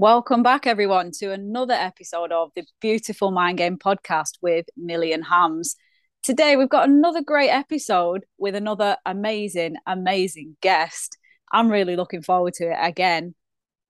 Welcome 0.00 0.42
back, 0.42 0.66
everyone, 0.66 1.10
to 1.18 1.30
another 1.30 1.74
episode 1.74 2.32
of 2.32 2.52
the 2.56 2.64
Beautiful 2.80 3.32
Mind 3.32 3.58
Game 3.58 3.76
podcast 3.76 4.38
with 4.40 4.64
Millie 4.74 5.12
and 5.12 5.22
Hams. 5.22 5.76
Today, 6.22 6.56
we've 6.56 6.70
got 6.70 6.88
another 6.88 7.20
great 7.22 7.50
episode 7.50 8.24
with 8.38 8.54
another 8.54 8.96
amazing, 9.04 9.76
amazing 9.86 10.56
guest. 10.62 11.18
I'm 11.52 11.68
really 11.68 11.96
looking 11.96 12.22
forward 12.22 12.54
to 12.54 12.70
it 12.70 12.78
again. 12.80 13.34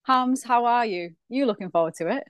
Hams, 0.03 0.43
how 0.43 0.65
are 0.65 0.85
you? 0.85 1.11
You 1.29 1.47
looking 1.47 1.71
forward 1.71 1.95
to 1.99 2.09
it? 2.09 2.25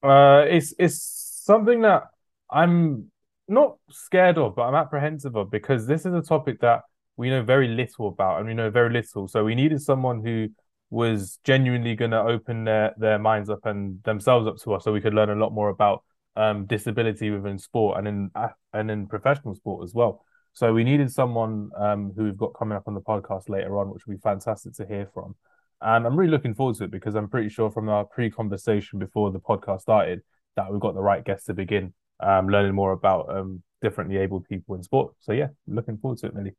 Uh, 0.00 0.44
it's 0.48 0.72
it's 0.78 1.42
something 1.44 1.80
that 1.80 2.04
I'm 2.48 3.10
not 3.48 3.78
scared 3.90 4.38
of, 4.38 4.54
but 4.54 4.62
I'm 4.62 4.76
apprehensive 4.76 5.34
of 5.34 5.50
because 5.50 5.88
this 5.88 6.06
is 6.06 6.14
a 6.14 6.22
topic 6.22 6.60
that 6.60 6.82
we 7.16 7.30
know 7.30 7.42
very 7.42 7.66
little 7.66 8.06
about, 8.06 8.38
and 8.38 8.46
we 8.46 8.54
know 8.54 8.70
very 8.70 8.92
little. 8.92 9.26
So 9.26 9.42
we 9.42 9.56
needed 9.56 9.82
someone 9.82 10.22
who 10.24 10.50
was 10.90 11.38
genuinely 11.44 11.94
going 11.94 12.12
to 12.12 12.20
open 12.20 12.64
their 12.64 12.94
their 12.96 13.18
minds 13.18 13.50
up 13.50 13.66
and 13.66 14.02
themselves 14.04 14.46
up 14.46 14.56
to 14.58 14.74
us, 14.74 14.84
so 14.84 14.92
we 14.92 15.00
could 15.00 15.14
learn 15.14 15.30
a 15.30 15.34
lot 15.34 15.52
more 15.52 15.68
about 15.68 16.04
um, 16.36 16.66
disability 16.66 17.30
within 17.30 17.58
sport 17.58 17.98
and 17.98 18.08
in 18.08 18.30
and 18.72 18.90
in 18.90 19.06
professional 19.06 19.54
sport 19.54 19.84
as 19.84 19.94
well. 19.94 20.24
So 20.52 20.72
we 20.72 20.84
needed 20.84 21.10
someone 21.10 21.70
um, 21.76 22.12
who 22.16 22.24
we've 22.24 22.36
got 22.36 22.54
coming 22.54 22.76
up 22.76 22.84
on 22.86 22.94
the 22.94 23.00
podcast 23.00 23.48
later 23.48 23.78
on, 23.78 23.90
which 23.90 24.06
will 24.06 24.14
be 24.14 24.20
fantastic 24.20 24.74
to 24.74 24.86
hear 24.86 25.08
from. 25.12 25.34
And 25.80 26.06
I'm 26.06 26.16
really 26.16 26.30
looking 26.30 26.54
forward 26.54 26.76
to 26.76 26.84
it 26.84 26.92
because 26.92 27.16
I'm 27.16 27.28
pretty 27.28 27.48
sure 27.48 27.70
from 27.70 27.88
our 27.88 28.04
pre-conversation 28.04 29.00
before 29.00 29.32
the 29.32 29.40
podcast 29.40 29.80
started 29.82 30.22
that 30.56 30.70
we've 30.70 30.80
got 30.80 30.94
the 30.94 31.02
right 31.02 31.24
guest 31.24 31.46
to 31.46 31.54
begin 31.54 31.92
um, 32.20 32.48
learning 32.48 32.74
more 32.74 32.92
about 32.92 33.36
um, 33.36 33.62
differently 33.82 34.16
abled 34.16 34.48
people 34.48 34.76
in 34.76 34.82
sport. 34.82 35.14
So 35.20 35.32
yeah, 35.32 35.48
looking 35.66 35.98
forward 35.98 36.18
to 36.18 36.26
it, 36.28 36.34
Millie. 36.34 36.54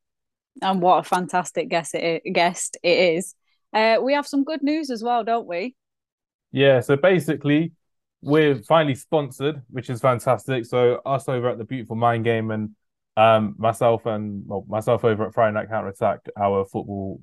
And 0.62 0.82
what 0.82 1.00
a 1.00 1.04
fantastic 1.04 1.70
guest 1.70 1.96
guest 2.32 2.78
it 2.84 3.16
is. 3.16 3.34
Uh, 3.74 3.98
we 4.02 4.14
have 4.14 4.28
some 4.28 4.44
good 4.44 4.64
news 4.64 4.90
as 4.90 5.04
well, 5.04 5.24
don't 5.24 5.48
we? 5.48 5.76
Yeah. 6.52 6.80
So 6.80 6.96
basically, 6.96 7.74
we're 8.22 8.62
finally 8.64 8.96
sponsored, 8.96 9.62
which 9.70 9.90
is 9.90 10.02
fantastic. 10.02 10.66
So 10.66 11.02
us 11.06 11.28
over 11.28 11.50
at 11.50 11.58
the 11.58 11.66
Beautiful 11.66 11.96
Mind 11.96 12.24
Game 12.24 12.52
and 12.52 12.72
um, 13.18 13.56
myself 13.58 14.06
and 14.06 14.44
well, 14.46 14.66
myself 14.68 15.04
over 15.06 15.28
at 15.28 15.34
Friday 15.34 15.54
Night 15.54 15.70
Counter 15.70 15.90
Attack, 15.90 16.20
our 16.38 16.66
football 16.66 17.22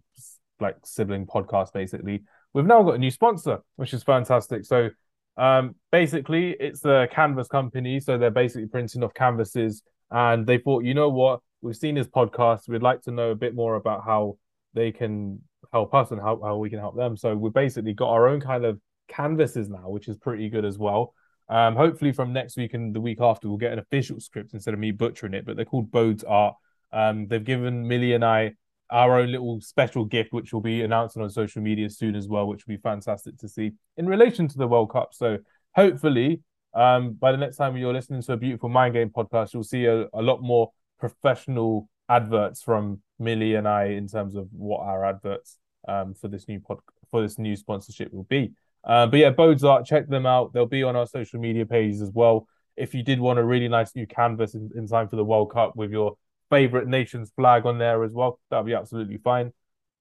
like 0.60 0.76
sibling 0.84 1.26
podcast, 1.26 1.72
basically, 1.72 2.22
we've 2.54 2.64
now 2.64 2.82
got 2.82 2.94
a 2.94 2.98
new 2.98 3.10
sponsor, 3.10 3.58
which 3.76 3.92
is 3.92 4.02
fantastic. 4.02 4.64
So 4.64 4.90
um, 5.36 5.74
basically, 5.90 6.56
it's 6.58 6.80
the 6.80 7.08
canvas 7.10 7.48
company. 7.48 8.00
So 8.00 8.16
they're 8.16 8.30
basically 8.30 8.68
printing 8.68 9.02
off 9.02 9.14
canvases, 9.14 9.82
and 10.10 10.46
they 10.46 10.58
thought, 10.58 10.84
you 10.84 10.94
know 10.94 11.08
what, 11.08 11.40
we've 11.60 11.76
seen 11.76 11.94
this 11.94 12.06
podcast. 12.06 12.68
We'd 12.68 12.82
like 12.82 13.02
to 13.02 13.10
know 13.10 13.30
a 13.30 13.36
bit 13.36 13.54
more 13.54 13.76
about 13.76 14.04
how 14.04 14.38
they 14.74 14.92
can 14.92 15.40
help 15.72 15.94
us 15.94 16.10
and 16.10 16.20
how, 16.20 16.40
how 16.42 16.56
we 16.56 16.70
can 16.70 16.78
help 16.78 16.96
them. 16.96 17.16
So 17.16 17.34
we've 17.34 17.52
basically 17.52 17.94
got 17.94 18.10
our 18.10 18.28
own 18.28 18.40
kind 18.40 18.64
of 18.64 18.80
canvases 19.08 19.68
now, 19.68 19.88
which 19.88 20.08
is 20.08 20.16
pretty 20.16 20.48
good 20.48 20.64
as 20.64 20.78
well. 20.78 21.14
Um, 21.48 21.76
hopefully 21.76 22.12
from 22.12 22.32
next 22.32 22.56
week 22.56 22.74
and 22.74 22.94
the 22.94 23.00
week 23.00 23.20
after, 23.20 23.48
we'll 23.48 23.58
get 23.58 23.72
an 23.72 23.78
official 23.78 24.20
script 24.20 24.54
instead 24.54 24.74
of 24.74 24.80
me 24.80 24.90
butchering 24.90 25.34
it. 25.34 25.44
But 25.44 25.56
they're 25.56 25.64
called 25.64 25.90
Bodes 25.90 26.24
Art. 26.24 26.54
Um, 26.92 27.26
they've 27.26 27.44
given 27.44 27.86
Millie 27.88 28.12
and 28.12 28.24
I 28.24 28.54
our 28.90 29.18
own 29.18 29.32
little 29.32 29.58
special 29.60 30.04
gift, 30.04 30.34
which 30.34 30.52
we'll 30.52 30.60
be 30.60 30.82
announcing 30.82 31.22
on 31.22 31.30
social 31.30 31.62
media 31.62 31.88
soon 31.88 32.14
as 32.14 32.28
well, 32.28 32.46
which 32.46 32.66
will 32.66 32.74
be 32.74 32.80
fantastic 32.80 33.38
to 33.38 33.48
see 33.48 33.72
in 33.96 34.06
relation 34.06 34.46
to 34.48 34.58
the 34.58 34.68
World 34.68 34.92
Cup. 34.92 35.14
So 35.14 35.38
hopefully, 35.74 36.42
um, 36.74 37.14
by 37.14 37.32
the 37.32 37.38
next 37.38 37.56
time 37.56 37.76
you're 37.76 37.94
listening 37.94 38.20
to 38.22 38.32
a 38.34 38.36
beautiful 38.36 38.68
mind 38.68 38.92
game 38.92 39.08
podcast, 39.08 39.54
you'll 39.54 39.64
see 39.64 39.86
a, 39.86 40.06
a 40.12 40.20
lot 40.20 40.42
more 40.42 40.72
professional 41.00 41.88
adverts 42.08 42.62
from 42.62 43.00
Millie 43.18 43.54
and 43.54 43.66
I 43.66 43.84
in 43.84 44.06
terms 44.08 44.34
of 44.34 44.48
what 44.52 44.80
our 44.80 45.06
adverts 45.06 45.58
um, 45.88 46.14
for 46.14 46.28
this 46.28 46.48
new 46.48 46.60
pod 46.60 46.78
for 47.10 47.22
this 47.22 47.38
new 47.38 47.56
sponsorship 47.56 48.12
will 48.12 48.24
be. 48.24 48.52
Uh, 48.84 49.06
but 49.06 49.18
yeah, 49.18 49.30
Bodes 49.30 49.64
Art, 49.64 49.84
check 49.86 50.08
them 50.08 50.26
out. 50.26 50.52
They'll 50.52 50.66
be 50.66 50.82
on 50.82 50.96
our 50.96 51.06
social 51.06 51.38
media 51.38 51.66
pages 51.66 52.00
as 52.00 52.10
well. 52.12 52.48
If 52.76 52.94
you 52.94 53.02
did 53.02 53.20
want 53.20 53.38
a 53.38 53.44
really 53.44 53.68
nice 53.68 53.94
new 53.94 54.06
canvas 54.06 54.54
in, 54.54 54.70
in 54.74 54.88
time 54.88 55.08
for 55.08 55.16
the 55.16 55.24
World 55.24 55.52
Cup 55.52 55.76
with 55.76 55.92
your 55.92 56.16
favorite 56.50 56.88
nation's 56.88 57.30
flag 57.36 57.64
on 57.64 57.78
there 57.78 58.02
as 58.04 58.12
well. 58.12 58.38
That'll 58.50 58.64
be 58.64 58.74
absolutely 58.74 59.18
fine. 59.18 59.52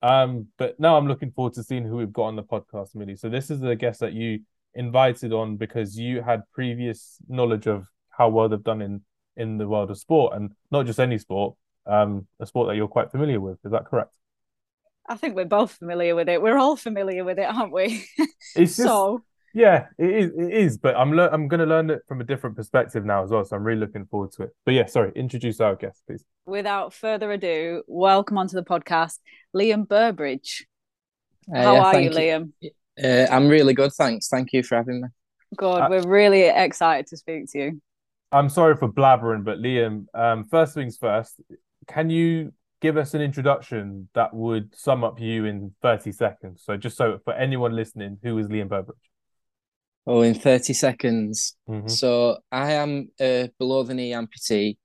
Um, 0.02 0.47
but 0.58 0.80
now 0.80 0.97
I'm 0.97 1.08
looking 1.08 1.31
forward 1.31 1.53
to 1.53 1.64
seeing 1.64 1.86
who 1.86 1.97
we've 1.97 2.12
got 2.12 2.24
on 2.24 2.36
the 2.36 2.44
podcast, 2.44 2.96
Millie. 2.96 3.16
So 3.16 3.30
this 3.30 3.50
is 3.50 3.59
the 3.59 3.75
guest 3.75 4.00
that 4.00 4.14
you 4.14 4.40
invited 4.74 5.31
on 5.31 5.58
because 5.58 5.97
you 5.97 6.22
had 6.22 6.41
previous 6.53 7.18
knowledge 7.28 7.68
of 7.68 7.88
how 8.09 8.30
well 8.30 8.50
they've 8.50 8.64
done 8.64 8.81
in 8.81 9.02
in 9.38 9.58
the 9.58 9.68
world 9.68 9.90
of 9.90 9.97
sport, 9.97 10.36
and 10.36 10.52
not 10.72 10.86
just 10.86 11.00
any 11.00 11.18
sport, 11.18 11.56
um, 11.86 12.28
a 12.41 12.46
sport 12.46 12.68
that 12.68 12.75
you're 12.75 12.88
quite 12.88 13.12
familiar 13.12 13.40
with. 13.40 13.58
Is 13.64 13.72
that 13.72 13.86
correct? 13.86 14.18
I 15.12 15.16
think 15.16 15.36
we're 15.36 15.44
both 15.44 15.74
familiar 15.74 16.16
with 16.16 16.30
it. 16.30 16.42
We're 16.42 16.58
all 16.58 16.78
familiar 16.78 17.26
with 17.26 17.38
it, 17.38 17.44
aren't 17.44 17.74
we? 17.74 18.06
It's 18.56 18.78
just, 18.78 18.88
so 18.88 19.24
yeah, 19.54 19.88
it 19.98 20.10
is. 20.10 20.32
It 20.38 20.54
is, 20.54 20.78
but 20.78 20.96
I'm 20.96 21.12
le- 21.12 21.30
I'm 21.30 21.50
going 21.50 21.60
to 21.60 21.66
learn 21.66 21.90
it 21.90 22.02
from 22.08 22.22
a 22.22 22.24
different 22.24 22.56
perspective 22.56 23.04
now 23.04 23.22
as 23.22 23.30
well. 23.30 23.44
So 23.44 23.58
I'm 23.58 23.64
really 23.66 23.82
looking 23.82 24.06
forward 24.06 24.32
to 24.34 24.44
it. 24.44 24.52
But 24.66 24.74
yeah, 24.74 24.86
sorry, 24.86 25.12
introduce 25.14 25.60
our 25.60 25.76
guest, 25.76 26.02
please. 26.08 26.24
Without 26.46 26.94
further 26.94 27.30
ado, 27.30 27.84
welcome 27.88 28.38
onto 28.38 28.56
the 28.56 28.64
podcast, 28.64 29.20
Liam 29.54 29.86
Burbridge. 29.86 30.66
Uh, 31.54 31.62
How 31.62 31.74
yeah, 31.74 31.84
are 31.84 32.00
you, 32.00 32.10
you, 32.10 32.16
Liam? 32.16 32.54
Uh, 33.04 33.34
I'm 33.34 33.50
really 33.50 33.74
good, 33.74 33.92
thanks. 33.92 34.30
Thank 34.30 34.54
you 34.54 34.64
for 34.64 34.76
having 34.76 35.02
me. 35.02 35.08
Good, 35.58 35.82
uh, 35.82 35.88
we're 35.90 36.08
really 36.08 36.44
excited 36.44 37.08
to 37.08 37.18
speak 37.18 37.52
to 37.52 37.60
you. 37.60 37.82
I'm 38.32 38.48
sorry 38.48 38.78
for 38.78 38.88
blabbering, 38.88 39.44
but 39.44 39.58
Liam, 39.58 40.06
um, 40.14 40.46
first 40.46 40.74
things 40.74 40.98
first, 40.98 41.42
can 41.88 42.10
you 42.10 42.54
give 42.81 42.97
us 42.97 43.14
an 43.14 43.22
introduction 43.22 44.09
that 44.14 44.34
would 44.34 44.75
sum 44.75 45.03
up 45.03 45.19
you 45.19 45.46
in 45.46 45.74
30 45.81 46.12
seconds? 46.12 46.64
So 46.66 46.75
just 46.78 46.97
so 46.97 47.19
for 47.24 47.34
anyone 47.34 47.75
listening, 47.75 48.18
who 48.24 48.38
is 48.40 48.47
Liam 48.47 48.68
Burbridge? 48.68 48.97
Oh, 50.08 50.22
in 50.22 50.34
30 50.34 50.74
seconds. 50.74 51.56
Mm-hmm. 51.70 51.88
So 51.88 52.40
I 52.52 52.74
am 52.74 53.09
a 53.20 53.50
below 53.59 53.84
the 53.84 53.94
knee 53.94 54.12
amputee. 54.12 54.78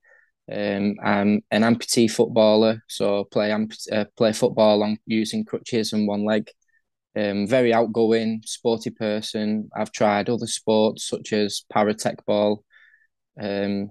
Um, 0.53 0.95
I'm 1.03 1.43
an 1.51 1.63
amputee 1.63 2.09
footballer, 2.09 2.81
so 2.87 3.25
play 3.25 3.51
amp- 3.51 3.73
uh, 3.91 4.05
play 4.17 4.33
football 4.33 4.85
on 4.85 4.99
using 5.07 5.45
crutches 5.45 5.93
and 5.93 6.07
one 6.07 6.25
leg. 6.25 6.49
Um, 7.17 7.47
very 7.47 7.73
outgoing, 7.73 8.43
sporty 8.45 8.91
person. 8.91 9.71
I've 9.75 9.91
tried 9.91 10.29
other 10.29 10.47
sports 10.47 11.09
such 11.09 11.33
as 11.33 11.63
paratech 11.75 12.25
ball. 12.27 12.63
Um, 13.41 13.91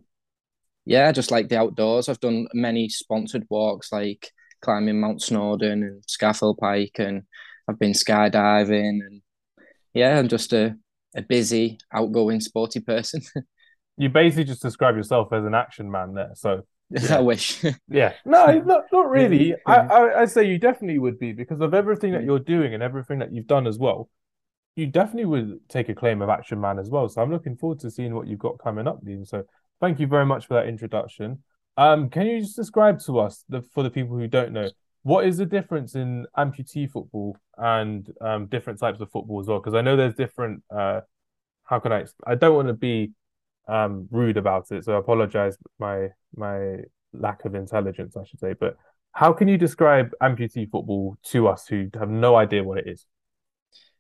yeah, 0.86 1.12
just 1.12 1.32
like 1.32 1.50
the 1.50 1.58
outdoors. 1.58 2.08
I've 2.08 2.20
done 2.20 2.48
many 2.54 2.90
sponsored 2.90 3.46
walks 3.50 3.92
like 3.92 4.32
climbing 4.62 5.00
Mount 5.00 5.22
Snowdon 5.22 5.84
and 5.84 6.04
Scafell 6.04 6.58
Pike, 6.58 6.96
and 7.00 7.24
I've 7.68 7.80
been 7.80 7.94
skydiving. 7.94 9.00
And 9.06 9.22
yeah, 9.94 10.18
I'm 10.18 10.28
just 10.28 10.54
a 10.54 10.78
a 11.16 11.22
busy, 11.22 11.80
outgoing, 11.94 12.42
sporty 12.42 12.80
person. 12.80 13.22
you 13.98 14.10
basically 14.10 14.44
just 14.44 14.62
describe 14.62 14.96
yourself 14.96 15.32
as 15.32 15.46
an 15.46 15.56
action 15.56 15.90
man 15.90 16.14
there. 16.14 16.32
So 16.36 16.62
yeah. 16.90 17.18
I 17.18 17.22
wish. 17.22 17.64
yeah. 17.88 18.14
No, 18.26 18.60
not, 18.60 18.84
not 18.92 19.10
really. 19.10 19.56
I, 19.66 19.76
I, 19.76 20.22
I 20.22 20.26
say 20.26 20.44
you 20.44 20.60
definitely 20.60 21.00
would 21.00 21.18
be 21.18 21.32
because 21.32 21.62
of 21.62 21.74
everything 21.74 22.12
that 22.14 22.24
you're 22.24 22.40
doing 22.40 22.74
and 22.74 22.84
everything 22.84 23.20
that 23.20 23.34
you've 23.34 23.48
done 23.48 23.66
as 23.66 23.80
well. 23.80 24.10
You 24.76 24.88
definitely 24.88 25.26
would 25.26 25.70
take 25.70 25.88
a 25.88 25.96
claim 25.96 26.22
of 26.22 26.30
action 26.30 26.60
man 26.60 26.80
as 26.80 26.90
well. 26.90 27.08
So 27.08 27.22
I'm 27.22 27.32
looking 27.32 27.56
forward 27.56 27.80
to 27.80 27.90
seeing 27.90 28.14
what 28.14 28.28
you've 28.28 28.40
got 28.40 28.60
coming 28.60 28.88
up, 28.88 29.04
Dean. 29.06 29.26
So 29.26 29.46
thank 29.82 30.00
you 30.00 30.08
very 30.08 30.26
much 30.26 30.48
for 30.48 30.56
that 30.56 30.68
introduction. 30.68 31.44
Um, 31.78 32.10
can 32.10 32.26
you 32.28 32.40
just 32.40 32.56
describe 32.56 33.00
to 33.02 33.20
us 33.20 33.44
the 33.50 33.62
for 33.62 33.84
the 33.84 33.90
people 33.90 34.18
who 34.18 34.28
don't 34.28 34.54
know 34.54 34.70
what 35.06 35.28
is 35.28 35.38
the 35.38 35.46
difference 35.46 35.94
in 35.94 36.26
amputee 36.36 36.90
football 36.90 37.38
and 37.58 38.12
um, 38.22 38.48
different 38.48 38.80
types 38.80 39.00
of 39.02 39.12
football 39.12 39.40
as 39.40 39.46
well? 39.46 39.60
Because 39.60 39.76
I 39.76 39.82
know 39.82 39.96
there's 39.96 40.16
different. 40.16 40.64
Uh, 40.76 41.02
how 41.64 41.80
can 41.80 41.92
I? 41.92 42.06
I 42.26 42.34
don't 42.34 42.56
want 42.56 42.70
to 42.70 42.74
be 42.74 43.12
um, 43.68 44.08
rude 44.10 44.38
about 44.38 44.72
it, 44.72 44.84
so 44.84 44.96
I 44.96 44.98
apologize 44.98 45.58
my 45.78 46.08
my 46.36 46.78
lack 47.14 47.46
of 47.46 47.54
intelligence, 47.54 48.18
I 48.18 48.24
should 48.24 48.40
say. 48.40 48.54
But 48.60 48.78
how 49.12 49.32
can 49.32 49.48
you 49.48 49.60
describe 49.60 50.12
amputee 50.24 50.70
football 50.70 51.18
to 51.26 51.50
us 51.50 51.68
who 51.68 51.88
have 51.94 52.10
no 52.10 52.36
idea 52.36 52.64
what 52.64 52.80
it 52.80 52.88
is? 52.88 53.06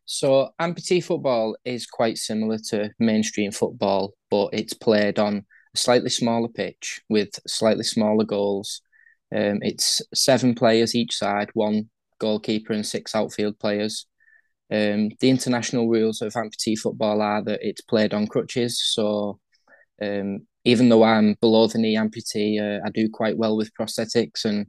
So 0.05 0.49
amputee 0.59 1.03
football 1.03 1.55
is 1.65 1.85
quite 1.85 2.17
similar 2.17 2.57
to 2.69 2.89
mainstream 2.97 3.51
football, 3.51 4.13
but 4.31 4.49
it's 4.53 4.73
played 4.73 5.19
on 5.19 5.45
slightly 5.75 6.09
smaller 6.09 6.47
pitch 6.47 7.01
with 7.09 7.29
slightly 7.47 7.83
smaller 7.83 8.23
goals 8.23 8.81
um, 9.33 9.59
it's 9.61 10.01
seven 10.13 10.55
players 10.55 10.95
each 10.95 11.15
side, 11.15 11.49
one 11.53 11.89
goalkeeper 12.19 12.73
and 12.73 12.85
six 12.85 13.15
outfield 13.15 13.59
players. 13.59 14.05
Um, 14.71 15.09
the 15.19 15.29
international 15.29 15.89
rules 15.89 16.21
of 16.21 16.33
amputee 16.33 16.77
football 16.77 17.21
are 17.21 17.43
that 17.43 17.59
it's 17.61 17.81
played 17.81 18.13
on 18.13 18.27
crutches. 18.27 18.81
So 18.81 19.39
um, 20.01 20.47
even 20.63 20.89
though 20.89 21.03
I'm 21.03 21.35
below 21.41 21.67
the 21.67 21.79
knee 21.79 21.97
amputee, 21.97 22.59
uh, 22.61 22.81
I 22.85 22.89
do 22.91 23.09
quite 23.11 23.37
well 23.37 23.57
with 23.57 23.73
prosthetics, 23.79 24.45
and 24.45 24.67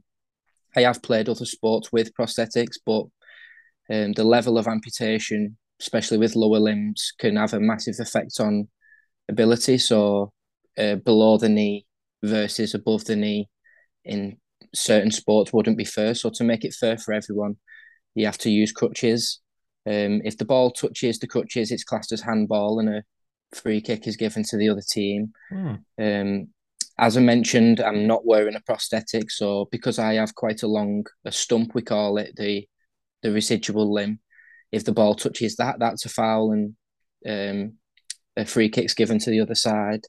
I 0.75 0.81
have 0.81 1.01
played 1.01 1.29
other 1.29 1.45
sports 1.45 1.91
with 1.91 2.13
prosthetics. 2.13 2.77
But 2.85 3.05
um, 3.89 4.13
the 4.13 4.23
level 4.23 4.57
of 4.57 4.67
amputation, 4.67 5.57
especially 5.79 6.17
with 6.17 6.35
lower 6.35 6.59
limbs, 6.59 7.13
can 7.19 7.35
have 7.35 7.53
a 7.53 7.59
massive 7.59 7.95
effect 7.99 8.39
on 8.39 8.67
ability. 9.29 9.77
So 9.77 10.33
uh, 10.77 10.95
below 10.95 11.37
the 11.37 11.49
knee 11.49 11.85
versus 12.23 12.73
above 12.73 13.05
the 13.05 13.15
knee 13.15 13.49
in 14.05 14.37
certain 14.73 15.11
sports 15.11 15.53
wouldn't 15.53 15.77
be 15.77 15.85
fair. 15.85 16.13
So 16.13 16.29
to 16.35 16.43
make 16.43 16.63
it 16.63 16.73
fair 16.73 16.97
for 16.97 17.13
everyone, 17.13 17.57
you 18.15 18.25
have 18.25 18.37
to 18.39 18.49
use 18.49 18.71
crutches. 18.71 19.39
Um, 19.85 20.21
if 20.23 20.37
the 20.37 20.45
ball 20.45 20.71
touches 20.71 21.19
the 21.19 21.27
crutches, 21.27 21.71
it's 21.71 21.83
classed 21.83 22.11
as 22.11 22.21
handball, 22.21 22.79
and 22.79 22.89
a 22.89 23.03
free 23.55 23.79
kick 23.79 24.07
is 24.07 24.17
given 24.17 24.43
to 24.43 24.57
the 24.57 24.69
other 24.69 24.81
team. 24.87 25.31
Hmm. 25.49 25.75
Um, 25.97 26.47
as 26.99 27.15
I 27.15 27.21
mentioned, 27.21 27.79
I'm 27.79 28.07
not 28.07 28.25
wearing 28.25 28.55
a 28.55 28.61
prosthetic, 28.61 29.29
so 29.31 29.67
because 29.71 29.99
I 29.99 30.15
have 30.15 30.35
quite 30.35 30.63
a 30.63 30.67
long 30.67 31.05
a 31.25 31.31
stump, 31.31 31.75
we 31.75 31.81
call 31.81 32.17
it 32.17 32.35
the 32.35 32.67
the 33.21 33.31
residual 33.31 33.91
limb. 33.93 34.19
If 34.71 34.83
the 34.83 34.91
ball 34.91 35.15
touches 35.15 35.55
that, 35.55 35.79
that's 35.79 36.05
a 36.05 36.09
foul, 36.09 36.51
and 36.51 36.75
um, 37.25 37.73
a 38.35 38.45
free 38.45 38.69
kick's 38.69 38.93
given 38.93 39.19
to 39.19 39.29
the 39.29 39.41
other 39.41 39.55
side. 39.55 40.01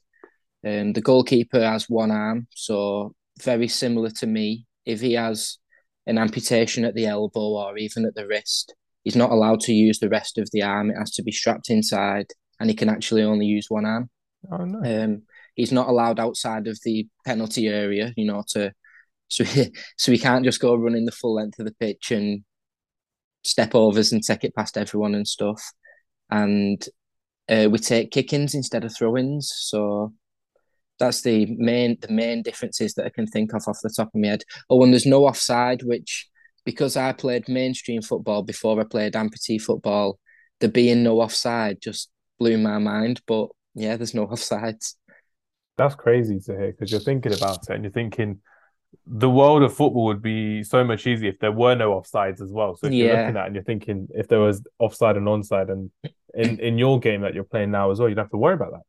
Um, 0.65 0.93
the 0.93 1.01
goalkeeper 1.01 1.61
has 1.61 1.89
one 1.89 2.11
arm, 2.11 2.47
so 2.55 3.13
very 3.41 3.67
similar 3.67 4.09
to 4.11 4.27
me. 4.27 4.65
If 4.85 5.01
he 5.01 5.13
has 5.13 5.57
an 6.05 6.17
amputation 6.17 6.83
at 6.85 6.95
the 6.95 7.05
elbow 7.05 7.39
or 7.39 7.77
even 7.77 8.05
at 8.05 8.15
the 8.15 8.27
wrist, 8.27 8.73
he's 9.03 9.15
not 9.15 9.31
allowed 9.31 9.61
to 9.61 9.73
use 9.73 9.99
the 9.99 10.09
rest 10.09 10.37
of 10.37 10.49
the 10.51 10.63
arm. 10.63 10.91
It 10.91 10.97
has 10.97 11.11
to 11.11 11.23
be 11.23 11.31
strapped 11.31 11.69
inside, 11.69 12.27
and 12.59 12.69
he 12.69 12.75
can 12.75 12.89
actually 12.89 13.23
only 13.23 13.45
use 13.45 13.67
one 13.69 13.85
arm. 13.85 14.09
Oh 14.51 14.65
no. 14.65 15.03
Um, 15.03 15.23
he's 15.55 15.71
not 15.71 15.89
allowed 15.89 16.19
outside 16.19 16.67
of 16.67 16.79
the 16.83 17.07
penalty 17.25 17.67
area, 17.67 18.13
you 18.17 18.25
know, 18.25 18.43
to 18.49 18.73
so 19.29 19.43
he, 19.43 19.71
so 19.97 20.11
he 20.11 20.17
can't 20.17 20.45
just 20.45 20.61
go 20.61 20.75
running 20.75 21.05
the 21.05 21.11
full 21.11 21.35
length 21.35 21.59
of 21.59 21.65
the 21.65 21.75
pitch 21.79 22.11
and 22.11 22.43
step 23.43 23.75
overs 23.75 24.11
and 24.11 24.23
take 24.23 24.43
it 24.43 24.55
past 24.55 24.77
everyone 24.77 25.15
and 25.15 25.27
stuff. 25.27 25.61
And 26.29 26.85
uh, 27.49 27.67
we 27.71 27.79
take 27.79 28.11
kick-ins 28.11 28.53
instead 28.53 28.85
of 28.85 28.95
throw-ins, 28.95 29.51
so 29.55 30.13
that's 30.99 31.21
the 31.21 31.45
main 31.57 31.97
the 32.01 32.11
main 32.11 32.43
differences 32.43 32.93
that 32.93 33.05
I 33.05 33.09
can 33.09 33.25
think 33.25 33.53
of 33.53 33.63
off 33.67 33.79
the 33.81 33.93
top 33.95 34.09
of 34.13 34.21
my 34.21 34.27
head. 34.27 34.43
Oh, 34.69 34.83
and 34.83 34.93
there's 34.93 35.05
no 35.05 35.25
offside, 35.25 35.83
which 35.83 36.27
because 36.65 36.97
I 36.97 37.13
played 37.13 37.47
mainstream 37.47 38.01
football 38.01 38.43
before 38.43 38.79
I 38.79 38.83
played 38.83 39.13
amputee 39.13 39.61
football, 39.61 40.19
there 40.59 40.69
being 40.69 41.03
no 41.03 41.21
offside 41.21 41.81
just 41.81 42.09
blew 42.37 42.57
my 42.57 42.77
mind. 42.77 43.21
But 43.25 43.47
yeah, 43.73 43.95
there's 43.95 44.13
no 44.13 44.27
offsides. 44.33 44.95
That's 45.77 45.95
crazy 45.95 46.39
to 46.41 46.51
hear 46.51 46.71
because 46.71 46.91
you're 46.91 46.99
thinking 46.99 47.33
about 47.33 47.69
it 47.69 47.73
and 47.73 47.83
you're 47.85 47.91
thinking 47.91 48.41
the 49.05 49.29
world 49.29 49.63
of 49.63 49.73
football 49.73 50.05
would 50.05 50.21
be 50.21 50.63
so 50.63 50.83
much 50.83 51.07
easier 51.07 51.29
if 51.29 51.39
there 51.39 51.51
were 51.51 51.75
no 51.75 51.91
offsides 51.91 52.41
as 52.41 52.51
well. 52.51 52.75
So 52.75 52.87
if 52.87 52.93
you're 52.93 53.15
looking 53.15 53.37
at 53.37 53.43
it 53.43 53.45
and 53.45 53.55
you're 53.55 53.63
thinking 53.63 54.07
if 54.13 54.27
there 54.27 54.39
was 54.39 54.61
offside 54.77 55.15
and 55.15 55.27
onside 55.27 55.71
and 55.71 55.89
in, 56.33 56.59
in 56.59 56.77
your 56.77 56.99
game 56.99 57.21
that 57.21 57.33
you're 57.33 57.43
playing 57.43 57.71
now 57.71 57.91
as 57.91 57.99
well, 57.99 58.09
you 58.09 58.15
don't 58.15 58.25
have 58.25 58.31
to 58.31 58.37
worry 58.37 58.55
about 58.55 58.71
that. 58.71 58.81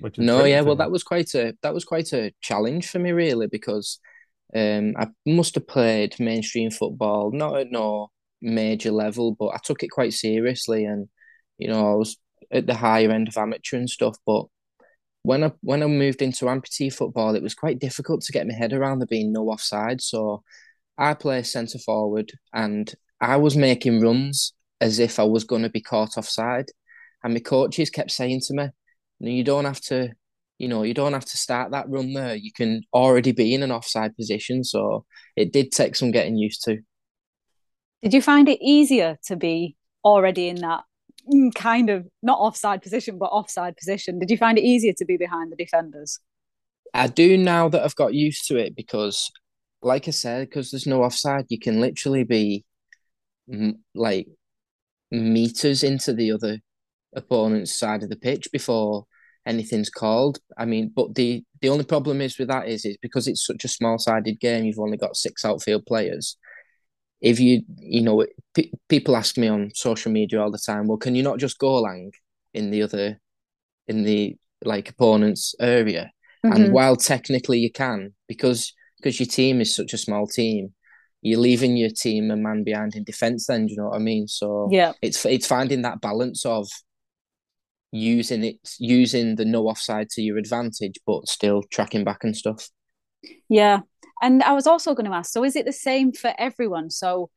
Which 0.00 0.18
is- 0.18 0.24
No, 0.24 0.44
yeah, 0.44 0.60
well, 0.62 0.76
that 0.76 0.90
was 0.90 1.02
quite 1.02 1.34
a 1.34 1.54
that 1.62 1.74
was 1.74 1.84
quite 1.84 2.12
a 2.12 2.32
challenge 2.40 2.88
for 2.88 2.98
me, 2.98 3.12
really, 3.12 3.46
because 3.46 3.98
um, 4.54 4.94
I 4.98 5.08
must 5.26 5.54
have 5.56 5.66
played 5.66 6.18
mainstream 6.20 6.70
football, 6.70 7.30
not 7.32 7.56
at 7.58 7.70
no 7.70 8.10
major 8.40 8.90
level, 8.92 9.34
but 9.34 9.48
I 9.48 9.58
took 9.64 9.82
it 9.82 9.88
quite 9.88 10.12
seriously, 10.12 10.84
and 10.84 11.08
you 11.58 11.68
know, 11.68 11.92
I 11.92 11.94
was 11.96 12.16
at 12.50 12.66
the 12.66 12.74
higher 12.74 13.10
end 13.10 13.28
of 13.28 13.36
amateur 13.36 13.76
and 13.76 13.90
stuff. 13.90 14.16
But 14.26 14.46
when 15.22 15.42
I 15.44 15.52
when 15.62 15.82
I 15.82 15.86
moved 15.86 16.22
into 16.22 16.44
amputee 16.46 16.92
football, 16.92 17.34
it 17.34 17.42
was 17.42 17.54
quite 17.54 17.78
difficult 17.80 18.22
to 18.22 18.32
get 18.32 18.46
my 18.46 18.54
head 18.54 18.72
around 18.72 19.00
there 19.00 19.06
being 19.06 19.32
no 19.32 19.48
offside. 19.48 20.00
So 20.00 20.42
I 20.96 21.14
play 21.14 21.42
centre 21.42 21.78
forward, 21.78 22.32
and 22.52 22.92
I 23.20 23.36
was 23.36 23.56
making 23.56 24.00
runs 24.00 24.52
as 24.80 24.98
if 24.98 25.18
I 25.18 25.24
was 25.24 25.44
going 25.44 25.62
to 25.62 25.70
be 25.70 25.80
caught 25.80 26.16
offside, 26.18 26.66
and 27.24 27.34
my 27.34 27.40
coaches 27.40 27.90
kept 27.90 28.10
saying 28.10 28.42
to 28.46 28.54
me. 28.54 28.68
You 29.20 29.44
don't 29.44 29.64
have 29.64 29.80
to, 29.82 30.10
you 30.58 30.68
know, 30.68 30.82
you 30.82 30.94
don't 30.94 31.12
have 31.12 31.24
to 31.24 31.36
start 31.36 31.72
that 31.72 31.88
run 31.88 32.12
there. 32.12 32.34
You 32.34 32.52
can 32.52 32.82
already 32.92 33.32
be 33.32 33.54
in 33.54 33.62
an 33.62 33.72
offside 33.72 34.16
position. 34.16 34.64
So 34.64 35.04
it 35.36 35.52
did 35.52 35.72
take 35.72 35.96
some 35.96 36.10
getting 36.10 36.36
used 36.36 36.62
to. 36.64 36.78
Did 38.02 38.14
you 38.14 38.22
find 38.22 38.48
it 38.48 38.58
easier 38.60 39.16
to 39.26 39.36
be 39.36 39.76
already 40.04 40.48
in 40.48 40.56
that 40.56 40.84
mm, 41.32 41.54
kind 41.54 41.90
of 41.90 42.06
not 42.22 42.38
offside 42.38 42.82
position, 42.82 43.18
but 43.18 43.26
offside 43.26 43.76
position? 43.76 44.18
Did 44.18 44.30
you 44.30 44.36
find 44.36 44.58
it 44.58 44.64
easier 44.64 44.92
to 44.98 45.04
be 45.04 45.16
behind 45.16 45.50
the 45.50 45.56
defenders? 45.56 46.20
I 46.94 47.08
do 47.08 47.36
now 47.36 47.68
that 47.68 47.82
I've 47.82 47.96
got 47.96 48.14
used 48.14 48.46
to 48.48 48.56
it 48.56 48.76
because, 48.76 49.30
like 49.82 50.08
I 50.08 50.12
said, 50.12 50.48
because 50.48 50.70
there's 50.70 50.86
no 50.86 51.02
offside, 51.02 51.46
you 51.48 51.58
can 51.58 51.80
literally 51.80 52.24
be 52.24 52.64
like 53.94 54.28
meters 55.10 55.82
into 55.82 56.12
the 56.12 56.32
other 56.32 56.58
opponent's 57.16 57.74
side 57.74 58.02
of 58.02 58.10
the 58.10 58.16
pitch 58.16 58.48
before 58.52 59.06
anything's 59.46 59.90
called. 59.90 60.38
I 60.58 60.64
mean, 60.64 60.92
but 60.94 61.14
the 61.14 61.42
the 61.60 61.68
only 61.68 61.84
problem 61.84 62.20
is 62.20 62.38
with 62.38 62.48
that 62.48 62.68
is 62.68 62.84
is 62.84 62.96
because 63.00 63.26
it's 63.26 63.46
such 63.46 63.64
a 63.64 63.68
small 63.68 63.98
sided 63.98 64.38
game. 64.40 64.64
You've 64.64 64.78
only 64.78 64.96
got 64.98 65.16
six 65.16 65.44
outfield 65.44 65.86
players. 65.86 66.36
If 67.20 67.40
you 67.40 67.62
you 67.78 68.02
know, 68.02 68.24
pe- 68.54 68.70
people 68.88 69.16
ask 69.16 69.38
me 69.38 69.48
on 69.48 69.70
social 69.74 70.12
media 70.12 70.40
all 70.40 70.50
the 70.50 70.58
time, 70.58 70.86
well, 70.86 70.98
can 70.98 71.14
you 71.14 71.22
not 71.22 71.38
just 71.38 71.58
go 71.58 71.80
lang 71.80 72.12
in 72.54 72.70
the 72.70 72.82
other 72.82 73.20
in 73.88 74.04
the 74.04 74.36
like 74.64 74.90
opponent's 74.90 75.54
area? 75.60 76.10
And 76.44 76.66
Mhm. 76.68 76.70
while 76.70 76.96
technically 76.96 77.58
you 77.58 77.72
can, 77.72 78.14
because 78.28 78.72
because 78.98 79.18
your 79.20 79.26
team 79.26 79.60
is 79.60 79.74
such 79.74 79.92
a 79.94 79.98
small 79.98 80.26
team, 80.26 80.74
you're 81.22 81.40
leaving 81.40 81.76
your 81.76 81.90
team 81.90 82.30
a 82.30 82.36
man 82.36 82.64
behind 82.64 82.94
in 82.94 83.04
defence. 83.04 83.46
Then 83.46 83.66
do 83.66 83.72
you 83.72 83.78
know 83.78 83.88
what 83.88 83.96
I 83.96 83.98
mean? 83.98 84.28
So 84.28 84.68
yeah, 84.70 84.92
it's 85.02 85.24
it's 85.26 85.46
finding 85.46 85.82
that 85.82 86.00
balance 86.00 86.44
of 86.46 86.68
using 87.92 88.44
it 88.44 88.56
using 88.78 89.36
the 89.36 89.44
no 89.44 89.68
offside 89.68 90.10
to 90.10 90.22
your 90.22 90.38
advantage, 90.38 90.96
but 91.06 91.28
still 91.28 91.62
tracking 91.70 92.04
back 92.04 92.24
and 92.24 92.36
stuff. 92.36 92.68
yeah. 93.48 93.80
And 94.22 94.42
I 94.42 94.52
was 94.52 94.66
also 94.66 94.94
going 94.94 95.10
to 95.10 95.16
ask, 95.16 95.30
so 95.32 95.44
is 95.44 95.56
it 95.56 95.66
the 95.66 95.72
same 95.72 96.12
for 96.12 96.32
everyone? 96.38 96.90
So 96.90 97.30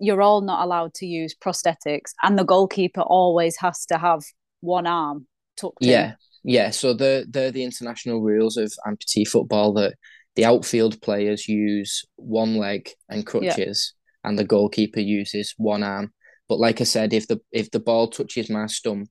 you're 0.00 0.22
all 0.22 0.40
not 0.40 0.64
allowed 0.64 0.94
to 0.94 1.06
use 1.06 1.34
prosthetics, 1.34 2.12
and 2.22 2.38
the 2.38 2.44
goalkeeper 2.44 3.02
always 3.02 3.56
has 3.58 3.86
to 3.86 3.98
have 3.98 4.22
one 4.60 4.86
arm 4.86 5.26
tucked 5.56 5.86
in. 5.86 5.90
Yeah, 5.90 6.14
yeah. 6.42 6.70
So 6.70 6.94
they're 6.94 7.24
they're 7.28 7.52
the 7.52 7.64
international 7.64 8.20
rules 8.20 8.56
of 8.56 8.72
amputee 8.86 9.26
football 9.28 9.72
that 9.74 9.94
the 10.34 10.44
outfield 10.44 11.00
players 11.00 11.48
use 11.48 12.04
one 12.16 12.56
leg 12.56 12.90
and 13.08 13.24
crutches, 13.24 13.94
and 14.24 14.38
the 14.38 14.44
goalkeeper 14.44 15.00
uses 15.00 15.54
one 15.56 15.84
arm. 15.84 16.12
But 16.48 16.58
like 16.58 16.80
I 16.80 16.84
said, 16.84 17.12
if 17.12 17.28
the 17.28 17.40
if 17.52 17.70
the 17.70 17.80
ball 17.80 18.08
touches 18.08 18.50
my 18.50 18.66
stump, 18.66 19.08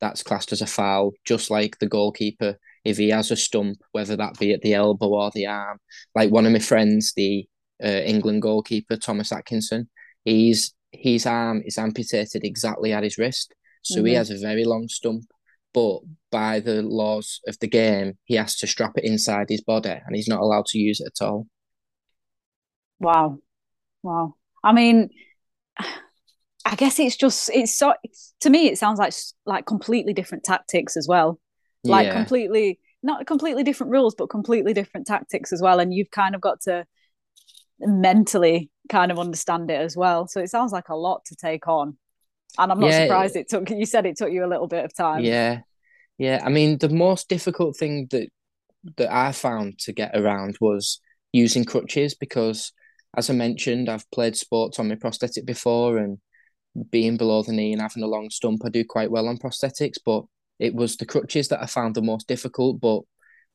that's 0.00 0.22
classed 0.22 0.52
as 0.52 0.60
a 0.62 0.66
foul, 0.66 1.12
just 1.24 1.50
like 1.50 1.78
the 1.78 1.86
goalkeeper. 1.88 2.56
If 2.84 2.98
he 2.98 3.08
has 3.10 3.30
a 3.30 3.36
stump, 3.36 3.78
whether 3.92 4.16
that 4.16 4.38
be 4.38 4.52
at 4.52 4.60
the 4.60 4.74
elbow 4.74 5.08
or 5.08 5.30
the 5.30 5.46
arm, 5.46 5.78
like 6.14 6.30
one 6.30 6.46
of 6.46 6.52
my 6.52 6.58
friends, 6.58 7.12
the 7.16 7.46
uh, 7.82 7.88
England 7.88 8.42
goalkeeper 8.42 8.96
Thomas 8.96 9.32
Atkinson, 9.32 9.88
he's 10.24 10.74
his 10.92 11.26
arm 11.26 11.62
is 11.64 11.78
amputated 11.78 12.44
exactly 12.44 12.92
at 12.92 13.02
his 13.02 13.18
wrist, 13.18 13.54
so 13.82 14.04
he 14.04 14.12
Mhm. 14.12 14.16
has 14.16 14.30
a 14.30 14.38
very 14.38 14.64
long 14.64 14.86
stump. 14.88 15.24
But 15.72 16.02
by 16.30 16.60
the 16.60 16.82
laws 16.82 17.40
of 17.48 17.58
the 17.58 17.66
game, 17.66 18.16
he 18.24 18.34
has 18.36 18.56
to 18.58 18.66
strap 18.66 18.96
it 18.96 19.04
inside 19.04 19.48
his 19.48 19.62
body, 19.62 19.90
and 19.90 20.14
he's 20.14 20.28
not 20.28 20.40
allowed 20.40 20.66
to 20.66 20.78
use 20.78 21.00
it 21.00 21.12
at 21.20 21.26
all. 21.26 21.48
Wow. 23.00 23.38
Wow. 24.02 24.36
I 24.62 24.72
mean, 24.72 25.10
I 26.64 26.76
guess 26.76 26.98
it's 26.98 27.16
just 27.16 27.50
it's 27.52 27.76
so 27.76 27.94
to 28.40 28.50
me 28.50 28.68
it 28.68 28.78
sounds 28.78 28.98
like 28.98 29.12
like 29.46 29.66
completely 29.66 30.12
different 30.14 30.44
tactics 30.44 30.96
as 30.96 31.06
well. 31.08 31.38
Like 31.86 32.08
yeah, 32.08 32.10
completely 32.10 32.80
not 33.02 33.26
completely 33.26 33.62
different 33.64 33.92
rules, 33.92 34.14
but 34.14 34.30
completely 34.30 34.72
different 34.72 35.06
tactics 35.06 35.52
as 35.52 35.60
well. 35.60 35.78
And 35.78 35.92
you've 35.92 36.10
kind 36.10 36.34
of 36.34 36.40
got 36.40 36.60
to 36.62 36.86
mentally 37.80 38.70
kind 38.90 39.12
of 39.12 39.18
understand 39.18 39.70
it 39.70 39.80
as 39.80 39.96
well. 39.96 40.26
So 40.28 40.40
it 40.40 40.50
sounds 40.50 40.72
like 40.72 40.88
a 40.88 40.96
lot 40.96 41.24
to 41.26 41.36
take 41.36 41.68
on. 41.68 41.98
And 42.58 42.72
I'm 42.72 42.80
not 42.80 42.94
Yeah. 42.94 42.94
surprised 42.94 43.36
it 43.36 43.48
took 43.48 43.70
you 43.70 43.86
said 43.86 44.06
it 44.06 44.16
took 44.18 44.32
you 44.32 44.44
a 44.44 44.48
little 44.48 44.68
bit 44.68 44.84
of 44.84 44.94
time. 44.96 45.32
yeah, 45.32 45.60
yeah. 46.18 46.42
I 46.44 46.50
mean, 46.50 46.78
the 46.78 46.88
most 46.88 47.28
difficult 47.30 47.76
thing 47.78 48.08
that 48.10 48.28
that 48.98 49.12
I 49.14 49.32
found 49.32 49.78
to 49.80 49.92
get 49.92 50.12
around 50.16 50.56
was 50.60 51.00
using 51.32 51.64
crutches 51.64 52.14
because, 52.14 52.72
as 53.16 53.30
I 53.30 53.34
mentioned, 53.34 53.88
I've 53.90 54.10
played 54.12 54.36
sports 54.36 54.78
on 54.80 54.88
my 54.88 54.96
prosthetic 54.96 55.46
before, 55.46 55.98
and 55.98 56.18
being 56.90 57.16
below 57.16 57.42
the 57.42 57.52
knee 57.52 57.72
and 57.72 57.80
having 57.80 58.02
a 58.02 58.08
long 58.08 58.30
stump, 58.30 58.62
I 58.64 58.68
do 58.68 58.84
quite 58.84 59.10
well 59.10 59.28
on 59.28 59.38
prosthetics. 59.38 59.98
But 60.04 60.24
it 60.58 60.74
was 60.74 60.96
the 60.96 61.06
crutches 61.06 61.48
that 61.48 61.62
I 61.62 61.66
found 61.66 61.94
the 61.94 62.02
most 62.02 62.28
difficult. 62.28 62.80
But 62.80 63.02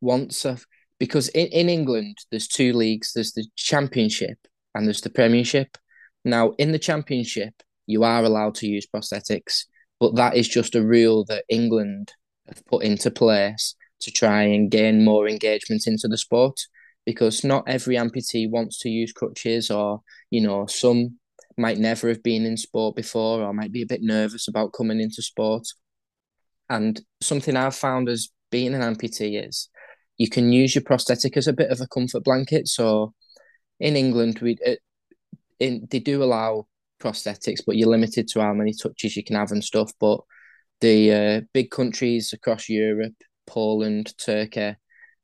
once 0.01 0.45
I've 0.45 0.65
because 0.99 1.29
in, 1.29 1.47
in 1.47 1.69
England 1.69 2.17
there's 2.29 2.47
two 2.47 2.73
leagues, 2.73 3.13
there's 3.13 3.33
the 3.33 3.45
Championship 3.55 4.37
and 4.75 4.85
there's 4.85 5.01
the 5.01 5.09
Premiership. 5.09 5.77
Now 6.25 6.51
in 6.57 6.71
the 6.71 6.79
Championship, 6.79 7.53
you 7.87 8.03
are 8.03 8.23
allowed 8.23 8.55
to 8.55 8.67
use 8.67 8.85
prosthetics, 8.85 9.65
but 9.99 10.15
that 10.15 10.35
is 10.35 10.47
just 10.47 10.75
a 10.75 10.85
rule 10.85 11.25
that 11.25 11.45
England 11.49 12.13
have 12.47 12.65
put 12.65 12.83
into 12.83 13.11
place 13.11 13.75
to 14.01 14.11
try 14.11 14.43
and 14.43 14.71
gain 14.71 15.03
more 15.03 15.27
engagement 15.27 15.87
into 15.87 16.07
the 16.07 16.17
sport. 16.17 16.59
Because 17.05 17.43
not 17.43 17.63
every 17.65 17.95
amputee 17.95 18.49
wants 18.49 18.77
to 18.81 18.89
use 18.89 19.11
crutches, 19.11 19.71
or 19.71 20.01
you 20.29 20.41
know, 20.41 20.67
some 20.67 21.17
might 21.59 21.77
never 21.77 22.07
have 22.07 22.23
been 22.23 22.45
in 22.45 22.57
sport 22.57 22.95
before, 22.95 23.41
or 23.41 23.53
might 23.53 23.71
be 23.71 23.81
a 23.81 23.87
bit 23.87 24.01
nervous 24.01 24.47
about 24.47 24.73
coming 24.73 24.99
into 24.99 25.21
sport. 25.21 25.67
And 26.69 26.99
something 27.21 27.55
I've 27.55 27.75
found 27.75 28.09
as 28.09 28.29
being 28.51 28.73
an 28.73 28.81
amputee 28.81 29.45
is 29.47 29.69
you 30.17 30.29
can 30.29 30.51
use 30.51 30.75
your 30.75 30.83
prosthetic 30.83 31.37
as 31.37 31.47
a 31.47 31.53
bit 31.53 31.71
of 31.71 31.81
a 31.81 31.87
comfort 31.87 32.23
blanket. 32.23 32.67
So 32.67 33.13
in 33.79 33.95
England, 33.95 34.39
we 34.39 34.57
it, 34.61 34.79
in 35.59 35.87
they 35.89 35.99
do 35.99 36.23
allow 36.23 36.67
prosthetics, 37.01 37.61
but 37.65 37.75
you're 37.77 37.89
limited 37.89 38.27
to 38.29 38.41
how 38.41 38.53
many 38.53 38.73
touches 38.73 39.15
you 39.15 39.23
can 39.23 39.35
have 39.35 39.51
and 39.51 39.63
stuff. 39.63 39.91
But 39.99 40.19
the 40.81 41.11
uh, 41.11 41.41
big 41.53 41.71
countries 41.71 42.33
across 42.33 42.69
Europe, 42.69 43.15
Poland, 43.47 44.13
Turkey, 44.17 44.75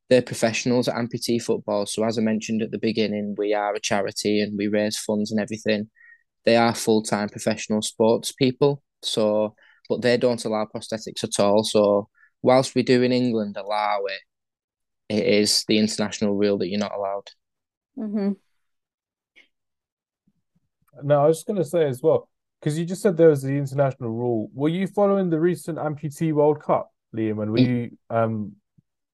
they're 0.10 0.22
professionals 0.22 0.88
at 0.88 0.96
amputee 0.96 1.42
football. 1.42 1.86
So 1.86 2.04
as 2.04 2.18
I 2.18 2.22
mentioned 2.22 2.62
at 2.62 2.72
the 2.72 2.80
beginning, 2.80 3.36
we 3.38 3.54
are 3.54 3.74
a 3.74 3.80
charity 3.80 4.42
and 4.42 4.58
we 4.58 4.68
raise 4.68 4.98
funds 4.98 5.32
and 5.32 5.40
everything. 5.40 5.90
They 6.46 6.58
are 6.58 6.76
full 6.76 7.02
time 7.02 7.30
professional 7.30 7.82
sports 7.82 8.32
people. 8.32 8.84
So, 9.02 9.56
but 9.90 10.02
they 10.02 10.18
don't 10.18 10.44
allow 10.46 10.66
prosthetics 10.66 11.24
at 11.24 11.40
all. 11.40 11.64
So 11.64 12.10
whilst 12.42 12.76
we 12.76 12.84
do 12.84 13.02
in 13.02 13.12
England 13.12 13.58
allow 13.58 14.02
it, 14.06 14.22
it 15.10 15.26
is 15.26 15.64
the 15.68 15.78
international 15.78 16.36
rule 16.36 16.58
that 16.60 16.68
you're 16.68 16.80
not 16.80 16.96
allowed. 16.96 17.30
Mm-hmm. 17.98 18.32
No, 21.04 21.24
I 21.24 21.28
was 21.28 21.38
just 21.38 21.48
going 21.48 21.58
to 21.58 21.66
say 21.66 21.86
as 21.88 22.02
well, 22.02 22.30
because 22.60 22.80
you 22.80 22.86
just 22.86 23.02
said 23.02 23.18
there 23.18 23.30
was 23.30 23.42
the 23.42 23.54
international 23.54 24.10
rule. 24.10 24.50
Were 24.54 24.70
you 24.70 24.88
following 24.88 25.30
the 25.30 25.40
recent 25.40 25.78
amputee 25.78 26.34
World 26.34 26.64
Cup, 26.64 26.92
Liam? 27.16 27.42
And 27.42 27.52
were 27.52 27.60
you 27.60 27.98
um 28.10 28.54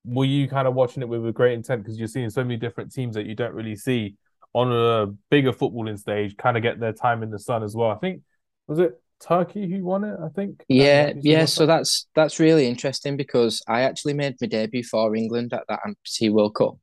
were 0.06 0.26
you 0.26 0.48
kind 0.48 0.68
of 0.68 0.74
watching 0.74 1.04
it 1.04 1.10
with 1.10 1.26
a 1.28 1.32
great 1.32 1.54
intent 1.54 1.84
because 1.84 1.98
you're 1.98 2.08
seeing 2.08 2.30
so 2.30 2.44
many 2.44 2.58
different 2.58 2.92
teams 2.92 3.16
that 3.16 3.26
you 3.26 3.36
don't 3.36 3.54
really 3.54 3.76
see 3.76 4.16
on 4.54 4.72
a 4.72 5.08
bigger 5.30 5.54
footballing 5.54 5.98
stage 5.98 6.36
kind 6.38 6.58
of 6.58 6.64
get 6.64 6.80
their 6.80 6.94
time 6.94 7.24
in 7.24 7.30
the 7.30 7.40
sun 7.40 7.64
as 7.64 7.76
well. 7.76 7.90
I 7.90 7.96
think 7.96 8.22
was 8.68 8.80
it 8.80 9.02
Turkey 9.22 9.70
who 9.70 9.84
won 9.84 10.04
it, 10.04 10.18
I 10.22 10.30
think. 10.30 10.64
Yeah, 10.68 11.14
yeah. 11.22 11.46
So 11.46 11.66
that's 11.66 12.08
that's 12.16 12.40
really 12.40 12.68
interesting 12.68 13.18
because 13.18 13.62
I 13.68 13.82
actually 13.82 14.14
made 14.14 14.36
my 14.42 14.48
debut 14.48 14.84
for 14.84 15.16
England 15.16 15.54
at 15.54 15.64
that 15.70 15.80
amputee 15.86 16.32
World 16.32 16.56
Cup. 16.56 16.78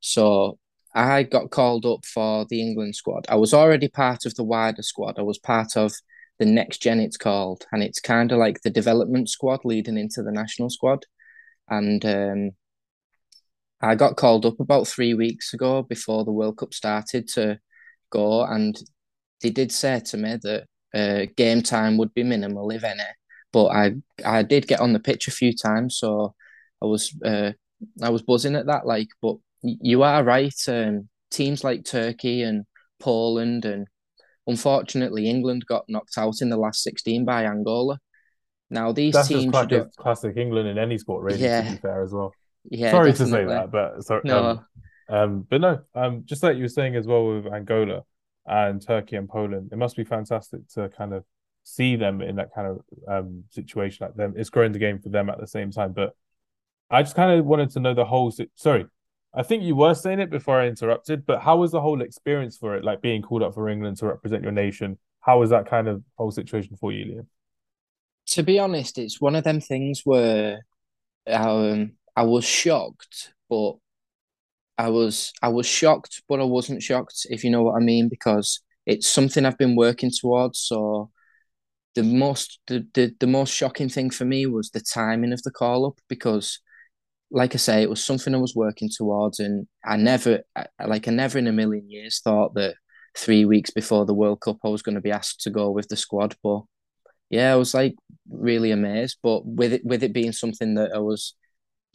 So 0.00 0.58
I 0.94 1.24
got 1.24 1.50
called 1.50 1.84
up 1.86 2.04
for 2.04 2.46
the 2.48 2.60
England 2.60 2.96
squad. 2.96 3.26
I 3.28 3.36
was 3.36 3.52
already 3.52 3.88
part 3.88 4.24
of 4.24 4.34
the 4.34 4.44
wider 4.44 4.82
squad. 4.82 5.18
I 5.18 5.22
was 5.22 5.38
part 5.38 5.76
of 5.76 5.92
the 6.38 6.46
next 6.46 6.80
gen 6.80 7.00
it's 7.00 7.16
called, 7.16 7.66
and 7.72 7.82
it's 7.82 8.00
kind 8.00 8.32
of 8.32 8.38
like 8.38 8.62
the 8.62 8.70
development 8.70 9.28
squad 9.28 9.60
leading 9.64 9.98
into 9.98 10.22
the 10.22 10.32
national 10.32 10.70
squad. 10.70 11.04
And 11.68 12.04
um, 12.04 12.50
I 13.80 13.94
got 13.94 14.16
called 14.16 14.44
up 14.44 14.60
about 14.60 14.86
three 14.86 15.14
weeks 15.14 15.54
ago 15.54 15.82
before 15.82 16.24
the 16.24 16.32
World 16.32 16.58
Cup 16.58 16.74
started 16.74 17.28
to 17.28 17.58
go, 18.10 18.44
and 18.44 18.78
they 19.42 19.50
did 19.50 19.72
say 19.72 20.00
to 20.00 20.16
me 20.16 20.36
that 20.42 20.64
uh, 20.94 21.26
game 21.36 21.62
time 21.62 21.96
would 21.96 22.12
be 22.12 22.22
minimal, 22.22 22.70
if 22.70 22.84
any. 22.84 23.02
But 23.52 23.66
I 23.68 23.94
I 24.24 24.42
did 24.42 24.66
get 24.66 24.80
on 24.80 24.92
the 24.92 25.00
pitch 25.00 25.28
a 25.28 25.32
few 25.32 25.54
times, 25.56 25.96
so 25.96 26.34
I 26.82 26.86
was 26.86 27.14
uh, 27.24 27.52
I 28.02 28.10
was 28.10 28.22
buzzing 28.22 28.54
at 28.54 28.66
that. 28.66 28.86
Like, 28.86 29.08
but 29.22 29.36
you 29.62 30.02
are 30.02 30.22
right. 30.22 30.54
Um, 30.68 31.08
teams 31.30 31.64
like 31.64 31.84
Turkey 31.84 32.42
and 32.42 32.64
Poland 32.98 33.64
and 33.64 33.86
unfortunately 34.46 35.28
England 35.28 35.64
got 35.66 35.84
knocked 35.88 36.18
out 36.18 36.42
in 36.42 36.50
the 36.50 36.56
last 36.56 36.82
sixteen 36.82 37.24
by 37.24 37.44
Angola. 37.44 37.98
Now 38.68 38.92
these 38.92 39.14
That's 39.14 39.28
teams 39.28 39.52
just 39.52 39.68
classic, 39.68 39.96
classic 39.96 40.36
England 40.36 40.68
in 40.68 40.78
any 40.78 40.98
sport, 40.98 41.24
really. 41.24 41.40
Yeah. 41.40 41.62
To 41.62 41.70
be 41.70 41.76
fair, 41.78 42.02
as 42.02 42.12
well. 42.12 42.32
Yeah, 42.64 42.90
sorry 42.90 43.12
definitely. 43.12 43.32
to 43.32 43.48
say 43.48 43.54
that, 43.54 43.70
but 43.70 44.04
sorry. 44.04 44.22
No. 44.24 44.44
Um, 44.44 44.66
um, 45.08 45.46
but 45.48 45.60
no, 45.60 45.80
um, 45.94 46.22
just 46.24 46.42
like 46.42 46.56
you 46.56 46.62
were 46.62 46.68
saying 46.68 46.94
as 46.94 47.06
well 47.06 47.26
with 47.26 47.52
Angola 47.52 48.02
and 48.46 48.80
Turkey 48.80 49.16
and 49.16 49.28
Poland, 49.28 49.70
it 49.72 49.76
must 49.76 49.96
be 49.96 50.04
fantastic 50.04 50.68
to 50.74 50.88
kind 50.90 51.12
of 51.12 51.24
see 51.62 51.96
them 51.96 52.22
in 52.22 52.36
that 52.36 52.54
kind 52.54 52.66
of 52.66 52.80
um 53.08 53.44
situation 53.50 54.06
like 54.06 54.14
them. 54.14 54.34
It's 54.36 54.50
growing 54.50 54.72
the 54.72 54.78
game 54.78 54.98
for 54.98 55.08
them 55.08 55.28
at 55.28 55.40
the 55.40 55.46
same 55.46 55.70
time. 55.70 55.92
But 55.92 56.14
I 56.90 57.02
just 57.02 57.16
kind 57.16 57.38
of 57.38 57.44
wanted 57.44 57.70
to 57.70 57.80
know 57.80 57.94
the 57.94 58.04
whole. 58.04 58.30
Si- 58.30 58.50
sorry, 58.54 58.86
I 59.34 59.42
think 59.42 59.62
you 59.62 59.76
were 59.76 59.94
saying 59.94 60.20
it 60.20 60.30
before 60.30 60.60
I 60.60 60.66
interrupted. 60.66 61.26
But 61.26 61.40
how 61.40 61.56
was 61.56 61.72
the 61.72 61.80
whole 61.80 62.02
experience 62.02 62.56
for 62.56 62.76
it, 62.76 62.84
like 62.84 63.02
being 63.02 63.22
called 63.22 63.42
up 63.42 63.54
for 63.54 63.68
England 63.68 63.98
to 63.98 64.06
represent 64.06 64.42
your 64.42 64.52
nation? 64.52 64.98
How 65.20 65.40
was 65.40 65.50
that 65.50 65.66
kind 65.66 65.88
of 65.88 66.02
whole 66.16 66.30
situation 66.30 66.76
for 66.76 66.92
you, 66.92 67.04
Liam? 67.04 67.26
To 68.28 68.42
be 68.42 68.58
honest, 68.58 68.98
it's 68.98 69.20
one 69.20 69.34
of 69.34 69.44
them 69.44 69.60
things 69.60 70.02
where 70.04 70.60
um 71.26 71.92
I 72.16 72.22
was 72.24 72.44
shocked, 72.44 73.32
but 73.48 73.74
I 74.78 74.88
was 74.90 75.32
I 75.42 75.48
was 75.48 75.66
shocked, 75.66 76.22
but 76.28 76.40
I 76.40 76.44
wasn't 76.44 76.82
shocked, 76.82 77.26
if 77.30 77.44
you 77.44 77.50
know 77.50 77.62
what 77.62 77.76
I 77.76 77.80
mean, 77.80 78.08
because 78.08 78.60
it's 78.86 79.08
something 79.08 79.44
I've 79.44 79.58
been 79.58 79.76
working 79.76 80.10
towards. 80.10 80.58
So 80.60 81.10
the 81.94 82.02
most 82.04 82.60
the, 82.68 82.86
the, 82.94 83.14
the 83.20 83.26
most 83.26 83.54
shocking 83.54 83.88
thing 83.88 84.10
for 84.10 84.24
me 84.24 84.46
was 84.46 84.70
the 84.70 84.80
timing 84.80 85.32
of 85.32 85.42
the 85.42 85.50
call 85.50 85.86
up 85.86 85.98
because 86.08 86.60
like 87.30 87.54
I 87.54 87.58
say, 87.58 87.82
it 87.82 87.90
was 87.90 88.02
something 88.04 88.34
I 88.34 88.38
was 88.38 88.56
working 88.56 88.90
towards, 88.94 89.40
and 89.40 89.66
I 89.84 89.96
never, 89.96 90.40
like, 90.86 91.08
I 91.08 91.12
never 91.12 91.38
in 91.38 91.46
a 91.46 91.52
million 91.52 91.90
years 91.90 92.20
thought 92.20 92.54
that 92.54 92.74
three 93.16 93.44
weeks 93.44 93.70
before 93.70 94.06
the 94.06 94.14
World 94.14 94.40
Cup 94.40 94.58
I 94.64 94.68
was 94.68 94.82
going 94.82 94.96
to 94.96 95.00
be 95.00 95.12
asked 95.12 95.42
to 95.42 95.50
go 95.50 95.70
with 95.70 95.88
the 95.88 95.96
squad. 95.96 96.36
But 96.42 96.62
yeah, 97.30 97.52
I 97.52 97.56
was 97.56 97.74
like 97.74 97.94
really 98.30 98.70
amazed. 98.72 99.18
But 99.22 99.46
with 99.46 99.74
it, 99.74 99.84
with 99.84 100.02
it 100.02 100.12
being 100.12 100.32
something 100.32 100.74
that 100.74 100.92
I 100.94 100.98
was 100.98 101.34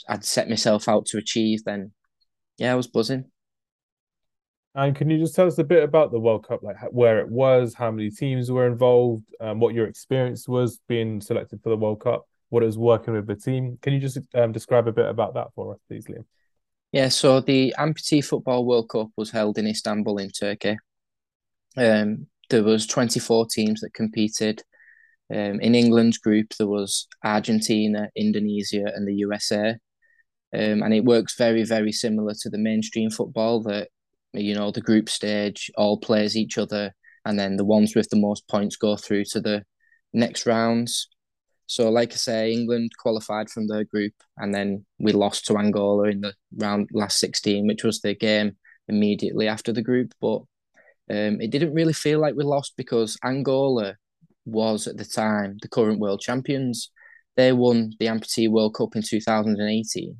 I'd 0.07 0.25
set 0.25 0.49
myself 0.49 0.87
out 0.87 1.05
to 1.07 1.17
achieve, 1.17 1.63
then 1.63 1.91
yeah, 2.57 2.71
I 2.71 2.75
was 2.75 2.87
buzzing. 2.87 3.25
And 4.75 4.93
can 4.93 5.09
you 5.09 5.17
just 5.17 5.35
tell 5.35 5.47
us 5.47 5.57
a 5.57 5.63
bit 5.63 5.83
about 5.83 6.11
the 6.11 6.19
World 6.19 6.45
Cup, 6.45 6.61
like 6.61 6.75
where 6.91 7.19
it 7.19 7.29
was, 7.29 7.73
how 7.73 7.91
many 7.91 8.11
teams 8.11 8.51
were 8.51 8.67
involved, 8.67 9.23
um, 9.39 9.59
what 9.59 9.73
your 9.73 9.87
experience 9.87 10.49
was 10.49 10.81
being 10.89 11.21
selected 11.21 11.61
for 11.63 11.69
the 11.69 11.77
World 11.77 12.01
Cup, 12.01 12.27
what 12.49 12.61
it 12.61 12.65
was 12.65 12.77
working 12.77 13.13
with 13.13 13.25
the 13.25 13.35
team? 13.35 13.77
Can 13.81 13.93
you 13.93 13.99
just 13.99 14.19
um, 14.33 14.51
describe 14.51 14.87
a 14.87 14.91
bit 14.91 15.07
about 15.07 15.33
that 15.35 15.47
for 15.55 15.73
us, 15.73 15.79
please, 15.87 16.07
Liam? 16.07 16.25
Yeah, 16.91 17.07
so 17.07 17.39
the 17.39 17.73
Amputee 17.77 18.23
Football 18.23 18.65
World 18.65 18.89
Cup 18.89 19.09
was 19.15 19.31
held 19.31 19.57
in 19.57 19.65
Istanbul 19.65 20.17
in 20.17 20.29
Turkey. 20.29 20.77
Um, 21.77 22.27
there 22.49 22.63
was 22.63 22.85
24 22.85 23.47
teams 23.47 23.81
that 23.81 23.93
competed. 23.93 24.61
Um, 25.33 25.59
in 25.61 25.73
England's 25.73 26.17
group, 26.17 26.53
there 26.57 26.67
was 26.67 27.07
Argentina, 27.23 28.09
Indonesia, 28.15 28.91
and 28.93 29.07
the 29.07 29.15
USA. 29.15 29.77
Um, 30.55 30.83
and 30.83 30.93
it 30.93 31.03
works 31.03 31.35
very, 31.35 31.63
very 31.63 31.91
similar 31.91 32.33
to 32.41 32.49
the 32.49 32.57
mainstream 32.57 33.09
football 33.09 33.61
that, 33.63 33.89
you 34.33 34.55
know, 34.55 34.71
the 34.71 34.81
group 34.81 35.09
stage 35.09 35.69
all 35.75 35.97
plays 35.99 36.37
each 36.37 36.57
other, 36.57 36.93
and 37.25 37.37
then 37.37 37.57
the 37.57 37.65
ones 37.65 37.93
with 37.93 38.09
the 38.09 38.19
most 38.19 38.47
points 38.47 38.77
go 38.77 38.95
through 38.95 39.25
to 39.31 39.41
the 39.41 39.63
next 40.13 40.45
rounds. 40.45 41.09
So, 41.67 41.89
like 41.89 42.13
I 42.13 42.15
say, 42.15 42.51
England 42.53 42.91
qualified 42.97 43.49
from 43.49 43.67
their 43.67 43.83
group, 43.83 44.13
and 44.37 44.53
then 44.53 44.85
we 44.99 45.11
lost 45.11 45.45
to 45.47 45.57
Angola 45.57 46.09
in 46.09 46.21
the 46.21 46.33
round 46.57 46.89
last 46.93 47.19
16, 47.19 47.67
which 47.67 47.83
was 47.83 47.99
the 48.01 48.15
game 48.15 48.55
immediately 48.87 49.47
after 49.47 49.73
the 49.73 49.81
group. 49.81 50.13
But 50.21 50.43
um, 51.09 51.41
it 51.41 51.51
didn't 51.51 51.73
really 51.73 51.93
feel 51.93 52.19
like 52.19 52.35
we 52.35 52.43
lost 52.43 52.73
because 52.77 53.17
Angola 53.23 53.95
was 54.45 54.87
at 54.87 54.97
the 54.97 55.05
time 55.05 55.57
the 55.61 55.67
current 55.67 55.99
world 55.99 56.21
champions. 56.21 56.91
They 57.35 57.51
won 57.51 57.93
the 57.99 58.05
Amputee 58.05 58.49
World 58.49 58.75
Cup 58.75 58.95
in 58.95 59.01
2018, 59.01 60.17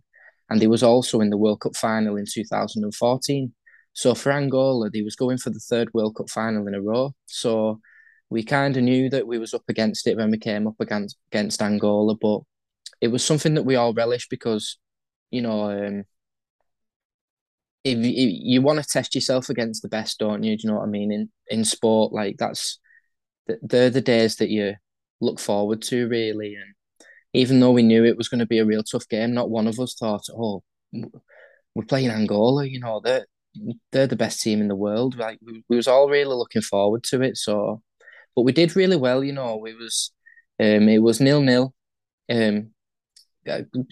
and 0.49 0.61
he 0.61 0.67
was 0.67 0.83
also 0.83 1.21
in 1.21 1.29
the 1.29 1.37
World 1.37 1.61
Cup 1.61 1.75
final 1.75 2.17
in 2.17 2.25
2014. 2.31 3.53
So 3.93 4.13
for 4.13 4.31
Angola, 4.31 4.89
he 4.93 5.01
was 5.01 5.15
going 5.15 5.37
for 5.37 5.49
the 5.49 5.59
third 5.59 5.89
World 5.93 6.15
Cup 6.15 6.29
final 6.29 6.67
in 6.67 6.75
a 6.75 6.81
row. 6.81 7.13
So 7.27 7.79
we 8.29 8.43
kind 8.43 8.75
of 8.77 8.83
knew 8.83 9.09
that 9.09 9.27
we 9.27 9.37
was 9.39 9.53
up 9.53 9.63
against 9.69 10.07
it 10.07 10.17
when 10.17 10.31
we 10.31 10.37
came 10.37 10.67
up 10.67 10.75
against 10.79 11.17
against 11.31 11.61
Angola, 11.61 12.15
but 12.15 12.41
it 13.01 13.09
was 13.09 13.23
something 13.23 13.53
that 13.55 13.63
we 13.63 13.75
all 13.75 13.93
relished 13.93 14.29
because, 14.29 14.77
you 15.31 15.41
know, 15.41 15.71
um, 15.71 16.03
if, 17.83 17.97
if 17.99 18.29
you 18.41 18.61
want 18.61 18.81
to 18.81 18.87
test 18.87 19.15
yourself 19.15 19.49
against 19.49 19.81
the 19.81 19.89
best, 19.89 20.19
don't 20.19 20.43
you? 20.43 20.57
Do 20.57 20.63
you 20.63 20.69
know 20.73 20.79
what 20.79 20.87
I 20.87 20.89
mean? 20.89 21.11
In 21.11 21.29
in 21.47 21.65
sport, 21.65 22.13
like 22.13 22.37
that's 22.37 22.79
they're 23.61 23.89
the 23.91 24.01
days 24.01 24.37
that 24.37 24.49
you 24.49 24.75
look 25.21 25.39
forward 25.39 25.81
to, 25.83 26.07
really, 26.07 26.55
and 26.55 26.74
even 27.35 27.59
though 27.59 27.71
we 27.71 27.83
knew 27.83 28.05
it 28.05 28.17
was 28.17 28.29
going 28.29 28.39
to 28.39 28.45
be 28.45 28.59
a 28.59 28.65
real 28.65 28.83
tough 28.83 29.07
game, 29.07 29.33
not 29.33 29.49
one 29.49 29.67
of 29.67 29.79
us 29.79 29.95
thought, 29.95 30.23
oh, 30.31 30.63
we're 30.93 31.85
playing 31.87 32.09
Angola, 32.09 32.65
you 32.65 32.79
know, 32.79 33.01
they're, 33.03 33.25
they're 33.91 34.07
the 34.07 34.15
best 34.15 34.41
team 34.41 34.61
in 34.61 34.67
the 34.67 34.75
world. 34.75 35.17
Like 35.17 35.39
we, 35.45 35.63
we 35.69 35.75
was 35.75 35.87
all 35.87 36.09
really 36.09 36.35
looking 36.35 36.61
forward 36.61 37.03
to 37.05 37.21
it. 37.21 37.37
So, 37.37 37.81
but 38.35 38.43
we 38.43 38.51
did 38.51 38.75
really 38.75 38.97
well, 38.97 39.23
you 39.23 39.33
know, 39.33 39.57
we 39.57 39.73
was, 39.73 40.11
um, 40.59 40.87
it 40.87 40.99
was 40.99 41.19
nil 41.19 41.41
nil. 41.41 41.73
Um, 42.31 42.71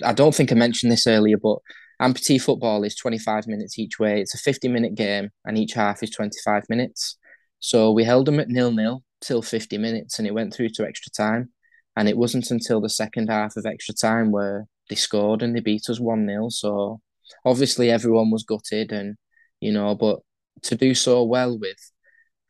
I 0.03 0.13
don't 0.13 0.33
think 0.33 0.51
I 0.51 0.55
mentioned 0.55 0.91
this 0.91 1.05
earlier, 1.05 1.37
but 1.37 1.59
amputee 2.01 2.41
football 2.41 2.83
is 2.83 2.95
25 2.95 3.47
minutes 3.47 3.77
each 3.77 3.99
way. 3.99 4.21
It's 4.21 4.33
a 4.33 4.39
50 4.39 4.67
minute 4.67 4.95
game 4.95 5.29
and 5.45 5.57
each 5.57 5.73
half 5.73 6.01
is 6.01 6.09
25 6.09 6.63
minutes. 6.69 7.17
So 7.59 7.91
we 7.91 8.03
held 8.03 8.25
them 8.25 8.39
at 8.39 8.49
nil 8.49 8.71
nil 8.71 9.03
till 9.21 9.41
50 9.41 9.77
minutes 9.77 10.17
and 10.17 10.27
it 10.27 10.33
went 10.33 10.53
through 10.53 10.69
to 10.69 10.85
extra 10.85 11.11
time. 11.11 11.49
And 11.95 12.09
it 12.09 12.17
wasn't 12.17 12.49
until 12.51 12.81
the 12.81 12.89
second 12.89 13.29
half 13.29 13.55
of 13.55 13.65
extra 13.65 13.93
time 13.93 14.31
where 14.31 14.65
they 14.89 14.95
scored 14.95 15.43
and 15.43 15.55
they 15.55 15.59
beat 15.59 15.89
us 15.89 15.99
1 15.99 16.27
0. 16.27 16.49
So 16.49 17.01
obviously 17.45 17.91
everyone 17.91 18.31
was 18.31 18.43
gutted 18.43 18.91
and, 18.91 19.15
you 19.59 19.71
know, 19.71 19.95
but 19.95 20.19
to 20.63 20.75
do 20.75 20.95
so 20.95 21.23
well 21.23 21.57
with 21.57 21.77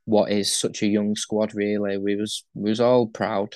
what 0.05 0.31
is 0.31 0.53
such 0.53 0.81
a 0.81 0.87
young 0.87 1.15
squad, 1.15 1.53
really, 1.55 1.97
we 1.97 2.15
was 2.15 2.45
we 2.53 2.69
was 2.69 2.81
all 2.81 3.07
proud. 3.07 3.55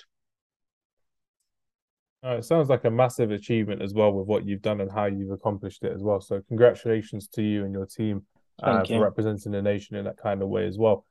Uh, 2.25 2.37
it 2.37 2.45
sounds 2.45 2.67
like 2.67 2.83
a 2.85 2.91
massive 2.91 3.31
achievement 3.31 3.81
as 3.81 3.93
well 3.93 4.11
with 4.11 4.27
what 4.27 4.45
you've 4.45 4.61
done 4.61 4.81
and 4.81 4.91
how 4.91 5.05
you've 5.05 5.31
accomplished 5.31 5.83
it 5.83 5.93
as 5.93 6.01
well. 6.01 6.19
So 6.19 6.41
congratulations 6.47 7.27
to 7.29 7.43
you 7.43 7.63
and 7.63 7.73
your 7.73 7.85
team 7.85 8.25
uh, 8.61 8.83
for 8.83 9.01
representing 9.01 9.51
the 9.51 9.61
nation 9.61 9.95
in 9.95 10.05
that 10.05 10.17
kind 10.17 10.41
of 10.41 10.49
way 10.49 10.65
as 10.65 10.77
well. 10.77 11.05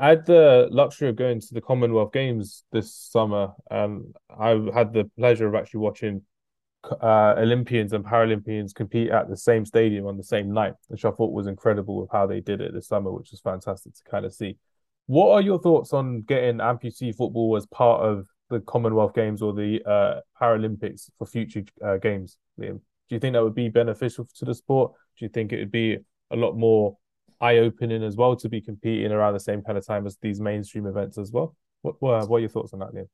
I 0.00 0.08
had 0.08 0.24
the 0.24 0.66
luxury 0.70 1.10
of 1.10 1.16
going 1.16 1.40
to 1.40 1.54
the 1.54 1.60
Commonwealth 1.60 2.12
Games 2.14 2.64
this 2.72 2.94
summer. 2.94 3.52
Um, 3.70 4.14
I 4.30 4.58
had 4.72 4.94
the 4.94 5.10
pleasure 5.18 5.46
of 5.46 5.54
actually 5.54 5.80
watching 5.80 6.22
uh, 7.02 7.34
Olympians 7.36 7.92
and 7.92 8.02
Paralympians 8.02 8.74
compete 8.74 9.10
at 9.10 9.28
the 9.28 9.36
same 9.36 9.66
stadium 9.66 10.06
on 10.06 10.16
the 10.16 10.22
same 10.22 10.54
night, 10.54 10.72
which 10.88 11.04
I 11.04 11.10
thought 11.10 11.34
was 11.34 11.46
incredible 11.46 12.00
with 12.00 12.10
how 12.10 12.26
they 12.26 12.40
did 12.40 12.62
it 12.62 12.72
this 12.72 12.88
summer, 12.88 13.12
which 13.12 13.30
was 13.30 13.42
fantastic 13.42 13.94
to 13.96 14.02
kind 14.10 14.24
of 14.24 14.32
see. 14.32 14.56
What 15.04 15.32
are 15.32 15.42
your 15.42 15.58
thoughts 15.58 15.92
on 15.92 16.22
getting 16.22 16.60
amputee 16.60 17.14
football 17.14 17.54
as 17.58 17.66
part 17.66 18.00
of 18.00 18.26
the 18.48 18.60
Commonwealth 18.60 19.12
Games 19.12 19.42
or 19.42 19.52
the 19.52 19.82
uh, 19.84 20.20
Paralympics 20.40 21.10
for 21.18 21.26
future 21.26 21.64
uh, 21.84 21.98
games, 21.98 22.38
Liam? 22.58 22.80
Do 23.10 23.16
you 23.16 23.18
think 23.18 23.34
that 23.34 23.44
would 23.44 23.54
be 23.54 23.68
beneficial 23.68 24.26
to 24.36 24.46
the 24.46 24.54
sport? 24.54 24.92
Do 25.18 25.26
you 25.26 25.28
think 25.28 25.52
it 25.52 25.58
would 25.58 25.70
be 25.70 25.98
a 26.30 26.36
lot 26.36 26.56
more 26.56 26.96
eye 27.40 27.58
opening 27.58 28.02
as 28.02 28.16
well 28.16 28.36
to 28.36 28.48
be 28.48 28.60
competing 28.60 29.12
around 29.12 29.34
the 29.34 29.40
same 29.40 29.62
kind 29.62 29.78
of 29.78 29.86
time 29.86 30.06
as 30.06 30.16
these 30.20 30.40
mainstream 30.40 30.86
events 30.86 31.18
as 31.18 31.32
well? 31.32 31.56
What, 31.82 31.96
what, 32.00 32.28
what 32.28 32.36
are 32.38 32.40
your 32.40 32.48
thoughts 32.48 32.72
on 32.72 32.80
that, 32.80 32.94
Liam? 32.94 33.08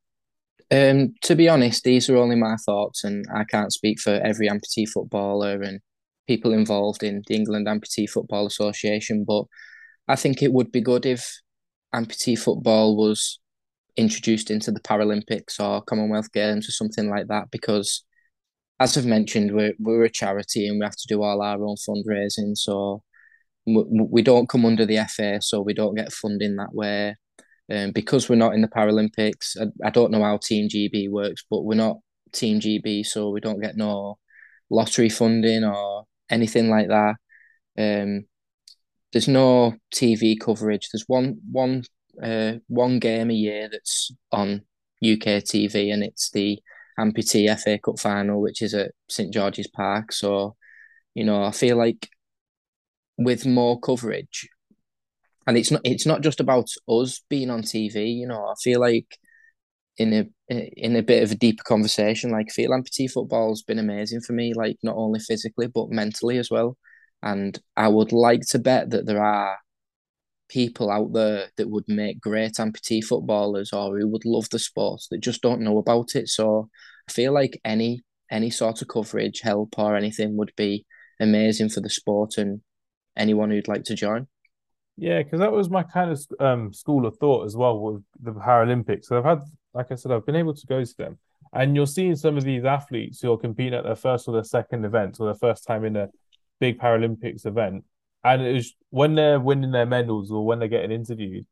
Um, 0.70 1.14
to 1.22 1.36
be 1.36 1.48
honest, 1.48 1.84
these 1.84 2.10
are 2.10 2.16
only 2.16 2.36
my 2.36 2.56
thoughts, 2.56 3.04
and 3.04 3.24
I 3.32 3.44
can't 3.44 3.72
speak 3.72 4.00
for 4.00 4.10
every 4.10 4.48
amputee 4.48 4.88
footballer 4.88 5.62
and 5.62 5.80
people 6.26 6.52
involved 6.52 7.02
in 7.02 7.22
the 7.26 7.34
England 7.34 7.68
Amputee 7.68 8.10
Football 8.10 8.46
Association. 8.46 9.24
But 9.24 9.44
I 10.08 10.16
think 10.16 10.42
it 10.42 10.52
would 10.52 10.72
be 10.72 10.80
good 10.80 11.06
if 11.06 11.40
amputee 11.94 12.38
football 12.38 12.96
was 12.96 13.38
introduced 13.96 14.50
into 14.50 14.70
the 14.70 14.80
Paralympics 14.80 15.60
or 15.60 15.82
Commonwealth 15.82 16.32
Games 16.32 16.68
or 16.68 16.72
something 16.72 17.08
like 17.08 17.28
that 17.28 17.50
because 17.50 18.04
as 18.78 18.96
I've 18.98 19.06
mentioned, 19.06 19.54
we're 19.54 19.72
we're 19.78 20.04
a 20.04 20.10
charity 20.10 20.68
and 20.68 20.78
we 20.78 20.84
have 20.84 20.96
to 20.96 21.06
do 21.08 21.22
all 21.22 21.40
our 21.40 21.64
own 21.64 21.76
fundraising. 21.76 22.56
So 22.56 23.02
we 23.66 24.22
don't 24.22 24.48
come 24.48 24.64
under 24.64 24.86
the 24.86 25.04
FA, 25.08 25.40
so 25.42 25.60
we 25.60 25.74
don't 25.74 25.94
get 25.94 26.12
funding 26.12 26.56
that 26.56 26.74
way. 26.74 27.16
Um, 27.70 27.90
because 27.90 28.28
we're 28.28 28.36
not 28.36 28.54
in 28.54 28.62
the 28.62 28.68
Paralympics, 28.68 29.56
I, 29.60 29.88
I 29.88 29.90
don't 29.90 30.12
know 30.12 30.22
how 30.22 30.36
Team 30.36 30.68
GB 30.68 31.10
works, 31.10 31.44
but 31.50 31.62
we're 31.64 31.74
not 31.74 31.96
Team 32.32 32.60
GB, 32.60 33.04
so 33.04 33.30
we 33.30 33.40
don't 33.40 33.60
get 33.60 33.76
no 33.76 34.18
lottery 34.70 35.08
funding 35.08 35.64
or 35.64 36.04
anything 36.30 36.70
like 36.70 36.88
that. 36.88 37.16
Um, 37.78 38.26
there's 39.12 39.28
no 39.28 39.74
TV 39.94 40.38
coverage. 40.38 40.88
There's 40.92 41.04
one 41.06 41.38
one 41.50 41.84
uh, 42.22 42.54
one 42.68 42.98
game 42.98 43.30
a 43.30 43.34
year 43.34 43.68
that's 43.70 44.12
on 44.32 44.62
UK 45.02 45.42
TV, 45.42 45.92
and 45.92 46.02
it's 46.02 46.30
the 46.30 46.60
amputee 46.98 47.48
FA 47.58 47.78
Cup 47.78 47.98
final, 47.98 48.40
which 48.40 48.62
is 48.62 48.74
at 48.74 48.92
St 49.08 49.32
George's 49.32 49.68
Park. 49.68 50.12
So, 50.12 50.56
you 51.14 51.24
know, 51.24 51.42
I 51.42 51.50
feel 51.50 51.76
like 51.76 52.08
with 53.18 53.46
more 53.46 53.78
coverage, 53.80 54.48
and 55.46 55.56
it's 55.56 55.70
not 55.70 55.80
it's 55.84 56.06
not 56.06 56.22
just 56.22 56.40
about 56.40 56.68
us 56.88 57.20
being 57.28 57.50
on 57.50 57.62
TV. 57.62 58.14
You 58.14 58.26
know, 58.26 58.46
I 58.46 58.54
feel 58.62 58.80
like 58.80 59.18
in 59.98 60.12
a 60.12 60.26
in 60.48 60.96
a 60.96 61.02
bit 61.02 61.22
of 61.22 61.32
a 61.32 61.36
deeper 61.36 61.62
conversation, 61.64 62.30
like 62.30 62.50
field 62.50 62.72
amputee 62.72 63.10
football's 63.10 63.62
been 63.62 63.78
amazing 63.78 64.20
for 64.20 64.32
me, 64.32 64.52
like 64.54 64.76
not 64.82 64.96
only 64.96 65.20
physically 65.20 65.68
but 65.68 65.90
mentally 65.90 66.38
as 66.38 66.50
well. 66.50 66.76
And 67.22 67.58
I 67.76 67.88
would 67.88 68.12
like 68.12 68.42
to 68.50 68.58
bet 68.58 68.90
that 68.90 69.06
there 69.06 69.22
are 69.24 69.58
people 70.48 70.90
out 70.90 71.12
there 71.12 71.48
that 71.56 71.68
would 71.68 71.88
make 71.88 72.20
great 72.20 72.54
amputee 72.54 73.02
footballers 73.02 73.72
or 73.72 73.98
who 73.98 74.06
would 74.08 74.24
love 74.24 74.48
the 74.50 74.58
sport 74.58 75.00
that 75.10 75.18
just 75.20 75.42
don't 75.42 75.60
know 75.60 75.78
about 75.78 76.14
it. 76.14 76.28
So 76.28 76.68
I 77.08 77.12
feel 77.12 77.32
like 77.32 77.60
any 77.64 78.02
any 78.30 78.50
sort 78.50 78.82
of 78.82 78.88
coverage, 78.88 79.40
help 79.40 79.78
or 79.78 79.96
anything 79.96 80.36
would 80.36 80.52
be 80.56 80.84
amazing 81.20 81.68
for 81.70 81.80
the 81.80 81.90
sport 81.90 82.38
and 82.38 82.60
anyone 83.16 83.50
who'd 83.50 83.68
like 83.68 83.84
to 83.84 83.94
join. 83.94 84.26
Yeah, 84.96 85.22
because 85.22 85.40
that 85.40 85.52
was 85.52 85.68
my 85.68 85.82
kind 85.82 86.10
of 86.10 86.20
um, 86.40 86.72
school 86.72 87.06
of 87.06 87.16
thought 87.18 87.44
as 87.44 87.56
well 87.56 87.78
with 87.78 88.02
the 88.20 88.32
Paralympics. 88.32 89.06
So 89.06 89.18
I've 89.18 89.24
had, 89.24 89.42
like 89.74 89.92
I 89.92 89.94
said, 89.94 90.10
I've 90.10 90.24
been 90.24 90.36
able 90.36 90.54
to 90.54 90.66
go 90.66 90.82
to 90.82 90.96
them, 90.96 91.18
and 91.52 91.76
you're 91.76 91.86
seeing 91.86 92.16
some 92.16 92.38
of 92.38 92.44
these 92.44 92.64
athletes 92.64 93.20
who 93.20 93.32
are 93.32 93.38
competing 93.38 93.74
at 93.74 93.84
their 93.84 93.96
first 93.96 94.26
or 94.26 94.32
their 94.32 94.44
second 94.44 94.84
event 94.84 95.18
or 95.20 95.26
their 95.26 95.34
first 95.34 95.66
time 95.66 95.84
in 95.84 95.96
a 95.96 96.08
big 96.60 96.78
Paralympics 96.78 97.44
event, 97.44 97.84
and 98.24 98.42
it 98.42 98.54
was 98.54 98.74
when 98.88 99.14
they're 99.14 99.38
winning 99.38 99.70
their 99.70 99.86
medals 99.86 100.30
or 100.30 100.46
when 100.46 100.58
they're 100.58 100.68
getting 100.68 100.92
interviewed, 100.92 101.44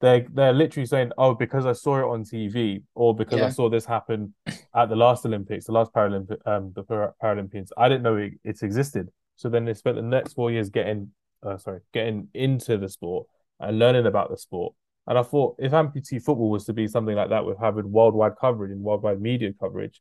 they're 0.00 0.24
they're 0.32 0.52
literally 0.52 0.86
saying, 0.86 1.10
"Oh, 1.18 1.34
because 1.34 1.66
I 1.66 1.72
saw 1.72 1.98
it 1.98 2.12
on 2.12 2.22
TV, 2.24 2.82
or 2.94 3.16
because 3.16 3.40
yeah. 3.40 3.46
I 3.46 3.50
saw 3.50 3.68
this 3.68 3.84
happen 3.84 4.32
at 4.76 4.88
the 4.88 4.96
last 4.96 5.26
Olympics, 5.26 5.66
the 5.66 5.72
last 5.72 5.92
Paralympic, 5.92 6.38
um, 6.46 6.72
the 6.74 6.84
Paralympians. 7.20 7.70
I 7.76 7.88
didn't 7.88 8.02
know 8.02 8.16
it, 8.16 8.34
it 8.44 8.62
existed." 8.62 9.10
So 9.42 9.48
then 9.48 9.64
they 9.64 9.74
spent 9.74 9.96
the 9.96 10.02
next 10.02 10.34
four 10.34 10.52
years 10.52 10.70
getting, 10.70 11.10
uh, 11.44 11.56
sorry, 11.56 11.80
getting 11.92 12.28
into 12.32 12.78
the 12.78 12.88
sport 12.88 13.26
and 13.58 13.76
learning 13.76 14.06
about 14.06 14.30
the 14.30 14.36
sport. 14.36 14.72
And 15.08 15.18
I 15.18 15.24
thought 15.24 15.56
if 15.58 15.72
amputee 15.72 16.22
football 16.22 16.48
was 16.48 16.64
to 16.66 16.72
be 16.72 16.86
something 16.86 17.16
like 17.16 17.30
that 17.30 17.44
with 17.44 17.58
having 17.58 17.90
worldwide 17.90 18.36
coverage 18.40 18.70
and 18.70 18.82
worldwide 18.82 19.20
media 19.20 19.52
coverage, 19.58 20.00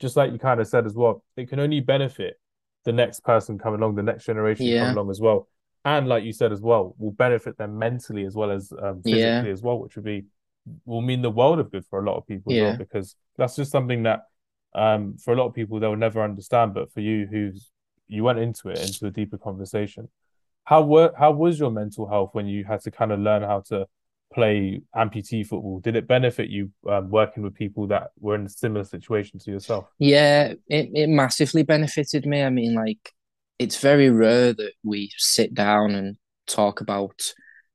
just 0.00 0.16
like 0.16 0.32
you 0.32 0.40
kind 0.40 0.60
of 0.60 0.66
said 0.66 0.86
as 0.86 0.94
well, 0.94 1.22
it 1.36 1.48
can 1.48 1.60
only 1.60 1.78
benefit 1.78 2.40
the 2.84 2.92
next 2.92 3.20
person 3.20 3.60
coming 3.60 3.80
along, 3.80 3.94
the 3.94 4.02
next 4.02 4.24
generation 4.24 4.66
yeah. 4.66 4.80
coming 4.80 4.96
along 4.96 5.10
as 5.10 5.20
well. 5.20 5.46
And 5.84 6.08
like 6.08 6.24
you 6.24 6.32
said 6.32 6.50
as 6.50 6.60
well, 6.60 6.96
will 6.98 7.12
benefit 7.12 7.56
them 7.58 7.78
mentally 7.78 8.24
as 8.24 8.34
well 8.34 8.50
as 8.50 8.72
um, 8.72 9.02
physically 9.02 9.48
yeah. 9.48 9.52
as 9.52 9.62
well, 9.62 9.78
which 9.78 9.94
would 9.94 10.04
be 10.04 10.24
will 10.84 11.00
mean 11.00 11.22
the 11.22 11.30
world 11.30 11.60
of 11.60 11.70
good 11.70 11.86
for 11.88 12.00
a 12.00 12.04
lot 12.04 12.16
of 12.16 12.26
people 12.26 12.52
yeah. 12.52 12.62
as 12.62 12.68
well, 12.70 12.78
because 12.78 13.14
that's 13.38 13.54
just 13.54 13.70
something 13.70 14.02
that 14.02 14.22
um, 14.74 15.16
for 15.16 15.32
a 15.32 15.36
lot 15.36 15.46
of 15.46 15.54
people 15.54 15.78
they'll 15.78 15.94
never 15.94 16.24
understand. 16.24 16.74
But 16.74 16.92
for 16.92 17.00
you, 17.00 17.28
who's 17.30 17.70
you 18.10 18.24
went 18.24 18.38
into 18.38 18.68
it 18.68 18.80
into 18.80 19.06
a 19.06 19.10
deeper 19.10 19.38
conversation, 19.38 20.08
how 20.64 20.82
were 20.82 21.12
how 21.18 21.32
was 21.32 21.58
your 21.58 21.70
mental 21.70 22.08
health 22.08 22.30
when 22.32 22.46
you 22.46 22.64
had 22.64 22.80
to 22.82 22.90
kind 22.90 23.12
of 23.12 23.20
learn 23.20 23.42
how 23.42 23.60
to 23.68 23.86
play 24.32 24.82
amputee 24.94 25.46
football? 25.46 25.80
Did 25.80 25.96
it 25.96 26.06
benefit 26.06 26.48
you 26.48 26.70
um, 26.88 27.10
working 27.10 27.42
with 27.42 27.54
people 27.54 27.86
that 27.88 28.10
were 28.18 28.34
in 28.34 28.46
a 28.46 28.48
similar 28.48 28.84
situation 28.84 29.38
to 29.40 29.50
yourself? 29.50 29.86
Yeah, 29.98 30.54
it, 30.68 30.90
it 30.94 31.08
massively 31.08 31.62
benefited 31.62 32.26
me. 32.26 32.42
I 32.42 32.50
mean, 32.50 32.74
like, 32.74 33.12
it's 33.58 33.80
very 33.80 34.10
rare 34.10 34.52
that 34.52 34.72
we 34.84 35.10
sit 35.16 35.54
down 35.54 35.92
and 35.92 36.16
talk 36.46 36.80
about 36.80 37.20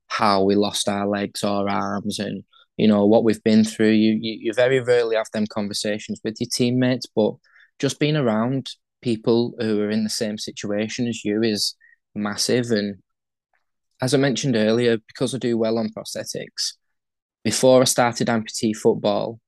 how 0.08 0.44
we 0.44 0.56
lost 0.56 0.88
our 0.88 1.08
legs 1.08 1.44
or 1.44 1.70
arms 1.70 2.20
and 2.20 2.44
you 2.78 2.88
know 2.88 3.06
what 3.06 3.24
we've 3.24 3.44
been 3.44 3.64
through 3.64 3.92
you, 3.92 4.18
you 4.22 4.38
you 4.42 4.54
very 4.54 4.80
rarely 4.80 5.16
have 5.16 5.30
them 5.34 5.48
conversations 5.48 6.20
with 6.24 6.36
your 6.40 6.50
teammates 6.52 7.06
but 7.16 7.34
just 7.80 8.00
being 8.00 8.16
around 8.16 8.70
people 9.06 9.54
who 9.60 9.80
are 9.82 9.92
in 9.92 10.04
the 10.04 10.10
same 10.10 10.38
situation 10.38 11.08
as 11.08 11.24
you 11.24 11.42
is 11.44 11.76
massive. 12.16 12.72
And 12.72 12.98
as 14.02 14.14
i 14.14 14.18
mentioned 14.18 14.56
earlier 14.58 14.98
because 15.08 15.34
i 15.34 15.38
do 15.38 15.58
well 15.58 15.78
on 15.78 15.90
prosthetics 15.98 16.74
before 17.46 17.82
i 17.82 17.86
started 17.86 18.28
amputee 18.28 18.76
football 18.76 19.40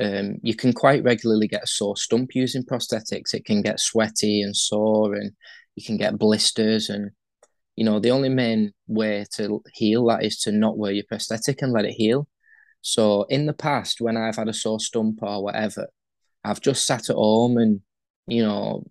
um, 0.00 0.36
you 0.42 0.56
can 0.56 0.72
quite 0.72 1.04
regularly 1.04 1.46
get 1.46 1.64
a 1.64 1.66
sore 1.66 1.96
stump 1.96 2.30
using 2.34 2.64
prosthetics. 2.64 3.34
It 3.34 3.44
can 3.44 3.60
get 3.60 3.78
sweaty 3.78 4.40
and 4.40 4.56
sore 4.56 5.14
and 5.14 5.32
you 5.76 5.84
can 5.84 5.98
get 5.98 6.18
blisters. 6.18 6.88
And 6.88 7.10
you 7.76 7.84
know 7.84 8.00
the 8.00 8.10
only 8.10 8.30
main 8.30 8.72
way 8.86 9.26
to 9.36 9.62
heal 9.74 10.06
that 10.06 10.24
is 10.24 10.38
to 10.40 10.52
not 10.52 10.78
wear 10.78 10.92
your 10.92 11.04
prosthetic 11.08 11.60
and 11.60 11.72
let 11.72 11.84
it 11.84 11.92
heal. 11.92 12.26
So 12.80 13.24
in 13.24 13.46
the 13.46 13.52
past 13.52 14.00
when 14.00 14.16
i've 14.16 14.36
had 14.36 14.48
a 14.48 14.52
sore 14.52 14.80
stump 14.80 15.18
or 15.22 15.44
whatever 15.44 15.86
i've 16.44 16.60
just 16.60 16.84
sat 16.84 17.10
at 17.10 17.16
home 17.16 17.56
and 17.56 17.80
you 18.26 18.42
know 18.42 18.84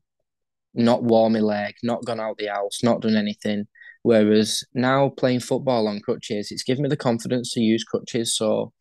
not 0.74 1.04
worn 1.04 1.34
my 1.34 1.40
leg 1.40 1.74
not 1.84 2.04
gone 2.06 2.20
out 2.20 2.38
the 2.38 2.48
house 2.48 2.80
not 2.84 3.02
done 3.02 3.16
anything 3.16 3.66
whereas 4.04 4.64
now 4.74 5.10
playing 5.10 5.40
football 5.40 5.88
on 5.88 6.00
crutches 6.00 6.52
it's 6.52 6.64
given 6.64 6.84
me 6.84 6.90
the 6.90 6.98
confidence 6.98 7.54
to 7.54 7.60
use 7.60 7.84
crutches 7.84 8.36
so 8.36 8.72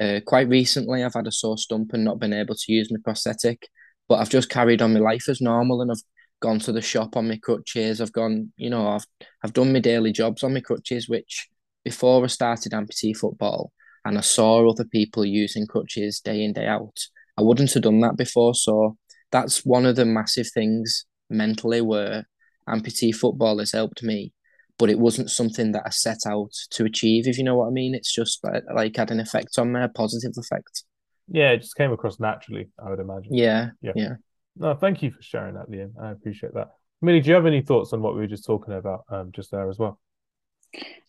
uh, 0.00 0.20
quite 0.26 0.48
recently 0.48 1.04
i've 1.04 1.14
had 1.14 1.26
a 1.26 1.32
sore 1.32 1.58
stump 1.58 1.92
and 1.92 2.04
not 2.04 2.18
been 2.18 2.32
able 2.32 2.54
to 2.54 2.72
use 2.72 2.90
my 2.90 2.98
prosthetic 3.04 3.68
but 4.08 4.16
i've 4.16 4.30
just 4.30 4.48
carried 4.48 4.82
on 4.82 4.92
my 4.92 5.00
life 5.00 5.28
as 5.28 5.40
normal 5.40 5.80
and 5.80 5.90
i've 5.90 6.02
gone 6.40 6.58
to 6.58 6.72
the 6.72 6.82
shop 6.82 7.16
on 7.16 7.28
my 7.28 7.36
crutches. 7.36 8.00
I've 8.00 8.12
gone, 8.12 8.52
you 8.56 8.70
know, 8.70 8.88
I've 8.88 9.06
I've 9.44 9.52
done 9.52 9.72
my 9.72 9.78
daily 9.78 10.12
jobs 10.12 10.42
on 10.42 10.54
my 10.54 10.60
crutches, 10.60 11.08
which 11.08 11.48
before 11.84 12.24
I 12.24 12.26
started 12.26 12.72
amputee 12.72 13.16
football 13.16 13.72
and 14.04 14.18
I 14.18 14.22
saw 14.22 14.68
other 14.68 14.84
people 14.84 15.24
using 15.24 15.66
crutches 15.66 16.20
day 16.20 16.42
in, 16.42 16.52
day 16.52 16.66
out, 16.66 16.98
I 17.36 17.42
wouldn't 17.42 17.72
have 17.74 17.82
done 17.82 18.00
that 18.00 18.16
before. 18.16 18.54
So 18.54 18.96
that's 19.30 19.64
one 19.64 19.86
of 19.86 19.96
the 19.96 20.04
massive 20.04 20.48
things 20.52 21.04
mentally 21.30 21.80
where 21.80 22.28
amputee 22.68 23.14
football 23.14 23.58
has 23.58 23.72
helped 23.72 24.02
me. 24.02 24.32
But 24.78 24.90
it 24.90 24.98
wasn't 24.98 25.30
something 25.30 25.72
that 25.72 25.82
I 25.84 25.90
set 25.90 26.20
out 26.26 26.52
to 26.70 26.84
achieve, 26.84 27.26
if 27.26 27.36
you 27.36 27.44
know 27.44 27.56
what 27.56 27.66
I 27.66 27.70
mean. 27.70 27.94
It's 27.94 28.12
just 28.12 28.42
like, 28.42 28.62
like 28.74 28.96
had 28.96 29.10
an 29.10 29.20
effect 29.20 29.58
on 29.58 29.72
me, 29.72 29.82
a 29.82 29.88
positive 29.88 30.32
effect. 30.36 30.84
Yeah, 31.28 31.50
it 31.50 31.58
just 31.58 31.76
came 31.76 31.92
across 31.92 32.18
naturally, 32.18 32.70
I 32.82 32.88
would 32.88 32.98
imagine. 32.98 33.34
Yeah. 33.34 33.70
Yeah. 33.82 33.92
yeah. 33.94 34.14
No, 34.56 34.74
thank 34.74 35.02
you 35.02 35.10
for 35.10 35.22
sharing 35.22 35.54
that, 35.54 35.70
Liam. 35.70 35.92
I 36.02 36.10
appreciate 36.12 36.54
that. 36.54 36.68
Millie, 37.02 37.20
do 37.20 37.28
you 37.28 37.34
have 37.34 37.46
any 37.46 37.62
thoughts 37.62 37.92
on 37.92 38.02
what 38.02 38.14
we 38.14 38.20
were 38.20 38.26
just 38.26 38.44
talking 38.44 38.74
about 38.74 39.04
um, 39.10 39.32
just 39.32 39.50
there 39.50 39.68
as 39.68 39.78
well? 39.78 39.98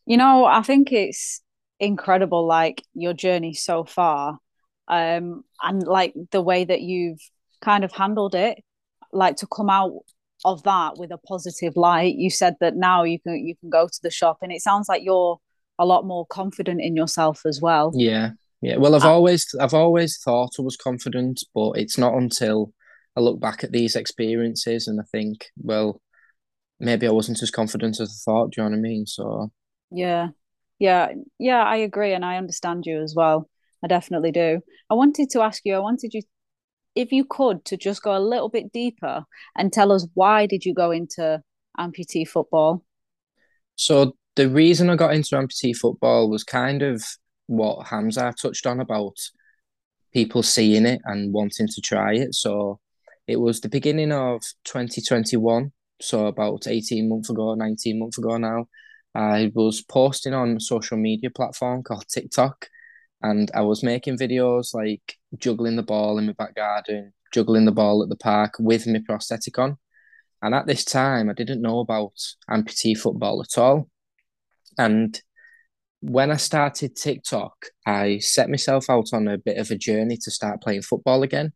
You 0.05 0.17
know, 0.17 0.45
I 0.45 0.61
think 0.61 0.91
it's 0.91 1.41
incredible, 1.79 2.45
like 2.45 2.83
your 2.93 3.13
journey 3.13 3.53
so 3.53 3.83
far, 3.83 4.37
um, 4.87 5.43
and 5.61 5.83
like 5.83 6.13
the 6.31 6.41
way 6.41 6.63
that 6.63 6.81
you've 6.81 7.19
kind 7.61 7.83
of 7.83 7.91
handled 7.91 8.35
it, 8.35 8.63
like 9.13 9.37
to 9.37 9.47
come 9.47 9.69
out 9.69 9.91
of 10.43 10.63
that 10.63 10.97
with 10.97 11.11
a 11.11 11.17
positive 11.17 11.75
light. 11.75 12.15
You 12.15 12.29
said 12.29 12.55
that 12.61 12.75
now 12.75 13.03
you 13.03 13.19
can 13.19 13.35
you 13.35 13.55
can 13.55 13.69
go 13.69 13.87
to 13.87 13.99
the 14.01 14.11
shop, 14.11 14.39
and 14.41 14.51
it 14.51 14.61
sounds 14.61 14.89
like 14.89 15.03
you're 15.03 15.37
a 15.79 15.85
lot 15.85 16.05
more 16.05 16.25
confident 16.27 16.81
in 16.81 16.95
yourself 16.95 17.41
as 17.45 17.59
well. 17.61 17.91
Yeah, 17.95 18.31
yeah. 18.61 18.77
Well, 18.77 18.95
I've 18.95 19.05
uh, 19.05 19.11
always 19.11 19.47
I've 19.59 19.73
always 19.73 20.19
thought 20.23 20.51
I 20.57 20.61
was 20.61 20.77
confident, 20.77 21.43
but 21.53 21.71
it's 21.71 21.97
not 21.97 22.13
until 22.13 22.73
I 23.15 23.21
look 23.21 23.39
back 23.39 23.63
at 23.63 23.71
these 23.71 23.95
experiences 23.95 24.87
and 24.87 24.99
I 24.99 25.03
think, 25.11 25.47
well, 25.57 26.01
maybe 26.79 27.07
I 27.07 27.11
wasn't 27.11 27.41
as 27.41 27.51
confident 27.51 27.99
as 27.99 28.09
I 28.09 28.31
thought. 28.31 28.51
Do 28.51 28.61
you 28.61 28.63
know 28.63 28.71
what 28.71 28.77
I 28.77 28.81
mean? 28.81 29.05
So 29.05 29.51
yeah, 29.91 30.29
yeah, 30.79 31.09
yeah. 31.39 31.63
I 31.63 31.77
agree, 31.77 32.13
and 32.13 32.25
I 32.25 32.37
understand 32.37 32.85
you 32.85 33.01
as 33.01 33.13
well. 33.15 33.49
I 33.83 33.87
definitely 33.87 34.31
do. 34.31 34.61
I 34.89 34.93
wanted 34.93 35.29
to 35.31 35.41
ask 35.41 35.61
you. 35.65 35.75
I 35.75 35.79
wanted 35.79 36.13
you, 36.13 36.21
if 36.95 37.11
you 37.11 37.25
could, 37.25 37.63
to 37.65 37.77
just 37.77 38.03
go 38.03 38.15
a 38.15 38.19
little 38.19 38.49
bit 38.49 38.71
deeper 38.71 39.25
and 39.55 39.71
tell 39.71 39.91
us 39.91 40.07
why 40.13 40.45
did 40.45 40.65
you 40.65 40.73
go 40.73 40.91
into 40.91 41.41
amputee 41.79 42.27
football? 42.27 42.83
So 43.75 44.15
the 44.35 44.49
reason 44.49 44.89
I 44.89 44.95
got 44.95 45.13
into 45.13 45.35
amputee 45.35 45.75
football 45.75 46.29
was 46.29 46.43
kind 46.43 46.81
of 46.81 47.03
what 47.47 47.87
Hamza 47.87 48.33
touched 48.39 48.65
on 48.65 48.79
about 48.79 49.17
people 50.13 50.43
seeing 50.43 50.85
it 50.85 51.01
and 51.05 51.33
wanting 51.33 51.67
to 51.67 51.81
try 51.81 52.13
it. 52.13 52.35
So 52.35 52.79
it 53.27 53.39
was 53.39 53.61
the 53.61 53.69
beginning 53.69 54.11
of 54.11 54.41
2021, 54.65 55.71
so 56.01 56.27
about 56.27 56.67
18 56.67 57.07
months 57.07 57.29
ago, 57.29 57.53
19 57.55 57.99
months 57.99 58.17
ago 58.17 58.37
now. 58.37 58.67
I 59.13 59.51
was 59.53 59.81
posting 59.81 60.33
on 60.33 60.55
a 60.55 60.59
social 60.59 60.97
media 60.97 61.29
platform 61.29 61.83
called 61.83 62.05
TikTok 62.07 62.67
and 63.23 63.51
I 63.53 63.61
was 63.61 63.83
making 63.83 64.17
videos 64.17 64.73
like 64.73 65.17
juggling 65.37 65.75
the 65.75 65.83
ball 65.83 66.17
in 66.17 66.25
my 66.25 66.33
back 66.33 66.55
garden, 66.55 67.13
juggling 67.33 67.65
the 67.65 67.71
ball 67.71 68.01
at 68.01 68.09
the 68.09 68.15
park 68.15 68.55
with 68.59 68.87
my 68.87 68.99
prosthetic 69.05 69.59
on. 69.59 69.77
And 70.41 70.55
at 70.55 70.65
this 70.65 70.83
time, 70.83 71.29
I 71.29 71.33
didn't 71.33 71.61
know 71.61 71.79
about 71.79 72.13
amputee 72.49 72.97
football 72.97 73.43
at 73.43 73.59
all. 73.59 73.89
And 74.77 75.19
when 75.99 76.31
I 76.31 76.37
started 76.37 76.95
TikTok, 76.95 77.67
I 77.85 78.17
set 78.19 78.49
myself 78.49 78.89
out 78.89 79.09
on 79.13 79.27
a 79.27 79.37
bit 79.37 79.57
of 79.57 79.69
a 79.69 79.77
journey 79.77 80.17
to 80.17 80.31
start 80.31 80.61
playing 80.61 80.81
football 80.81 81.21
again. 81.21 81.53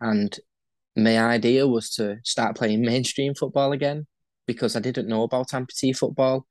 And 0.00 0.38
my 0.94 1.18
idea 1.18 1.66
was 1.66 1.90
to 1.94 2.18
start 2.22 2.56
playing 2.56 2.82
mainstream 2.82 3.34
football 3.34 3.72
again 3.72 4.06
because 4.46 4.76
I 4.76 4.80
didn't 4.80 5.08
know 5.08 5.24
about 5.24 5.48
amputee 5.48 5.96
football. 5.96 6.46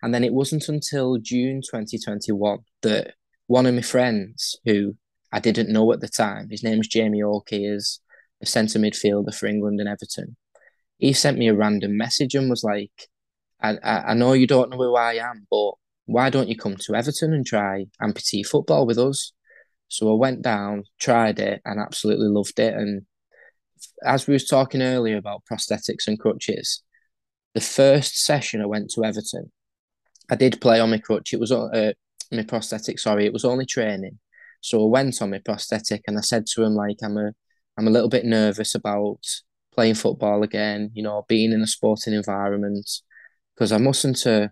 And 0.00 0.14
then 0.14 0.22
it 0.22 0.32
wasn't 0.32 0.68
until 0.68 1.18
June 1.18 1.60
2021 1.60 2.58
that 2.82 3.14
one 3.52 3.66
of 3.66 3.74
my 3.74 3.82
friends, 3.82 4.56
who 4.64 4.96
I 5.30 5.38
didn't 5.38 5.70
know 5.70 5.92
at 5.92 6.00
the 6.00 6.08
time, 6.08 6.48
his 6.48 6.64
name 6.64 6.78
was 6.78 6.88
Jamie 6.88 7.22
Oakey, 7.22 7.66
is 7.66 8.00
a 8.40 8.46
centre 8.46 8.78
midfielder 8.78 9.34
for 9.34 9.46
England 9.46 9.78
and 9.78 9.90
Everton. 9.90 10.36
He 10.96 11.12
sent 11.12 11.36
me 11.36 11.48
a 11.48 11.54
random 11.54 11.98
message 11.98 12.34
and 12.34 12.48
was 12.48 12.64
like, 12.64 13.08
I, 13.60 13.72
I, 13.84 13.96
I 14.10 14.14
know 14.14 14.32
you 14.32 14.46
don't 14.46 14.70
know 14.70 14.78
who 14.78 14.96
I 14.96 15.16
am, 15.16 15.46
but 15.50 15.72
why 16.06 16.30
don't 16.30 16.48
you 16.48 16.56
come 16.56 16.76
to 16.76 16.94
Everton 16.94 17.34
and 17.34 17.44
try 17.44 17.84
amputee 18.00 18.46
football 18.46 18.86
with 18.86 18.98
us? 18.98 19.34
So 19.88 20.10
I 20.10 20.14
went 20.14 20.40
down, 20.40 20.84
tried 20.98 21.38
it, 21.38 21.60
and 21.66 21.78
absolutely 21.78 22.28
loved 22.28 22.58
it. 22.58 22.72
And 22.72 23.02
as 24.02 24.26
we 24.26 24.32
was 24.32 24.46
talking 24.46 24.80
earlier 24.80 25.18
about 25.18 25.42
prosthetics 25.44 26.06
and 26.06 26.18
crutches, 26.18 26.82
the 27.52 27.60
first 27.60 28.24
session 28.24 28.62
I 28.62 28.66
went 28.66 28.90
to 28.92 29.04
Everton, 29.04 29.52
I 30.30 30.36
did 30.36 30.62
play 30.62 30.80
on 30.80 30.88
my 30.88 30.96
crutch. 30.96 31.34
It 31.34 31.40
was 31.40 31.52
uh, 31.52 31.92
my 32.32 32.42
prosthetic. 32.44 32.98
Sorry, 32.98 33.26
it 33.26 33.32
was 33.32 33.44
only 33.44 33.66
training. 33.66 34.18
So 34.60 34.84
I 34.84 34.88
went 34.88 35.20
on 35.22 35.30
my 35.30 35.40
prosthetic, 35.44 36.02
and 36.06 36.18
I 36.18 36.22
said 36.22 36.46
to 36.48 36.62
him 36.64 36.74
like, 36.74 36.98
"I'm 37.02 37.16
a, 37.16 37.32
I'm 37.78 37.88
a 37.88 37.90
little 37.90 38.08
bit 38.08 38.24
nervous 38.24 38.74
about 38.74 39.20
playing 39.74 39.94
football 39.94 40.42
again. 40.42 40.90
You 40.94 41.02
know, 41.02 41.24
being 41.28 41.52
in 41.52 41.62
a 41.62 41.66
sporting 41.66 42.14
environment, 42.14 42.88
because 43.54 43.72
I 43.72 43.78
mustn't. 43.78 44.26
Uh, 44.26 44.48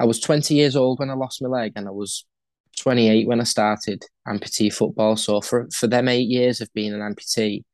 I 0.00 0.04
was 0.04 0.20
20 0.20 0.54
years 0.54 0.76
old 0.76 0.98
when 0.98 1.10
I 1.10 1.14
lost 1.14 1.42
my 1.42 1.48
leg, 1.48 1.72
and 1.76 1.88
I 1.88 1.92
was 1.92 2.26
28 2.78 3.26
when 3.28 3.40
I 3.40 3.44
started 3.44 4.04
amputee 4.28 4.72
football. 4.72 5.16
So 5.16 5.40
for 5.40 5.68
for 5.74 5.86
them 5.86 6.08
eight 6.08 6.28
years 6.28 6.60
of 6.60 6.72
being 6.74 6.92
an 6.94 7.00
amputee, 7.00 7.64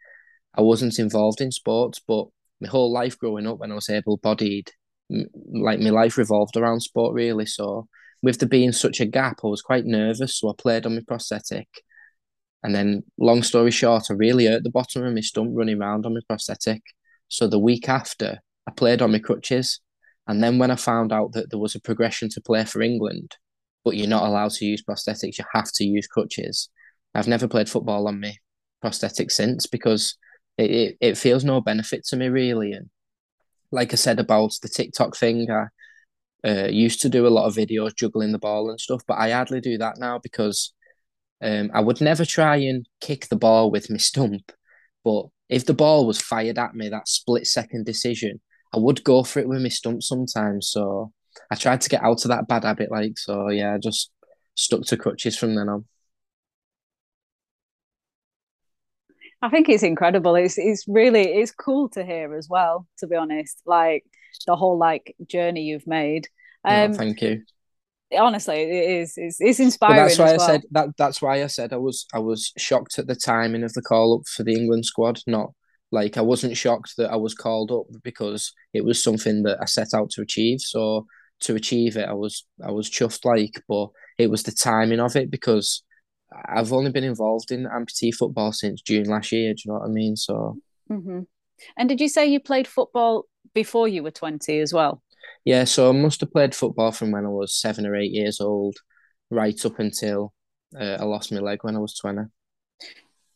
I 0.55 0.63
wasn't 0.63 0.99
involved 0.99 1.41
in 1.41 1.53
sports, 1.53 2.01
but 2.07 2.27
my 2.61 2.69
whole 2.69 2.93
life 2.93 3.19
growing 3.19 3.47
up 3.47 3.59
when 3.59 3.73
I 3.73 3.75
was 3.75 3.91
able 3.91 4.17
bodied, 4.19 4.71
like 5.11 5.81
my 5.81 5.91
life 5.91 6.19
revolved 6.19 6.57
around 6.57 6.81
sport 6.81 7.15
really. 7.15 7.47
So 7.47 7.89
with 8.23 8.39
there 8.39 8.49
being 8.49 8.73
such 8.73 9.01
a 9.01 9.07
gap, 9.07 9.41
I 9.43 9.49
was 9.49 9.63
quite 9.63 9.85
nervous. 9.85 10.39
So 10.39 10.49
I 10.49 10.53
played 10.57 10.87
on 10.87 10.95
my 10.95 11.03
prosthetic. 11.07 11.69
And 12.63 12.75
then, 12.75 13.03
long 13.19 13.43
story 13.43 13.73
short, 13.73 14.05
I 14.11 14.15
really 14.15 14.47
hurt 14.47 14.63
the 14.63 14.71
bottom 14.71 15.05
of 15.05 15.13
my 15.13 15.21
stump 15.21 15.51
running 15.53 15.81
around 15.81 16.07
on 16.07 16.15
my 16.15 16.21
prosthetic. 16.29 16.83
So 17.29 17.49
the 17.49 17.59
week 17.59 17.89
after, 17.89 18.39
I 18.69 18.71
played 18.71 19.03
on 19.03 19.13
my 19.13 19.19
crutches. 19.19 19.81
And 20.29 20.43
then 20.43 20.59
when 20.59 20.71
I 20.71 20.77
found 20.77 21.13
out 21.13 21.33
that 21.33 21.51
there 21.51 21.59
was 21.59 21.75
a 21.75 21.81
progression 21.81 22.29
to 22.31 22.41
play 22.41 22.65
for 22.65 22.81
England, 22.81 23.37
but 23.85 23.97
you're 23.97 24.07
not 24.07 24.25
allowed 24.25 24.53
to 24.53 24.65
use 24.65 24.85
prosthetics, 24.85 25.39
you 25.39 25.45
have 25.53 25.73
to 25.75 25.85
use 25.85 26.07
crutches. 26.07 26.69
I've 27.15 27.27
never 27.29 27.49
played 27.49 27.69
football 27.69 28.07
on 28.07 28.21
me 28.21 28.39
prosthetic 28.81 29.31
since 29.31 29.67
because 29.67 30.17
it, 30.59 30.71
it, 30.71 30.97
it 31.01 31.19
feels 31.19 31.45
no 31.45 31.61
benefit 31.61 32.05
to 32.07 32.17
me 32.17 32.29
really. 32.29 32.73
And 32.73 32.91
like 33.71 33.93
I 33.93 33.97
said 33.97 34.21
about 34.21 34.53
the 34.63 34.69
TikTok 34.69 35.17
thing, 35.17 35.51
I 35.51 35.67
uh, 36.47 36.69
used 36.69 37.01
to 37.03 37.09
do 37.09 37.27
a 37.27 37.29
lot 37.29 37.47
of 37.47 37.55
videos 37.55 37.95
juggling 37.97 38.33
the 38.33 38.39
ball 38.39 38.71
and 38.71 38.81
stuff, 38.81 39.03
but 39.07 39.19
I 39.19 39.31
hardly 39.31 39.61
do 39.61 39.79
that 39.79 39.99
now 39.99 40.19
because 40.19 40.73
um, 41.43 41.71
I 41.75 41.81
would 41.81 42.01
never 42.01 42.25
try 42.25 42.57
and 42.57 42.89
kick 43.01 43.29
the 43.29 43.37
ball 43.37 43.71
with 43.71 43.91
my 43.91 43.97
stump. 43.97 44.53
But 45.05 45.27
if 45.49 45.67
the 45.67 45.75
ball 45.75 46.07
was 46.07 46.21
fired 46.21 46.59
at 46.59 46.75
me, 46.75 46.89
that 46.89 47.09
split 47.09 47.47
second 47.47 47.87
decision, 47.87 48.41
I 48.75 48.79
would 48.79 49.05
go 49.05 49.23
for 49.23 49.41
it 49.41 49.49
with 49.49 49.61
my 49.61 49.69
stump 49.69 50.03
sometimes. 50.03 50.69
So 50.69 51.13
I 51.51 51.57
tried 51.57 51.81
to 51.83 51.89
get 51.89 52.03
out 52.03 52.25
of 52.25 52.29
that 52.29 52.49
bad 52.49 52.65
habit, 52.65 52.91
like 52.91 53.19
so. 53.19 53.49
Yeah, 53.49 53.75
I 53.75 53.79
just 53.79 54.11
stuck 54.55 54.83
to 54.87 54.97
crutches 54.97 55.37
from 55.37 55.55
then 55.55 55.69
on. 55.69 55.85
I 59.43 59.49
think 59.49 59.69
it's 59.69 59.83
incredible. 59.83 60.37
It's 60.37 60.57
it's 60.57 60.87
really 60.87 61.23
it's 61.23 61.51
cool 61.51 61.89
to 61.91 62.05
hear 62.05 62.35
as 62.35 62.49
well. 62.49 62.87
To 62.99 63.07
be 63.09 63.17
honest, 63.17 63.61
like 63.67 64.05
the 64.47 64.57
whole 64.57 64.79
like 64.79 65.15
journey 65.27 65.63
you've 65.63 65.87
made. 65.87 66.29
Um, 66.65 66.95
thank 66.95 67.21
you. 67.23 67.43
Honestly, 68.17 68.63
it 68.63 68.91
is. 69.01 69.15
It's, 69.17 69.41
it's 69.41 69.61
inspiring. 69.61 69.97
But 69.97 70.03
that's 70.05 70.19
why 70.19 70.27
I 70.27 70.37
well. 70.37 70.47
said 70.47 70.63
that. 70.73 70.89
That's 70.99 71.23
why 71.23 71.43
I 71.43 71.47
said 71.47 71.73
I 71.73 71.77
was. 71.77 72.07
I 72.15 72.19
was 72.19 72.53
shocked 72.59 72.99
at 72.99 73.07
the 73.07 73.17
timing 73.17 73.65
of 73.65 73.73
the 73.73 73.83
call 73.83 74.19
up 74.19 74.27
for 74.29 74.43
the 74.43 74.55
England 74.55 74.85
squad. 74.85 75.21
Not 75.27 75.53
like 75.91 76.17
I 76.17 76.23
wasn't 76.23 76.57
shocked 76.57 76.95
that 76.99 77.11
I 77.11 77.17
was 77.17 77.35
called 77.35 77.73
up 77.73 77.87
because 78.03 78.53
it 78.73 78.85
was 78.85 79.03
something 79.03 79.43
that 79.45 79.59
I 79.61 79.65
set 79.65 79.95
out 79.95 80.11
to 80.11 80.23
achieve. 80.23 80.61
So 80.61 81.07
to 81.41 81.55
achieve 81.55 81.97
it, 81.97 82.09
I 82.09 82.15
was 82.15 82.45
I 82.65 82.71
was 82.71 82.91
chuffed. 82.91 83.25
Like, 83.25 83.63
but 83.69 83.89
it 84.19 84.31
was 84.31 84.43
the 84.43 84.53
timing 84.53 85.01
of 85.01 85.17
it 85.17 85.31
because 85.31 85.83
I've 86.49 86.73
only 86.73 86.91
been 86.91 87.05
involved 87.05 87.51
in 87.51 87.65
amputee 87.65 88.15
football 88.15 88.53
since 88.53 88.83
June 88.83 89.05
last 89.05 89.33
year. 89.33 89.55
Do 89.55 89.63
you 89.65 89.73
know 89.73 89.79
what 89.79 89.89
I 89.89 89.91
mean? 89.91 90.17
So. 90.17 90.59
Mm-hmm. 90.91 91.21
And 91.77 91.89
did 91.89 92.01
you 92.01 92.09
say 92.09 92.27
you 92.27 92.41
played 92.41 92.67
football 92.67 93.27
before 93.55 93.89
you 93.89 94.03
were 94.03 94.11
twenty 94.11 94.61
as 94.61 94.73
well? 94.73 95.03
Yeah, 95.45 95.65
so 95.65 95.89
I 95.89 95.93
must 95.93 96.21
have 96.21 96.33
played 96.33 96.55
football 96.55 96.93
from 96.93 97.11
when 97.11 97.27
I 97.27 97.29
was 97.29 97.55
seven 97.55 97.87
or 97.87 97.97
eight 97.97 98.13
years 98.13 98.41
old, 98.41 98.77
right 99.31 99.65
up 99.65 99.79
until 99.79 100.33
uh, 100.79 100.99
I 101.01 101.05
lost 101.05 101.33
my 101.33 101.41
leg 101.41 101.59
when 101.63 101.77
I 101.77 101.81
was 101.81 101.95
twenty. 101.95 102.23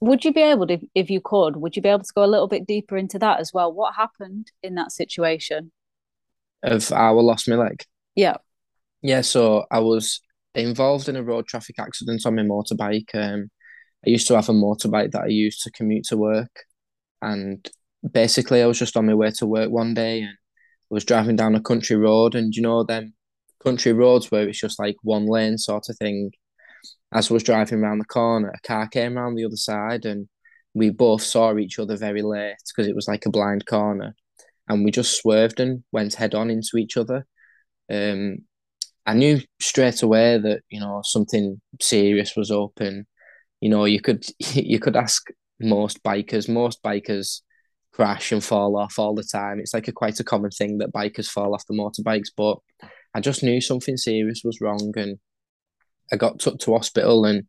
Would 0.00 0.24
you 0.24 0.33
be 0.33 0.42
able 0.42 0.66
to, 0.66 0.79
if 0.94 1.09
you 1.09 1.20
could, 1.24 1.57
would 1.57 1.74
you 1.74 1.81
be 1.81 1.88
able 1.88 2.05
to 2.05 2.12
go 2.14 2.22
a 2.22 2.26
little 2.26 2.48
bit 2.48 2.66
deeper 2.66 2.98
into 2.98 3.18
that 3.18 3.40
as 3.40 3.52
well? 3.55 3.72
What 3.72 3.94
happened 3.94 4.52
in 4.62 4.74
that 4.74 4.92
situation? 4.92 5.72
Of 6.62 6.88
how 6.88 7.18
I 7.18 7.22
lost 7.22 7.48
my 7.48 7.57
leg. 7.57 7.83
Yeah. 8.14 8.37
Yeah, 9.00 9.22
so 9.22 9.64
I 9.70 9.81
was 9.81 10.20
involved 10.55 11.09
in 11.09 11.16
a 11.16 11.22
road 11.22 11.46
traffic 11.46 11.76
accident 11.79 12.26
on 12.26 12.35
my 12.35 12.42
motorbike. 12.42 13.14
Um, 13.14 13.50
I 14.07 14.11
used 14.11 14.26
to 14.29 14.35
have 14.35 14.48
a 14.48 14.52
motorbike 14.52 15.12
that 15.12 15.22
I 15.22 15.29
used 15.29 15.62
to 15.62 15.70
commute 15.70 16.05
to 16.09 16.16
work, 16.16 16.64
and 17.22 17.66
basically 18.12 18.62
I 18.62 18.66
was 18.66 18.78
just 18.78 18.96
on 18.96 19.06
my 19.06 19.14
way 19.14 19.30
to 19.32 19.46
work 19.46 19.70
one 19.70 19.94
day 19.94 20.22
and 20.22 20.32
I 20.32 20.94
was 20.94 21.04
driving 21.04 21.36
down 21.36 21.54
a 21.54 21.60
country 21.60 21.96
road, 21.96 22.34
and 22.34 22.54
you 22.54 22.62
know 22.62 22.84
them 22.84 23.14
country 23.64 23.92
roads 23.92 24.30
where 24.30 24.48
it's 24.48 24.60
just 24.60 24.78
like 24.78 24.96
one 25.02 25.26
lane 25.26 25.58
sort 25.58 25.88
of 25.88 25.96
thing. 25.98 26.30
As 27.12 27.30
I 27.30 27.34
was 27.34 27.42
driving 27.42 27.80
around 27.80 27.98
the 27.98 28.04
corner, 28.04 28.50
a 28.50 28.66
car 28.66 28.88
came 28.88 29.18
around 29.18 29.34
the 29.36 29.44
other 29.44 29.56
side, 29.56 30.04
and 30.04 30.28
we 30.74 30.90
both 30.90 31.22
saw 31.22 31.56
each 31.56 31.78
other 31.78 31.96
very 31.96 32.22
late 32.22 32.56
because 32.68 32.88
it 32.88 32.94
was 32.94 33.08
like 33.08 33.26
a 33.26 33.30
blind 33.30 33.66
corner, 33.66 34.14
and 34.68 34.84
we 34.84 34.90
just 34.90 35.18
swerved 35.20 35.60
and 35.60 35.84
went 35.92 36.14
head 36.14 36.34
on 36.34 36.50
into 36.50 36.76
each 36.78 36.96
other. 36.96 37.26
Um, 37.90 38.38
I 39.06 39.14
knew 39.14 39.40
straight 39.60 40.02
away 40.02 40.38
that 40.38 40.62
you 40.70 40.80
know 40.80 41.02
something 41.04 41.60
serious 41.80 42.36
was 42.36 42.50
open. 42.50 43.06
You 43.60 43.70
know, 43.70 43.84
you 43.86 44.00
could 44.00 44.26
you 44.38 44.78
could 44.80 44.96
ask 44.96 45.28
most 45.60 46.02
bikers. 46.04 46.48
Most 46.48 46.82
bikers 46.82 47.40
crash 47.96 48.30
and 48.30 48.44
fall 48.44 48.76
off 48.76 48.98
all 48.98 49.14
the 49.14 49.24
time. 49.24 49.59
It's 49.59 49.72
like 49.72 49.88
a 49.88 49.92
quite 49.92 50.20
a 50.20 50.24
common 50.24 50.50
thing 50.50 50.78
that 50.78 50.92
bikers 50.92 51.30
fall 51.30 51.54
off 51.54 51.66
the 51.66 51.74
motorbikes. 51.74 52.28
But 52.37 52.59
I 53.14 53.20
just 53.20 53.42
knew 53.42 53.61
something 53.61 53.96
serious 53.96 54.42
was 54.44 54.61
wrong, 54.61 54.92
and 54.96 55.18
I 56.12 56.16
got 56.16 56.38
took 56.38 56.59
to 56.61 56.74
hospital. 56.74 57.24
And 57.24 57.44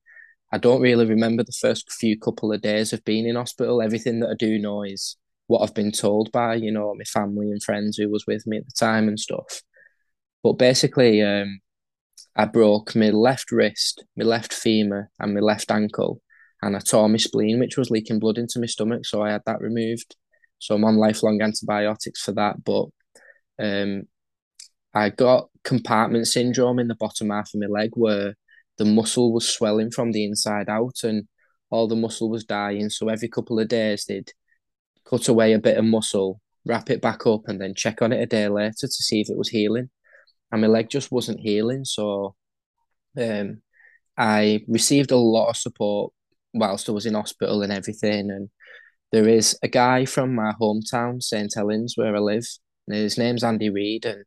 I 0.53 0.57
don't 0.57 0.81
really 0.81 1.05
remember 1.05 1.43
the 1.43 1.51
first 1.51 1.91
few 1.91 2.17
couple 2.17 2.53
of 2.53 2.61
days 2.61 2.93
of 2.93 3.03
being 3.03 3.27
in 3.27 3.35
hospital. 3.35 3.81
Everything 3.81 4.21
that 4.21 4.29
I 4.29 4.35
do 4.39 4.57
know 4.57 4.83
is 4.83 5.17
what 5.47 5.61
I've 5.61 5.75
been 5.75 5.91
told 5.91 6.31
by 6.31 6.55
you 6.55 6.71
know 6.71 6.95
my 6.95 7.03
family 7.03 7.51
and 7.51 7.61
friends 7.61 7.97
who 7.97 8.09
was 8.09 8.25
with 8.25 8.47
me 8.47 8.57
at 8.57 8.65
the 8.65 8.71
time 8.79 9.09
and 9.09 9.19
stuff. 9.19 9.61
But 10.43 10.53
basically, 10.53 11.21
um, 11.21 11.59
I 12.37 12.45
broke 12.45 12.95
my 12.95 13.09
left 13.09 13.51
wrist, 13.51 14.05
my 14.15 14.23
left 14.23 14.53
femur, 14.53 15.09
and 15.19 15.33
my 15.33 15.41
left 15.41 15.71
ankle, 15.71 16.21
and 16.61 16.77
I 16.77 16.79
tore 16.79 17.09
my 17.09 17.17
spleen, 17.17 17.59
which 17.59 17.75
was 17.75 17.91
leaking 17.91 18.19
blood 18.19 18.37
into 18.37 18.61
my 18.61 18.67
stomach. 18.67 19.05
So 19.05 19.21
I 19.21 19.31
had 19.31 19.41
that 19.45 19.59
removed. 19.59 20.15
So 20.59 20.75
I'm 20.75 20.85
on 20.85 20.97
lifelong 20.97 21.41
antibiotics 21.41 22.21
for 22.21 22.33
that. 22.33 22.63
But 22.63 22.85
um, 23.59 24.03
I 24.93 25.09
got 25.09 25.49
compartment 25.63 26.27
syndrome 26.27 26.79
in 26.79 26.87
the 26.87 26.95
bottom 26.95 27.29
half 27.29 27.53
of 27.53 27.59
my 27.59 27.67
leg 27.67 27.91
where 27.93 28.35
the 28.77 28.85
muscle 28.85 29.33
was 29.33 29.49
swelling 29.49 29.91
from 29.91 30.11
the 30.11 30.23
inside 30.23 30.69
out 30.69 31.03
and 31.03 31.27
all 31.69 31.87
the 31.87 31.95
muscle 31.95 32.29
was 32.29 32.45
dying. 32.45 32.89
So 32.89 33.09
every 33.09 33.27
couple 33.27 33.59
of 33.59 33.67
days 33.67 34.05
they'd 34.05 34.31
cut 35.05 35.27
away 35.27 35.53
a 35.53 35.59
bit 35.59 35.77
of 35.77 35.85
muscle, 35.85 36.41
wrap 36.65 36.89
it 36.89 37.01
back 37.01 37.25
up, 37.25 37.41
and 37.47 37.59
then 37.59 37.73
check 37.75 38.01
on 38.01 38.13
it 38.13 38.21
a 38.21 38.25
day 38.25 38.47
later 38.47 38.87
to 38.87 38.87
see 38.87 39.21
if 39.21 39.29
it 39.29 39.37
was 39.37 39.49
healing. 39.49 39.89
And 40.51 40.61
my 40.61 40.67
leg 40.67 40.89
just 40.89 41.11
wasn't 41.11 41.39
healing. 41.39 41.83
So 41.83 42.35
um, 43.19 43.61
I 44.17 44.63
received 44.67 45.11
a 45.11 45.17
lot 45.17 45.49
of 45.49 45.57
support 45.57 46.13
whilst 46.53 46.87
I 46.87 46.93
was 46.93 47.05
in 47.05 47.15
hospital 47.15 47.61
and 47.61 47.73
everything. 47.73 48.31
And 48.31 48.49
there 49.11 49.27
is 49.27 49.57
a 49.63 49.67
guy 49.67 50.05
from 50.05 50.35
my 50.35 50.53
hometown, 50.59 51.21
St. 51.21 51.51
Helens, 51.55 51.93
where 51.95 52.15
I 52.15 52.19
live. 52.19 52.45
his 52.87 53.17
name's 53.17 53.43
Andy 53.43 53.69
Reid, 53.69 54.05
and 54.05 54.25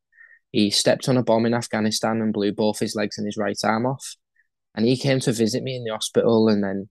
he 0.51 0.71
stepped 0.71 1.09
on 1.09 1.17
a 1.17 1.23
bomb 1.23 1.47
in 1.47 1.55
Afghanistan 1.55 2.21
and 2.21 2.33
blew 2.33 2.53
both 2.53 2.79
his 2.79 2.95
legs 2.95 3.19
and 3.19 3.27
his 3.27 3.37
right 3.37 3.59
arm 3.63 3.87
off. 3.87 4.17
And 4.75 4.87
he 4.87 4.97
came 4.97 5.21
to 5.21 5.33
visit 5.33 5.63
me 5.63 5.77
in 5.77 5.85
the 5.85 5.93
hospital 5.93 6.49
and 6.49 6.63
then 6.63 6.89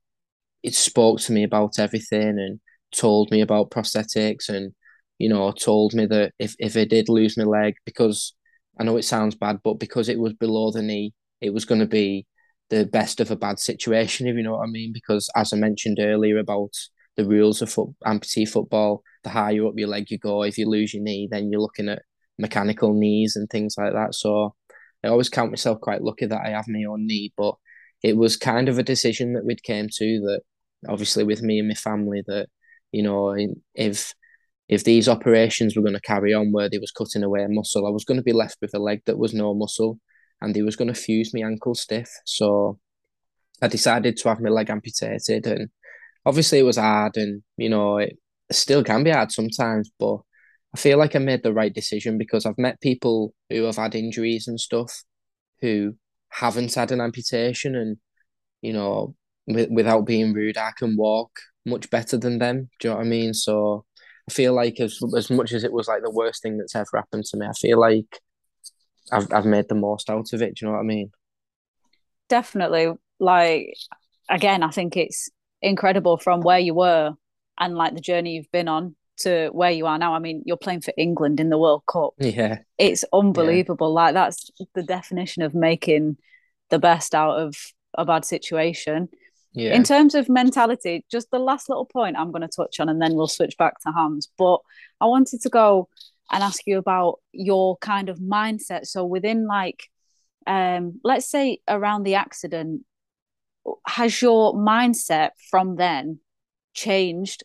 it 0.64 0.76
spoke 0.76 1.20
to 1.22 1.32
me 1.32 1.44
about 1.44 1.80
everything 1.80 2.40
and 2.40 2.60
told 2.92 3.32
me 3.32 3.42
about 3.42 3.72
prosthetics 3.72 4.50
and, 4.50 4.74
you 5.18 5.30
know, 5.30 5.52
told 5.52 5.94
me 5.94 6.06
that 6.08 6.34
if, 6.40 6.56
if 6.60 6.76
I 6.76 6.86
did 6.86 7.10
lose 7.10 7.38
my 7.38 7.46
leg, 7.46 7.76
because 7.86 8.36
I 8.80 8.84
know 8.84 8.98
it 8.98 9.04
sounds 9.04 9.36
bad, 9.36 9.60
but 9.64 9.80
because 9.80 10.10
it 10.10 10.20
was 10.20 10.34
below 10.34 10.72
the 10.72 10.82
knee, 10.82 11.14
it 11.42 11.54
was 11.54 11.66
going 11.66 11.82
to 11.82 11.88
be 11.88 12.28
the 12.70 12.86
best 12.86 13.20
of 13.20 13.32
a 13.32 13.36
bad 13.36 13.60
situation, 13.60 14.28
if 14.28 14.36
you 14.36 14.44
know 14.44 14.58
what 14.58 14.68
I 14.68 14.72
mean. 14.72 14.92
Because 14.94 15.30
as 15.36 15.54
I 15.54 15.58
mentioned 15.58 16.00
earlier 16.00 16.38
about 16.38 16.74
the 17.20 17.28
rules 17.28 17.62
of 17.62 17.70
foot, 17.70 17.90
amputee 18.06 18.48
football, 18.48 19.04
the 19.24 19.30
higher 19.30 19.68
up 19.68 19.74
your 19.76 19.90
leg 19.90 20.10
you 20.10 20.18
go, 20.18 20.44
if 20.44 20.58
you 20.58 20.70
lose 20.70 20.94
your 20.94 21.04
knee, 21.04 21.28
then 21.30 21.52
you're 21.52 21.62
looking 21.62 21.90
at 21.90 22.04
mechanical 22.38 22.94
knees 22.94 23.36
and 23.36 23.50
things 23.50 23.76
like 23.78 23.92
that. 23.92 24.16
So 24.16 24.56
I 25.04 25.10
always 25.10 25.28
count 25.28 25.52
myself 25.52 25.82
quite 25.82 26.02
lucky 26.02 26.28
that 26.28 26.42
I 26.46 26.52
have 26.52 26.70
my 26.70 26.86
own 26.86 27.06
knee, 27.06 27.34
but 27.36 27.56
it 28.02 28.16
was 28.16 28.38
kind 28.38 28.70
of 28.70 28.80
a 28.80 28.84
decision 28.84 29.34
that 29.34 29.44
we'd 29.44 29.64
came 29.64 29.90
to 29.98 30.20
that 30.22 30.42
obviously 30.88 31.26
with 31.26 31.42
me 31.42 31.60
and 31.60 31.68
my 31.68 31.74
family 31.74 32.24
that 32.28 32.48
you 32.94 33.04
know 33.04 33.36
if 33.76 34.14
if 34.70 34.86
these 34.86 35.10
operations 35.10 35.76
were 35.76 35.82
going 35.82 35.96
to 35.96 36.02
carry 36.02 36.34
on 36.34 36.54
where 36.54 36.70
they 36.70 36.78
was 36.78 36.92
cutting 36.92 37.24
away 37.24 37.44
a 37.44 37.50
muscle, 37.50 37.88
I 37.88 37.90
was 37.90 38.06
going 38.06 38.20
to 38.20 38.24
be 38.24 38.34
left 38.34 38.60
with 38.62 38.74
a 38.76 38.80
leg 38.80 39.02
that 39.08 39.18
was 39.18 39.34
no 39.34 39.56
muscle, 39.56 40.00
and 40.42 40.56
they 40.56 40.62
was 40.62 40.76
going 40.76 40.94
to 40.94 40.94
fuse 40.94 41.34
my 41.34 41.42
ankle 41.42 41.74
stiff. 41.74 42.10
So 42.26 42.80
I 43.64 43.68
decided 43.68 44.16
to 44.18 44.30
have 44.30 44.40
my 44.40 44.50
leg 44.50 44.70
amputated, 44.70 45.48
and 45.48 45.70
obviously 46.26 46.60
it 46.60 46.64
was 46.64 46.78
hard, 46.78 47.18
and 47.18 47.44
you 47.58 47.70
know 47.70 47.98
it 47.98 48.18
still 48.52 48.84
can 48.84 49.04
be 49.04 49.12
hard 49.12 49.32
sometimes, 49.32 49.92
but 50.00 50.18
I 50.76 50.78
feel 50.78 50.98
like 50.98 51.16
I 51.16 51.20
made 51.20 51.44
the 51.44 51.54
right 51.54 51.74
decision 51.74 52.18
because 52.18 52.46
I've 52.46 52.58
met 52.58 52.82
people 52.82 53.34
who 53.50 53.64
have 53.64 53.78
had 53.78 53.96
injuries 53.96 54.48
and 54.48 54.60
stuff 54.60 55.04
who 55.62 55.96
haven't 56.30 56.74
had 56.76 56.92
an 56.92 57.02
amputation, 57.02 57.76
and 57.76 57.98
you 58.62 58.74
know, 58.74 59.16
w- 59.48 59.74
without 59.74 60.06
being 60.06 60.34
rude, 60.34 60.58
I 60.58 60.72
can 60.78 60.98
walk 60.98 61.32
much 61.66 61.90
better 61.90 62.18
than 62.18 62.40
them. 62.40 62.70
Do 62.80 62.90
you 62.90 62.92
know 62.94 62.98
what 62.98 63.06
I 63.06 63.10
mean? 63.10 63.34
So 63.34 63.86
I 64.30 64.34
feel 64.34 64.54
like 64.54 64.80
as 64.80 65.00
as 65.18 65.30
much 65.30 65.54
as 65.54 65.64
it 65.64 65.74
was 65.74 65.88
like 65.88 66.04
the 66.04 66.12
worst 66.12 66.42
thing 66.44 66.58
that's 66.58 66.76
ever 66.76 66.88
happened 66.96 67.26
to 67.26 67.38
me, 67.38 67.48
I 67.48 67.54
feel 67.54 67.80
like 67.80 68.20
I've 69.12 69.32
I've 69.34 69.46
made 69.46 69.68
the 69.70 69.76
most 69.76 70.10
out 70.10 70.34
of 70.34 70.42
it. 70.42 70.56
Do 70.56 70.66
you 70.66 70.68
know 70.68 70.74
what 70.74 70.82
I 70.84 70.84
mean? 70.84 71.12
Definitely. 72.28 72.94
Like 73.20 73.74
again, 74.30 74.64
I 74.64 74.70
think 74.70 74.98
it's 74.98 75.30
incredible 75.62 76.18
from 76.18 76.42
where 76.42 76.60
you 76.60 76.74
were 76.74 77.14
and 77.60 77.76
like 77.76 77.94
the 77.94 78.02
journey 78.02 78.36
you've 78.36 78.52
been 78.52 78.68
on 78.68 78.96
to 79.20 79.50
where 79.52 79.72
you 79.72 79.86
are 79.86 79.98
now. 79.98 80.14
I 80.14 80.20
mean, 80.20 80.44
you're 80.46 80.58
playing 80.58 80.82
for 80.82 80.94
England 80.98 81.40
in 81.40 81.50
the 81.50 81.58
World 81.58 81.84
Cup. 81.92 82.14
Yeah. 82.20 82.60
It's 82.78 83.04
unbelievable. 83.12 83.90
Yeah. 83.90 83.94
Like 83.94 84.14
that's 84.14 84.50
the 84.74 84.84
definition 84.84 85.44
of 85.44 85.54
making 85.54 86.18
the 86.70 86.80
best 86.80 87.14
out 87.14 87.38
of 87.38 87.56
a 87.96 88.06
bad 88.06 88.26
situation. 88.26 89.10
Yeah. 89.54 89.74
In 89.74 89.84
terms 89.84 90.16
of 90.16 90.30
mentality, 90.30 91.06
just 91.12 91.32
the 91.32 91.40
last 91.40 91.70
little 91.70 91.86
point 91.86 92.18
I'm 92.18 92.32
going 92.32 92.44
to 92.44 92.48
touch 92.48 92.80
on 92.80 92.88
and 92.88 93.02
then 93.02 93.16
we'll 93.16 93.28
switch 93.28 93.58
back 93.58 93.80
to 93.82 93.92
Hams. 93.92 94.30
But 94.38 94.60
I 95.02 95.06
wanted 95.08 95.42
to 95.42 95.50
go 95.50 95.90
and 96.32 96.44
ask 96.44 96.62
you 96.66 96.78
about 96.78 97.20
your 97.32 97.78
kind 97.78 98.10
of 98.10 98.20
mindset. 98.20 98.86
So 98.86 99.06
within 99.06 99.48
like 99.48 99.84
um 100.48 101.00
let's 101.04 101.30
say 101.30 101.60
around 101.68 102.04
the 102.04 102.16
accident 102.16 102.84
has 103.88 104.22
your 104.22 104.54
mindset 104.54 105.32
from 105.50 105.76
then 105.76 106.20
changed 106.74 107.44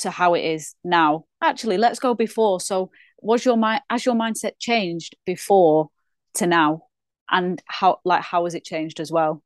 to 0.00 0.10
how 0.10 0.34
it 0.34 0.40
is 0.40 0.74
now. 0.84 1.24
Actually, 1.42 1.78
let's 1.78 1.98
go 1.98 2.14
before. 2.14 2.60
So, 2.60 2.90
was 3.20 3.44
your 3.44 3.56
mind 3.56 3.82
has 3.90 4.06
your 4.06 4.14
mindset 4.14 4.52
changed 4.58 5.16
before 5.26 5.88
to 6.34 6.46
now, 6.46 6.84
and 7.30 7.62
how 7.66 8.00
like 8.04 8.22
how 8.22 8.44
has 8.44 8.54
it 8.54 8.64
changed 8.64 9.00
as 9.00 9.12
well? 9.12 9.42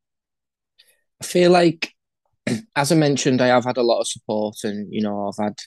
I 1.20 1.24
feel 1.24 1.50
like, 1.50 1.92
as 2.76 2.92
I 2.92 2.94
mentioned, 2.94 3.40
I 3.40 3.48
have 3.48 3.64
had 3.64 3.76
a 3.76 3.82
lot 3.82 4.00
of 4.00 4.08
support, 4.08 4.56
and 4.64 4.92
you 4.92 5.02
know, 5.02 5.28
I've 5.28 5.42
had 5.42 5.58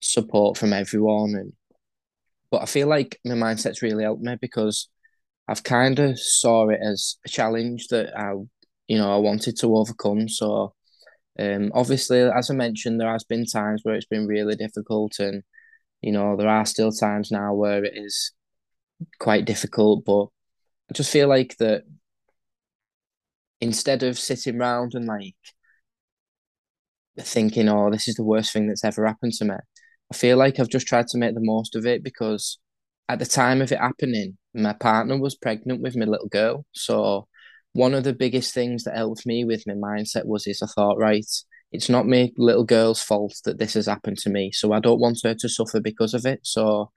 support 0.00 0.56
from 0.56 0.72
everyone, 0.72 1.34
and 1.34 1.52
but 2.50 2.62
I 2.62 2.66
feel 2.66 2.88
like 2.88 3.18
my 3.24 3.34
mindset's 3.34 3.82
really 3.82 4.04
helped 4.04 4.22
me 4.22 4.36
because 4.40 4.88
I've 5.48 5.62
kind 5.62 5.98
of 5.98 6.18
saw 6.18 6.68
it 6.68 6.80
as 6.82 7.16
a 7.24 7.28
challenge 7.28 7.88
that 7.88 8.16
I, 8.16 8.32
you 8.88 8.98
know, 8.98 9.12
I 9.14 9.18
wanted 9.18 9.56
to 9.58 9.76
overcome. 9.76 10.28
So 10.28 10.74
um, 11.38 11.72
obviously, 11.74 12.20
as 12.22 12.50
I 12.50 12.54
mentioned, 12.54 13.00
there 13.00 13.12
has 13.12 13.24
been 13.24 13.46
times 13.46 13.82
where 13.84 13.94
it's 13.96 14.06
been 14.06 14.26
really 14.26 14.56
difficult, 14.56 15.18
and 15.20 15.42
you 16.02 16.12
know 16.12 16.36
there 16.36 16.48
are 16.48 16.66
still 16.66 16.92
times 16.92 17.30
now 17.32 17.54
where 17.54 17.84
it 17.84 17.94
is 17.96 18.32
quite 19.20 19.46
difficult. 19.46 20.04
But 20.06 20.26
I 20.90 20.94
just 20.94 21.12
feel 21.12 21.28
like 21.28 21.56
that 21.58 21.84
instead 23.60 24.02
of 24.02 24.18
sitting 24.18 24.58
around 24.60 24.94
and 24.94 25.06
like 25.06 25.34
thinking, 27.20 27.68
"Oh, 27.68 27.90
this 27.90 28.08
is 28.08 28.16
the 28.16 28.24
worst 28.24 28.52
thing 28.52 28.66
that's 28.68 28.84
ever 28.84 29.06
happened 29.06 29.32
to 29.34 29.44
me," 29.44 29.54
I 30.12 30.14
feel 30.16 30.36
like 30.36 30.58
I've 30.58 30.68
just 30.68 30.86
tried 30.86 31.08
to 31.08 31.18
make 31.18 31.34
the 31.34 31.40
most 31.42 31.74
of 31.76 31.86
it 31.86 32.02
because 32.02 32.58
at 33.08 33.18
the 33.18 33.26
time 33.26 33.62
of 33.62 33.72
it 33.72 33.78
happening, 33.78 34.36
my 34.54 34.72
partner 34.74 35.18
was 35.18 35.34
pregnant 35.36 35.80
with 35.82 35.96
my 35.96 36.04
little 36.06 36.28
girl, 36.28 36.64
so 36.72 37.28
one 37.76 37.94
of 37.94 38.04
the 38.04 38.14
biggest 38.14 38.54
things 38.54 38.84
that 38.84 38.96
helped 38.96 39.26
me 39.26 39.44
with 39.44 39.66
my 39.66 39.74
mindset 39.74 40.24
was 40.24 40.46
is 40.46 40.62
I 40.62 40.66
thought, 40.66 40.98
right, 40.98 41.26
it's 41.72 41.88
not 41.88 42.06
my 42.06 42.30
little 42.36 42.64
girl's 42.64 43.02
fault 43.02 43.34
that 43.44 43.58
this 43.58 43.74
has 43.74 43.86
happened 43.86 44.18
to 44.18 44.30
me. 44.30 44.50
So 44.52 44.72
I 44.72 44.80
don't 44.80 45.00
want 45.00 45.20
her 45.24 45.34
to 45.34 45.48
suffer 45.48 45.80
because 45.80 46.14
of 46.14 46.24
it. 46.24 46.40
So 46.42 46.90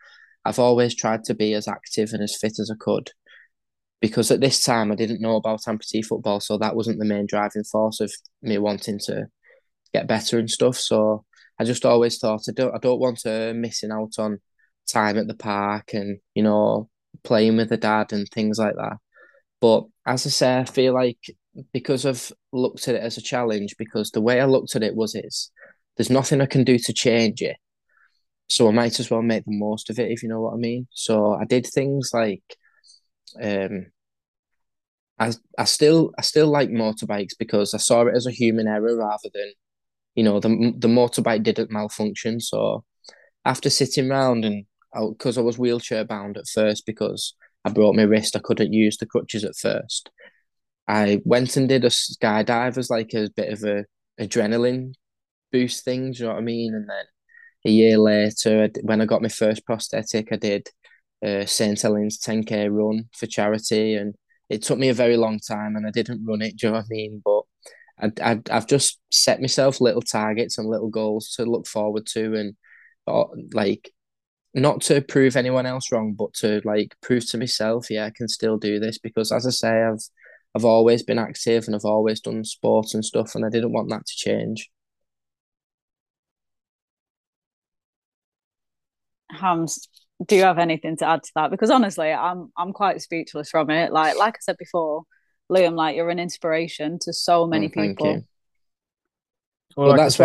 I've 0.46 0.60
always 0.60 0.96
tried 0.96 1.26
to 1.26 1.34
be 1.34 1.54
as 1.54 1.68
active 1.68 2.14
and 2.14 2.24
as 2.24 2.38
fit 2.40 2.60
as 2.60 2.72
I 2.72 2.76
could. 2.80 3.12
Because 4.02 4.32
at 4.32 4.40
this 4.40 4.64
time 4.64 4.92
I 4.92 4.96
didn't 4.96 5.22
know 5.22 5.36
about 5.36 5.64
amputee 5.64 6.06
football, 6.06 6.40
so 6.40 6.58
that 6.58 6.76
wasn't 6.76 7.00
the 7.00 7.06
main 7.06 7.26
driving 7.26 7.66
force 7.66 8.00
of 8.00 8.14
me 8.42 8.58
wanting 8.58 9.00
to 9.08 9.28
get 9.94 10.08
better 10.08 10.40
and 10.40 10.50
stuff. 10.50 10.78
So 10.78 11.26
I 11.60 11.66
just 11.66 11.86
always 11.86 12.18
thought 12.18 12.46
I 12.48 12.54
don't 12.54 12.74
I 12.74 12.78
don't 12.78 13.02
want 13.02 13.24
her 13.26 13.54
missing 13.54 13.92
out 13.92 14.14
on 14.18 14.40
time 14.88 15.18
at 15.18 15.28
the 15.28 15.36
park 15.36 15.94
and, 15.94 16.20
you 16.34 16.44
know, 16.44 16.90
playing 17.24 17.58
with 17.58 17.68
the 17.70 17.78
dad 17.78 18.14
and 18.14 18.28
things 18.30 18.58
like 18.58 18.76
that. 18.76 18.98
But 19.60 19.86
as 20.10 20.26
I 20.26 20.30
say, 20.30 20.60
I 20.60 20.66
feel 20.66 20.94
like 20.94 21.20
because 21.74 22.06
I've 22.06 22.32
looked 22.52 22.88
at 22.88 22.96
it 22.96 23.04
as 23.04 23.18
a 23.18 23.22
challenge, 23.22 23.76
because 23.78 24.12
the 24.12 24.22
way 24.22 24.42
I 24.42 24.46
looked 24.46 24.76
at 24.76 24.84
it 24.84 24.96
was 24.96 25.16
is 25.16 25.52
there's 25.98 26.10
nothing 26.10 26.42
I 26.42 26.48
can 26.48 26.64
do 26.64 26.78
to 26.80 26.94
change 26.94 27.42
it. 27.42 27.58
So 28.50 28.68
I 28.68 28.72
might 28.72 29.00
as 29.00 29.12
well 29.12 29.22
make 29.22 29.46
the 29.46 29.58
most 29.58 29.90
of 29.90 30.00
it, 30.00 30.12
if 30.12 30.24
you 30.24 30.30
know 30.30 30.42
what 30.42 30.54
I 30.56 30.58
mean. 30.58 30.88
So 30.92 31.34
I 31.36 31.46
did 31.46 31.68
things 31.68 32.12
like 32.14 32.44
um 33.42 33.88
I 35.20 35.34
I 35.58 35.66
still 35.66 36.12
I 36.18 36.22
still 36.22 36.48
like 36.48 36.70
motorbikes 36.70 37.38
because 37.38 37.74
I 37.74 37.78
saw 37.78 38.02
it 38.08 38.16
as 38.16 38.26
a 38.26 38.32
human 38.32 38.68
error 38.68 38.96
rather 38.98 39.30
than 39.34 39.52
you 40.16 40.24
know 40.24 40.40
the 40.40 40.50
the 40.78 40.90
motorbike 40.90 41.44
didn't 41.44 41.72
malfunction. 41.72 42.40
So 42.42 42.86
after 43.46 43.70
sitting 43.70 44.12
around 44.12 44.46
and 44.46 44.66
because 45.10 45.38
I 45.38 45.42
was 45.42 45.60
wheelchair 45.60 46.06
bound 46.06 46.38
at 46.38 46.48
first 46.48 46.86
because 46.86 47.36
I 47.66 47.70
broke 47.70 47.96
my 47.96 48.04
wrist. 48.04 48.36
I 48.36 48.40
couldn't 48.40 48.74
use 48.74 48.98
the 48.98 49.06
crutches 49.06 49.44
at 49.44 49.56
first. 49.56 50.10
I 50.88 51.22
went 51.24 51.56
and 51.56 51.70
did 51.70 51.86
a 51.86 51.90
skydive 51.90 52.78
as 52.78 52.90
like 52.90 53.14
a 53.14 53.30
bit 53.36 53.54
of 53.54 53.64
a 53.64 53.86
adrenaline 54.20 54.94
boost 55.52 55.86
thing. 55.86 56.12
Do 56.12 56.20
you 56.20 56.26
know 56.26 56.34
what 56.34 56.40
I 56.40 56.44
mean? 56.44 56.74
And 56.74 56.90
then 56.90 57.06
a 57.66 57.70
year 57.70 57.98
later, 57.98 58.70
when 58.82 59.02
I 59.02 59.06
got 59.06 59.22
my 59.22 59.30
first 59.30 59.66
prosthetic, 59.66 60.30
I 60.32 60.38
did 60.38 60.68
uh, 61.26 61.46
St. 61.46 61.80
Helens 61.82 62.20
10k 62.20 62.70
run 62.72 63.10
for 63.16 63.28
charity, 63.28 63.96
and 63.96 64.16
it 64.50 64.64
took 64.64 64.80
me 64.80 64.90
a 64.90 64.94
very 64.94 65.18
long 65.18 65.40
time, 65.40 65.76
and 65.76 65.86
I 65.86 65.92
didn't 65.92 66.26
run 66.26 66.42
it. 66.42 66.58
Do 66.58 66.68
you 66.68 66.72
know 66.72 66.78
what 66.80 66.86
I 66.86 66.88
mean? 66.90 67.22
But 67.24 67.42
I, 68.24 68.32
I 68.32 68.42
I've 68.52 68.68
just 68.68 69.00
set 69.12 69.42
myself 69.42 69.82
little 69.82 70.02
targets 70.02 70.58
and 70.58 70.68
little 70.68 70.90
goals 70.90 71.34
to 71.36 71.46
look 71.46 71.68
forward 71.68 72.06
to, 72.14 72.36
and 72.36 72.56
uh, 73.08 73.26
like 73.54 73.92
not 74.54 74.82
to 74.82 75.02
prove 75.02 75.36
anyone 75.36 75.66
else 75.66 75.92
wrong, 75.92 76.14
but 76.14 76.34
to 76.36 76.62
like 76.66 76.96
prove 77.02 77.30
to 77.30 77.38
myself, 77.38 77.90
yeah, 77.90 78.06
I 78.06 78.12
can 78.12 78.28
still 78.28 78.58
do 78.58 78.80
this 78.80 78.98
because, 78.98 79.32
as 79.32 79.46
I 79.46 79.52
say, 79.52 79.84
I've 79.84 80.04
I've 80.56 80.66
always 80.66 81.04
been 81.04 81.20
active 81.20 81.66
and 81.68 81.76
I've 81.76 81.86
always 81.86 82.20
done 82.22 82.44
sports 82.44 82.94
and 82.94 83.06
stuff, 83.06 83.36
and 83.36 83.46
I 83.46 83.50
didn't 83.50 83.74
want 83.74 83.90
that 83.90 84.06
to 84.06 84.16
change. 84.16 84.70
Hams, 89.32 89.88
do 90.26 90.36
you 90.36 90.44
have 90.44 90.58
anything 90.58 90.98
to 90.98 91.08
add 91.08 91.24
to 91.24 91.32
that? 91.36 91.52
Because 91.52 91.70
honestly, 91.70 92.12
I'm 92.12 92.52
I'm 92.58 92.74
quite 92.74 93.02
speechless 93.02 93.50
from 93.50 93.70
it. 93.70 93.92
Like 93.92 94.18
like 94.18 94.36
I 94.36 94.40
said 94.42 94.58
before, 94.58 95.04
Liam, 95.52 95.76
like 95.76 95.96
you're 95.96 96.10
an 96.10 96.20
inspiration 96.20 96.98
to 97.02 97.14
so 97.14 97.46
many 97.46 97.68
oh, 97.68 97.70
people. 97.70 98.24
Well, 99.78 99.96
that's 99.96 100.20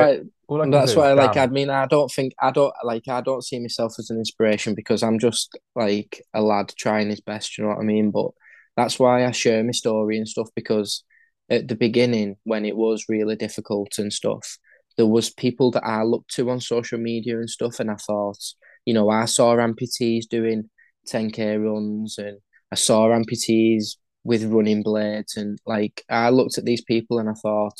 why. 0.46 0.68
That's 0.68 0.96
why, 0.96 1.12
like, 1.12 1.36
I 1.36 1.46
mean, 1.46 1.70
I 1.70 1.86
don't 1.86 2.10
think 2.10 2.34
I 2.40 2.50
don't 2.50 2.72
like 2.84 3.08
I 3.08 3.20
don't 3.20 3.44
see 3.44 3.58
myself 3.60 3.94
as 3.98 4.10
an 4.10 4.18
inspiration 4.18 4.74
because 4.74 5.02
I'm 5.02 5.18
just 5.18 5.56
like 5.74 6.22
a 6.34 6.42
lad 6.42 6.72
trying 6.76 7.10
his 7.10 7.20
best. 7.20 7.56
You 7.56 7.64
know 7.64 7.70
what 7.70 7.78
I 7.78 7.84
mean? 7.84 8.10
But 8.10 8.30
that's 8.76 8.98
why 8.98 9.26
I 9.26 9.30
share 9.30 9.62
my 9.62 9.72
story 9.72 10.18
and 10.18 10.28
stuff 10.28 10.48
because 10.54 11.04
at 11.50 11.68
the 11.68 11.76
beginning, 11.76 12.36
when 12.44 12.64
it 12.64 12.76
was 12.76 13.04
really 13.08 13.36
difficult 13.36 13.98
and 13.98 14.12
stuff, 14.12 14.58
there 14.96 15.06
was 15.06 15.30
people 15.30 15.70
that 15.72 15.84
I 15.84 16.02
looked 16.02 16.34
to 16.36 16.50
on 16.50 16.60
social 16.60 16.98
media 16.98 17.38
and 17.38 17.50
stuff, 17.50 17.80
and 17.80 17.90
I 17.90 17.96
thought, 17.96 18.38
you 18.84 18.94
know, 18.94 19.10
I 19.10 19.26
saw 19.26 19.56
amputees 19.56 20.28
doing 20.28 20.70
10k 21.08 21.62
runs, 21.62 22.18
and 22.18 22.38
I 22.72 22.76
saw 22.76 23.08
amputees 23.08 23.96
with 24.24 24.44
running 24.44 24.82
blades, 24.82 25.36
and 25.36 25.58
like 25.66 26.02
I 26.08 26.30
looked 26.30 26.58
at 26.58 26.64
these 26.64 26.82
people 26.82 27.18
and 27.18 27.28
I 27.28 27.34
thought 27.34 27.78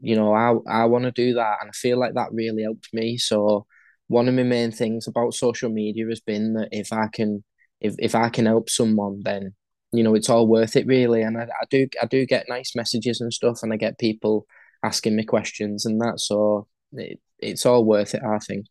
you 0.00 0.16
know, 0.16 0.32
I 0.34 0.54
I 0.82 0.84
want 0.86 1.04
to 1.04 1.10
do 1.12 1.34
that, 1.34 1.58
and 1.60 1.70
I 1.70 1.72
feel 1.72 1.98
like 1.98 2.14
that 2.14 2.32
really 2.32 2.62
helped 2.64 2.88
me. 2.92 3.16
So 3.18 3.66
one 4.08 4.28
of 4.28 4.34
my 4.34 4.42
main 4.42 4.70
things 4.72 5.06
about 5.08 5.34
social 5.34 5.70
media 5.70 6.06
has 6.08 6.20
been 6.20 6.54
that 6.54 6.68
if 6.72 6.92
I 6.92 7.08
can 7.12 7.44
if 7.80 7.94
if 7.98 8.14
I 8.14 8.28
can 8.28 8.46
help 8.46 8.70
someone, 8.70 9.22
then 9.24 9.54
you 9.92 10.02
know 10.02 10.14
it's 10.14 10.28
all 10.30 10.46
worth 10.46 10.76
it 10.76 10.86
really. 10.86 11.22
And 11.22 11.38
I, 11.38 11.44
I 11.44 11.64
do 11.70 11.88
I 12.02 12.06
do 12.06 12.26
get 12.26 12.46
nice 12.48 12.74
messages 12.76 13.20
and 13.20 13.32
stuff, 13.32 13.60
and 13.62 13.72
I 13.72 13.76
get 13.76 13.98
people 13.98 14.46
asking 14.82 15.16
me 15.16 15.24
questions 15.24 15.86
and 15.86 16.00
that. 16.00 16.20
So 16.20 16.66
it, 16.92 17.20
it's 17.38 17.66
all 17.66 17.84
worth 17.84 18.14
it, 18.14 18.22
I 18.22 18.38
think. 18.38 18.66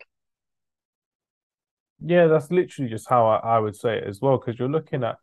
Yeah, 2.06 2.28
that's 2.28 2.52
literally 2.52 2.90
just 2.90 3.10
how 3.10 3.26
I, 3.28 3.56
I 3.56 3.60
would 3.60 3.76
say 3.76 3.98
it 3.98 4.04
as 4.08 4.20
well, 4.22 4.38
because 4.38 4.60
you're 4.60 4.70
looking 4.70 5.04
at 5.04 5.18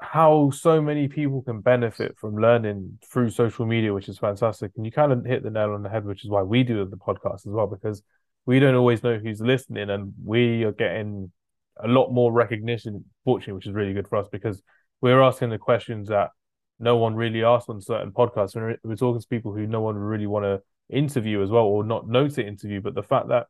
how 0.00 0.50
so 0.50 0.80
many 0.80 1.08
people 1.08 1.42
can 1.42 1.60
benefit 1.60 2.16
from 2.18 2.36
learning 2.36 2.98
through 3.10 3.30
social 3.30 3.66
media, 3.66 3.92
which 3.92 4.08
is 4.08 4.18
fantastic. 4.18 4.72
And 4.76 4.84
you 4.84 4.92
kind 4.92 5.12
of 5.12 5.24
hit 5.24 5.42
the 5.42 5.50
nail 5.50 5.72
on 5.72 5.82
the 5.82 5.88
head, 5.88 6.04
which 6.04 6.24
is 6.24 6.30
why 6.30 6.42
we 6.42 6.62
do 6.62 6.84
the 6.84 6.96
podcast 6.96 7.46
as 7.46 7.52
well, 7.52 7.66
because 7.66 8.02
we 8.46 8.58
don't 8.58 8.74
always 8.74 9.02
know 9.02 9.18
who's 9.18 9.40
listening, 9.40 9.90
and 9.90 10.12
we 10.24 10.64
are 10.64 10.72
getting 10.72 11.30
a 11.82 11.88
lot 11.88 12.10
more 12.10 12.32
recognition, 12.32 13.04
fortunately, 13.24 13.54
which 13.54 13.66
is 13.66 13.72
really 13.72 13.92
good 13.92 14.08
for 14.08 14.16
us 14.16 14.28
because 14.30 14.62
we're 15.00 15.22
asking 15.22 15.50
the 15.50 15.58
questions 15.58 16.08
that 16.08 16.30
no 16.78 16.96
one 16.96 17.14
really 17.14 17.44
asks 17.44 17.68
on 17.68 17.80
certain 17.80 18.10
podcasts. 18.10 18.54
We're, 18.54 18.76
we're 18.82 18.96
talking 18.96 19.20
to 19.20 19.28
people 19.28 19.54
who 19.54 19.66
no 19.66 19.80
one 19.80 19.96
really 19.96 20.26
want 20.26 20.44
to 20.44 20.62
interview 20.94 21.42
as 21.42 21.50
well, 21.50 21.64
or 21.64 21.84
not 21.84 22.08
know 22.08 22.28
to 22.28 22.46
interview. 22.46 22.80
But 22.80 22.94
the 22.94 23.02
fact 23.02 23.28
that 23.28 23.46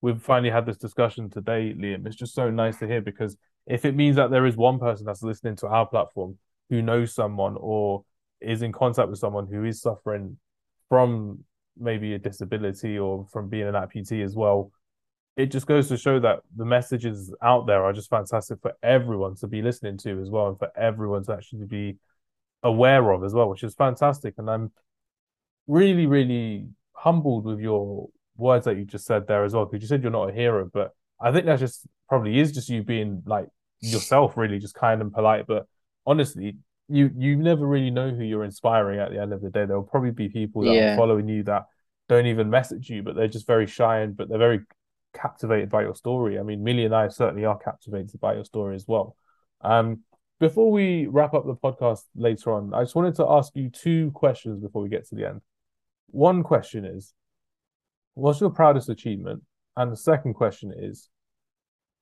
we've 0.00 0.20
finally 0.20 0.50
had 0.50 0.66
this 0.66 0.76
discussion 0.76 1.30
today, 1.30 1.74
Liam, 1.76 2.06
it's 2.06 2.16
just 2.16 2.34
so 2.34 2.50
nice 2.50 2.78
to 2.78 2.86
hear 2.86 3.00
because 3.00 3.36
if 3.66 3.84
it 3.84 3.94
means 3.94 4.16
that 4.16 4.30
there 4.30 4.46
is 4.46 4.56
one 4.56 4.78
person 4.78 5.06
that's 5.06 5.22
listening 5.22 5.56
to 5.56 5.66
our 5.66 5.86
platform 5.86 6.38
who 6.70 6.82
knows 6.82 7.14
someone 7.14 7.56
or 7.58 8.04
is 8.40 8.62
in 8.62 8.72
contact 8.72 9.08
with 9.08 9.18
someone 9.18 9.46
who 9.46 9.64
is 9.64 9.80
suffering 9.80 10.38
from 10.88 11.44
maybe 11.78 12.14
a 12.14 12.18
disability 12.18 12.98
or 12.98 13.26
from 13.32 13.48
being 13.48 13.66
an 13.66 13.74
amputee 13.74 14.24
as 14.24 14.34
well, 14.36 14.70
it 15.36 15.46
just 15.46 15.66
goes 15.66 15.88
to 15.88 15.96
show 15.96 16.20
that 16.20 16.40
the 16.56 16.64
messages 16.64 17.34
out 17.42 17.66
there 17.66 17.82
are 17.84 17.92
just 17.92 18.10
fantastic 18.10 18.60
for 18.62 18.72
everyone 18.82 19.34
to 19.34 19.46
be 19.46 19.62
listening 19.62 19.96
to 19.98 20.20
as 20.20 20.30
well 20.30 20.48
and 20.48 20.58
for 20.58 20.70
everyone 20.76 21.24
to 21.24 21.32
actually 21.32 21.66
be 21.66 21.96
aware 22.62 23.10
of 23.10 23.24
as 23.24 23.34
well, 23.34 23.48
which 23.48 23.64
is 23.64 23.74
fantastic. 23.74 24.34
And 24.38 24.48
I'm 24.48 24.72
really, 25.66 26.06
really 26.06 26.68
humbled 26.92 27.46
with 27.46 27.58
your 27.58 28.08
words 28.36 28.66
that 28.66 28.76
you 28.76 28.84
just 28.84 29.06
said 29.06 29.26
there 29.26 29.44
as 29.44 29.54
well, 29.54 29.64
because 29.64 29.82
you 29.82 29.88
said 29.88 30.02
you're 30.02 30.12
not 30.12 30.30
a 30.30 30.32
hero, 30.32 30.70
but 30.72 30.94
I 31.20 31.32
think 31.32 31.46
that 31.46 31.58
just 31.58 31.86
probably 32.08 32.38
is 32.38 32.52
just 32.52 32.68
you 32.68 32.82
being 32.82 33.22
like 33.26 33.48
yourself, 33.80 34.36
really, 34.36 34.58
just 34.58 34.74
kind 34.74 35.00
and 35.00 35.12
polite. 35.12 35.46
But 35.46 35.66
honestly, 36.06 36.56
you 36.88 37.10
you 37.16 37.36
never 37.36 37.66
really 37.66 37.90
know 37.90 38.10
who 38.10 38.24
you're 38.24 38.44
inspiring 38.44 39.00
at 39.00 39.10
the 39.10 39.20
end 39.20 39.32
of 39.32 39.40
the 39.40 39.50
day. 39.50 39.64
There'll 39.64 39.82
probably 39.82 40.10
be 40.10 40.28
people 40.28 40.62
that 40.62 40.74
yeah. 40.74 40.94
are 40.94 40.96
following 40.96 41.28
you 41.28 41.42
that 41.44 41.66
don't 42.08 42.26
even 42.26 42.50
message 42.50 42.90
you, 42.90 43.02
but 43.02 43.16
they're 43.16 43.28
just 43.28 43.46
very 43.46 43.66
shy 43.66 44.00
and 44.00 44.16
but 44.16 44.28
they're 44.28 44.38
very 44.38 44.60
captivated 45.14 45.70
by 45.70 45.82
your 45.82 45.94
story. 45.94 46.38
I 46.38 46.42
mean, 46.42 46.62
Millie 46.62 46.84
and 46.84 46.94
I 46.94 47.08
certainly 47.08 47.44
are 47.44 47.58
captivated 47.58 48.20
by 48.20 48.34
your 48.34 48.44
story 48.44 48.74
as 48.74 48.86
well. 48.86 49.16
Um, 49.60 50.00
before 50.40 50.70
we 50.70 51.06
wrap 51.06 51.32
up 51.32 51.46
the 51.46 51.54
podcast 51.54 52.02
later 52.14 52.52
on, 52.52 52.74
I 52.74 52.82
just 52.82 52.94
wanted 52.94 53.14
to 53.16 53.26
ask 53.30 53.52
you 53.54 53.70
two 53.70 54.10
questions 54.10 54.60
before 54.60 54.82
we 54.82 54.88
get 54.88 55.08
to 55.08 55.14
the 55.14 55.26
end. 55.26 55.40
One 56.08 56.42
question 56.42 56.84
is, 56.84 57.14
what's 58.14 58.40
your 58.40 58.50
proudest 58.50 58.88
achievement? 58.88 59.42
And 59.76 59.90
the 59.90 59.96
second 59.96 60.34
question 60.34 60.72
is, 60.76 61.08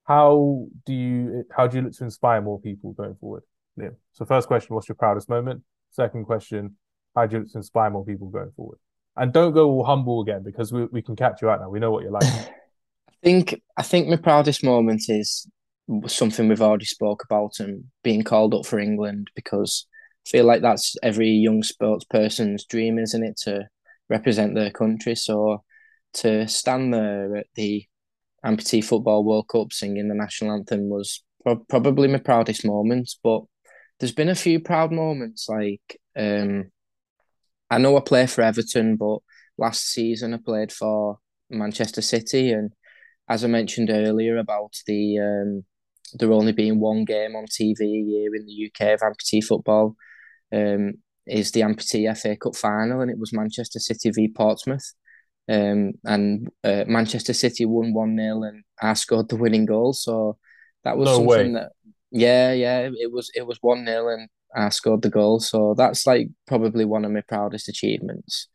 how 0.05 0.67
do 0.85 0.93
you 0.93 1.45
how 1.55 1.67
do 1.67 1.77
you 1.77 1.83
look 1.83 1.93
to 1.93 2.03
inspire 2.03 2.41
more 2.41 2.59
people 2.59 2.93
going 2.93 3.15
forward? 3.15 3.43
Liam. 3.79 3.95
So 4.11 4.25
first 4.25 4.47
question, 4.47 4.75
what's 4.75 4.87
your 4.87 4.95
proudest 4.95 5.29
moment? 5.29 5.63
Second 5.91 6.25
question, 6.25 6.75
how 7.15 7.25
do 7.25 7.35
you 7.35 7.43
look 7.43 7.51
to 7.51 7.57
inspire 7.59 7.89
more 7.89 8.05
people 8.05 8.27
going 8.29 8.51
forward? 8.55 8.77
And 9.15 9.31
don't 9.31 9.53
go 9.53 9.69
all 9.69 9.85
humble 9.85 10.21
again 10.21 10.43
because 10.43 10.73
we, 10.73 10.85
we 10.85 11.01
can 11.01 11.15
catch 11.15 11.41
you 11.41 11.49
out 11.49 11.61
now. 11.61 11.69
We 11.69 11.79
know 11.79 11.91
what 11.91 12.03
you're 12.03 12.11
like. 12.11 12.23
I 12.23 13.13
think 13.23 13.61
I 13.77 13.83
think 13.83 14.07
my 14.07 14.17
proudest 14.17 14.63
moment 14.63 15.03
is 15.07 15.47
something 16.07 16.47
we've 16.47 16.61
already 16.61 16.85
spoke 16.85 17.23
about 17.23 17.59
and 17.59 17.85
being 18.03 18.23
called 18.23 18.53
up 18.53 18.65
for 18.65 18.79
England 18.79 19.29
because 19.35 19.85
I 20.25 20.29
feel 20.29 20.45
like 20.45 20.61
that's 20.61 20.95
every 21.03 21.29
young 21.29 21.63
sports 21.63 22.05
person's 22.05 22.65
dream, 22.65 22.97
isn't 22.97 23.23
it, 23.23 23.37
to 23.43 23.67
represent 24.09 24.55
their 24.55 24.71
country. 24.71 25.15
So 25.15 25.63
to 26.15 26.47
stand 26.47 26.93
there 26.93 27.35
at 27.35 27.47
the 27.55 27.85
Amputee 28.45 28.83
Football 28.83 29.23
World 29.23 29.47
Cup 29.47 29.71
singing 29.71 30.07
the 30.07 30.15
national 30.15 30.53
anthem 30.53 30.89
was 30.89 31.23
pro- 31.43 31.63
probably 31.69 32.07
my 32.07 32.19
proudest 32.19 32.65
moment. 32.65 33.11
But 33.23 33.43
there's 33.99 34.11
been 34.11 34.29
a 34.29 34.35
few 34.35 34.59
proud 34.59 34.91
moments. 34.91 35.47
Like 35.47 35.99
um, 36.15 36.71
I 37.69 37.77
know 37.77 37.97
I 37.97 38.01
play 38.01 38.27
for 38.27 38.41
Everton, 38.41 38.97
but 38.97 39.19
last 39.57 39.87
season 39.87 40.33
I 40.33 40.37
played 40.43 40.71
for 40.71 41.19
Manchester 41.49 42.01
City, 42.01 42.51
and 42.51 42.73
as 43.29 43.43
I 43.43 43.47
mentioned 43.47 43.89
earlier 43.89 44.37
about 44.37 44.75
the 44.87 45.19
um, 45.19 45.65
there 46.15 46.31
only 46.31 46.51
being 46.51 46.79
one 46.79 47.05
game 47.05 47.35
on 47.35 47.45
TV 47.45 47.81
a 47.81 47.85
year 47.85 48.35
in 48.35 48.45
the 48.45 48.69
UK 48.69 48.93
of 48.93 48.99
amputee 49.01 49.43
football, 49.43 49.95
um, 50.53 50.95
is 51.25 51.51
the 51.51 51.61
amputee 51.61 52.15
FA 52.17 52.35
Cup 52.35 52.55
final, 52.55 53.01
and 53.01 53.09
it 53.09 53.17
was 53.17 53.33
Manchester 53.33 53.79
City 53.79 54.11
v 54.11 54.27
Portsmouth. 54.27 54.93
Um, 55.49 55.93
and 56.05 56.49
uh, 56.63 56.85
Manchester 56.87 57.33
City 57.33 57.65
won 57.65 57.93
1 57.93 58.17
0 58.17 58.43
and 58.43 58.63
I 58.81 58.93
scored 58.93 59.29
the 59.29 59.35
winning 59.35 59.65
goal. 59.65 59.93
So 59.93 60.37
that 60.83 60.97
was 60.97 61.07
no 61.07 61.15
something 61.15 61.53
way. 61.53 61.59
that, 61.59 61.71
yeah, 62.11 62.53
yeah, 62.53 62.89
it 62.93 63.11
was 63.11 63.31
it 63.35 63.45
was 63.45 63.57
1 63.61 63.85
0 63.85 64.07
and 64.07 64.29
I 64.55 64.69
scored 64.69 65.01
the 65.01 65.09
goal. 65.09 65.39
So 65.39 65.73
that's 65.77 66.07
like 66.07 66.29
probably 66.47 66.85
one 66.85 67.05
of 67.05 67.11
my 67.11 67.21
proudest 67.21 67.67
achievements. 67.67 68.47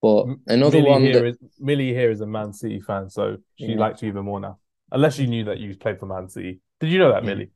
But 0.00 0.26
another 0.46 0.78
Millie 0.78 0.90
one 0.90 1.02
here 1.02 1.12
that... 1.12 1.24
is, 1.26 1.38
Millie 1.60 1.94
here 1.94 2.10
is 2.10 2.20
a 2.20 2.26
Man 2.26 2.52
City 2.52 2.80
fan, 2.80 3.08
so 3.08 3.36
she 3.56 3.66
yeah. 3.66 3.78
likes 3.78 4.02
you 4.02 4.08
even 4.08 4.24
more 4.24 4.40
now. 4.40 4.58
Unless 4.90 5.18
you 5.18 5.26
knew 5.26 5.44
that 5.44 5.58
you 5.58 5.76
played 5.76 6.00
for 6.00 6.06
Man 6.06 6.28
City. 6.28 6.60
Did 6.80 6.90
you 6.90 6.98
know 6.98 7.12
that, 7.12 7.24
Millie? 7.24 7.50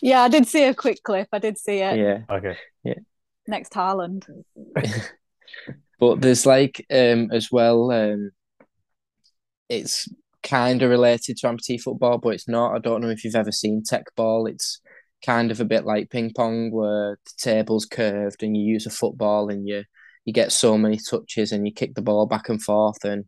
Yeah, 0.00 0.22
I 0.22 0.28
did 0.28 0.46
see 0.46 0.64
a 0.64 0.74
quick 0.74 1.02
clip. 1.02 1.28
I 1.32 1.38
did 1.38 1.58
see 1.58 1.78
it. 1.78 1.98
Yeah. 1.98 2.18
Okay. 2.28 2.56
Yeah. 2.82 2.94
Next 3.46 3.72
Haaland. 3.72 4.26
But 6.02 6.20
there's 6.20 6.46
like 6.46 6.84
um 6.90 7.30
as 7.30 7.52
well 7.52 7.92
um 7.92 8.32
it's 9.68 10.08
kind 10.42 10.82
of 10.82 10.90
related 10.90 11.36
to 11.36 11.46
amputee 11.46 11.80
football, 11.80 12.18
but 12.18 12.30
it's 12.30 12.48
not. 12.48 12.74
I 12.74 12.80
don't 12.80 13.02
know 13.02 13.10
if 13.10 13.22
you've 13.22 13.36
ever 13.36 13.52
seen 13.52 13.84
tech 13.86 14.06
ball. 14.16 14.46
It's 14.48 14.80
kind 15.24 15.52
of 15.52 15.60
a 15.60 15.64
bit 15.64 15.84
like 15.84 16.10
ping 16.10 16.32
pong 16.36 16.72
where 16.72 17.18
the 17.24 17.32
table's 17.38 17.86
curved 17.86 18.42
and 18.42 18.56
you 18.56 18.64
use 18.64 18.84
a 18.84 18.90
football 18.90 19.48
and 19.48 19.68
you 19.68 19.84
you 20.24 20.32
get 20.32 20.50
so 20.50 20.76
many 20.76 20.98
touches 20.98 21.52
and 21.52 21.68
you 21.68 21.72
kick 21.72 21.94
the 21.94 22.02
ball 22.02 22.26
back 22.26 22.48
and 22.48 22.60
forth 22.60 23.04
and 23.04 23.24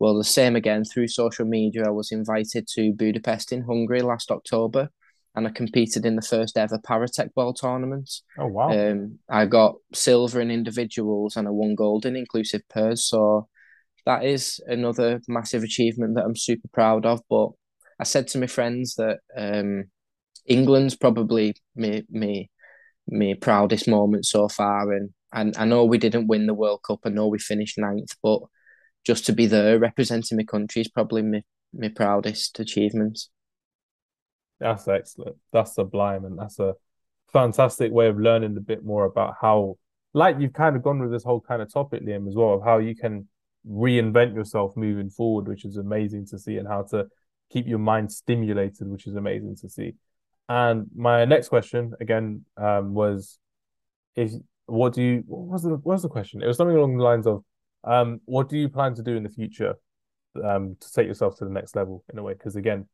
well 0.00 0.18
the 0.18 0.24
same 0.24 0.56
again 0.56 0.84
through 0.84 1.06
social 1.06 1.44
media 1.46 1.84
I 1.86 1.90
was 1.90 2.10
invited 2.10 2.66
to 2.74 2.92
Budapest 2.92 3.52
in 3.52 3.62
Hungary 3.62 4.02
last 4.02 4.32
October 4.32 4.90
and 5.38 5.46
I 5.46 5.50
competed 5.50 6.04
in 6.04 6.16
the 6.16 6.22
first 6.22 6.58
ever 6.58 6.78
para 6.78 7.06
Teqball 7.06 7.54
tournament. 7.54 8.10
Oh 8.36 8.48
wow! 8.48 8.70
Um, 8.70 9.20
I 9.30 9.46
got 9.46 9.76
silver 9.94 10.40
in 10.40 10.50
individuals 10.50 11.36
and 11.36 11.46
I 11.46 11.52
won 11.52 11.76
gold 11.76 12.04
in 12.04 12.16
inclusive 12.16 12.62
pairs. 12.68 13.04
So 13.04 13.48
that 14.04 14.24
is 14.24 14.60
another 14.66 15.20
massive 15.28 15.62
achievement 15.62 16.16
that 16.16 16.24
I'm 16.24 16.36
super 16.36 16.68
proud 16.72 17.06
of. 17.06 17.22
But 17.30 17.50
I 18.00 18.04
said 18.04 18.26
to 18.28 18.38
my 18.38 18.48
friends 18.48 18.96
that 18.96 19.20
um, 19.36 19.84
England's 20.44 20.96
probably 20.96 21.54
me 21.76 22.02
me 22.10 22.50
me 23.06 23.34
proudest 23.34 23.86
moment 23.86 24.26
so 24.26 24.48
far, 24.48 24.92
and 24.92 25.10
and 25.32 25.56
I 25.56 25.66
know 25.66 25.84
we 25.84 25.98
didn't 25.98 26.26
win 26.26 26.46
the 26.46 26.54
World 26.54 26.80
Cup. 26.82 27.00
I 27.04 27.10
know 27.10 27.28
we 27.28 27.38
finished 27.38 27.78
ninth, 27.78 28.16
but 28.24 28.40
just 29.06 29.24
to 29.26 29.32
be 29.32 29.46
there 29.46 29.78
representing 29.78 30.36
my 30.36 30.44
country 30.44 30.82
is 30.82 30.88
probably 30.88 31.22
my 31.22 31.42
my 31.72 31.88
proudest 31.88 32.58
achievement. 32.58 33.20
That's 34.60 34.88
excellent. 34.88 35.36
That's 35.52 35.74
sublime, 35.74 36.24
and 36.24 36.38
that's 36.38 36.58
a 36.58 36.74
fantastic 37.32 37.92
way 37.92 38.08
of 38.08 38.18
learning 38.18 38.56
a 38.56 38.60
bit 38.60 38.84
more 38.84 39.04
about 39.04 39.34
how 39.40 39.76
like 40.14 40.36
you've 40.40 40.52
kind 40.52 40.74
of 40.74 40.82
gone 40.82 41.00
with 41.00 41.10
this 41.10 41.24
whole 41.24 41.40
kind 41.40 41.62
of 41.62 41.72
topic, 41.72 42.02
Liam, 42.02 42.26
as 42.28 42.34
well, 42.34 42.54
of 42.54 42.64
how 42.64 42.78
you 42.78 42.96
can 42.96 43.28
reinvent 43.68 44.34
yourself 44.34 44.76
moving 44.76 45.10
forward, 45.10 45.46
which 45.46 45.64
is 45.64 45.76
amazing 45.76 46.26
to 46.26 46.38
see, 46.38 46.56
and 46.56 46.66
how 46.66 46.82
to 46.82 47.06
keep 47.50 47.66
your 47.66 47.78
mind 47.78 48.10
stimulated, 48.10 48.88
which 48.88 49.06
is 49.06 49.14
amazing 49.14 49.56
to 49.56 49.68
see. 49.68 49.94
And 50.48 50.86
my 50.94 51.24
next 51.24 51.48
question 51.48 51.92
again 52.00 52.44
um, 52.56 52.94
was, 52.94 53.38
is 54.16 54.40
what 54.66 54.94
do 54.94 55.02
you 55.02 55.24
what 55.26 55.52
was 55.52 55.62
the 55.62 55.70
what 55.70 55.84
was 55.84 56.02
the 56.02 56.08
question? 56.08 56.42
It 56.42 56.46
was 56.46 56.56
something 56.56 56.76
along 56.76 56.96
the 56.96 57.04
lines 57.04 57.26
of, 57.26 57.44
um, 57.84 58.20
what 58.24 58.48
do 58.48 58.56
you 58.56 58.68
plan 58.68 58.94
to 58.94 59.02
do 59.02 59.16
in 59.16 59.22
the 59.22 59.28
future, 59.28 59.74
um, 60.42 60.76
to 60.80 60.92
take 60.92 61.06
yourself 61.06 61.36
to 61.38 61.44
the 61.44 61.50
next 61.50 61.76
level 61.76 62.02
in 62.10 62.18
a 62.18 62.22
way? 62.22 62.32
Because 62.32 62.56
again, 62.56 62.88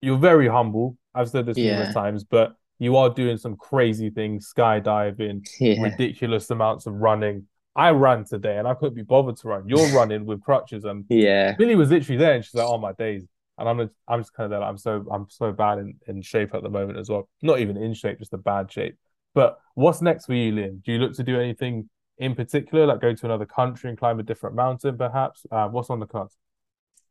you're 0.00 0.18
very 0.18 0.48
humble. 0.48 0.96
I've 1.14 1.28
said 1.28 1.46
this 1.46 1.56
yeah. 1.56 1.72
numerous 1.72 1.94
times, 1.94 2.24
but 2.24 2.54
you 2.78 2.96
are 2.96 3.10
doing 3.10 3.36
some 3.36 3.56
crazy 3.56 4.10
things, 4.10 4.52
skydiving, 4.56 5.46
yeah. 5.60 5.82
ridiculous 5.82 6.50
amounts 6.50 6.86
of 6.86 6.94
running. 6.94 7.46
I 7.76 7.90
ran 7.90 8.24
today 8.24 8.58
and 8.58 8.66
I 8.66 8.74
couldn't 8.74 8.94
be 8.94 9.02
bothered 9.02 9.36
to 9.38 9.48
run. 9.48 9.68
You're 9.68 9.88
running 9.96 10.24
with 10.24 10.42
crutches, 10.42 10.84
and 10.84 11.04
yeah, 11.08 11.54
Billy 11.56 11.76
was 11.76 11.90
literally 11.90 12.18
there, 12.18 12.34
and 12.34 12.44
she's 12.44 12.54
like, 12.54 12.66
"Oh 12.66 12.78
my 12.78 12.92
days." 12.92 13.24
And 13.58 13.68
I'm 13.68 13.78
just, 13.78 13.92
I'm 14.08 14.20
just 14.20 14.32
kind 14.32 14.46
of 14.46 14.50
there. 14.58 14.66
I'm 14.66 14.78
so 14.78 15.06
I'm 15.12 15.26
so 15.28 15.52
bad 15.52 15.78
in, 15.78 15.94
in 16.06 16.22
shape 16.22 16.54
at 16.54 16.62
the 16.62 16.70
moment 16.70 16.98
as 16.98 17.10
well. 17.10 17.28
Not 17.42 17.60
even 17.60 17.76
in 17.76 17.92
shape, 17.92 18.18
just 18.18 18.32
a 18.32 18.38
bad 18.38 18.72
shape. 18.72 18.96
But 19.34 19.58
what's 19.74 20.02
next 20.02 20.26
for 20.26 20.34
you, 20.34 20.52
Liam? 20.52 20.82
Do 20.82 20.92
you 20.92 20.98
look 20.98 21.14
to 21.14 21.22
do 21.22 21.38
anything 21.38 21.88
in 22.18 22.34
particular, 22.34 22.86
like 22.86 23.00
go 23.00 23.14
to 23.14 23.26
another 23.26 23.46
country 23.46 23.90
and 23.90 23.98
climb 23.98 24.18
a 24.18 24.22
different 24.22 24.56
mountain, 24.56 24.96
perhaps? 24.96 25.46
Uh, 25.50 25.68
what's 25.68 25.90
on 25.90 26.00
the 26.00 26.06
cards? 26.06 26.36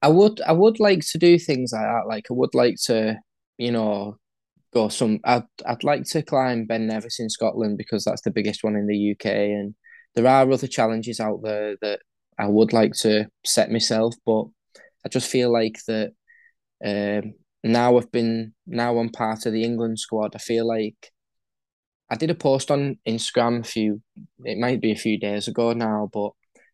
I 0.02 0.08
would 0.10 0.42
I 0.42 0.54
would 0.54 0.80
like 0.80 1.02
to 1.12 1.18
do 1.18 1.38
things 1.40 1.72
like 1.74 1.82
that. 1.84 2.08
Like 2.08 2.26
I 2.32 2.34
would 2.34 2.56
like 2.56 2.76
to, 2.86 3.18
you 3.58 3.72
know, 3.72 4.18
go 4.74 4.90
some. 4.90 5.20
I'd 5.26 5.44
I'd 5.66 5.84
like 5.84 6.04
to 6.06 6.22
climb 6.24 6.66
Ben 6.66 6.88
Nevis 6.88 7.20
in 7.20 7.30
Scotland 7.30 7.78
because 7.78 8.04
that's 8.06 8.22
the 8.22 8.32
biggest 8.32 8.64
one 8.64 8.76
in 8.76 8.88
the 8.88 9.12
UK, 9.12 9.26
and 9.26 9.76
there 10.16 10.28
are 10.28 10.52
other 10.52 10.68
challenges 10.68 11.20
out 11.20 11.42
there 11.44 11.76
that 11.82 12.00
I 12.38 12.48
would 12.48 12.74
like 12.74 12.94
to 13.02 13.28
set 13.46 13.72
myself, 13.72 14.16
but 14.26 14.46
I 15.06 15.10
just 15.10 15.30
feel 15.30 15.52
like 15.52 15.80
that 15.88 16.14
um, 16.86 17.34
now 17.64 17.98
I've 17.98 18.12
been 18.12 18.54
now 18.68 18.98
I'm 19.00 19.10
part 19.10 19.46
of 19.46 19.54
the 19.54 19.64
England 19.64 20.00
squad. 20.00 20.36
I 20.36 20.40
feel 20.40 20.66
like 20.68 21.12
I 22.10 22.16
did 22.16 22.32
a 22.32 22.36
post 22.36 22.72
on 22.72 22.98
Instagram 23.08 23.62
a 23.62 23.64
few 23.64 24.02
it 24.46 24.58
might 24.58 24.82
be 24.82 24.92
a 24.92 24.96
few 24.96 25.20
days 25.20 25.48
ago 25.48 25.74
now, 25.74 26.10
but 26.14 26.32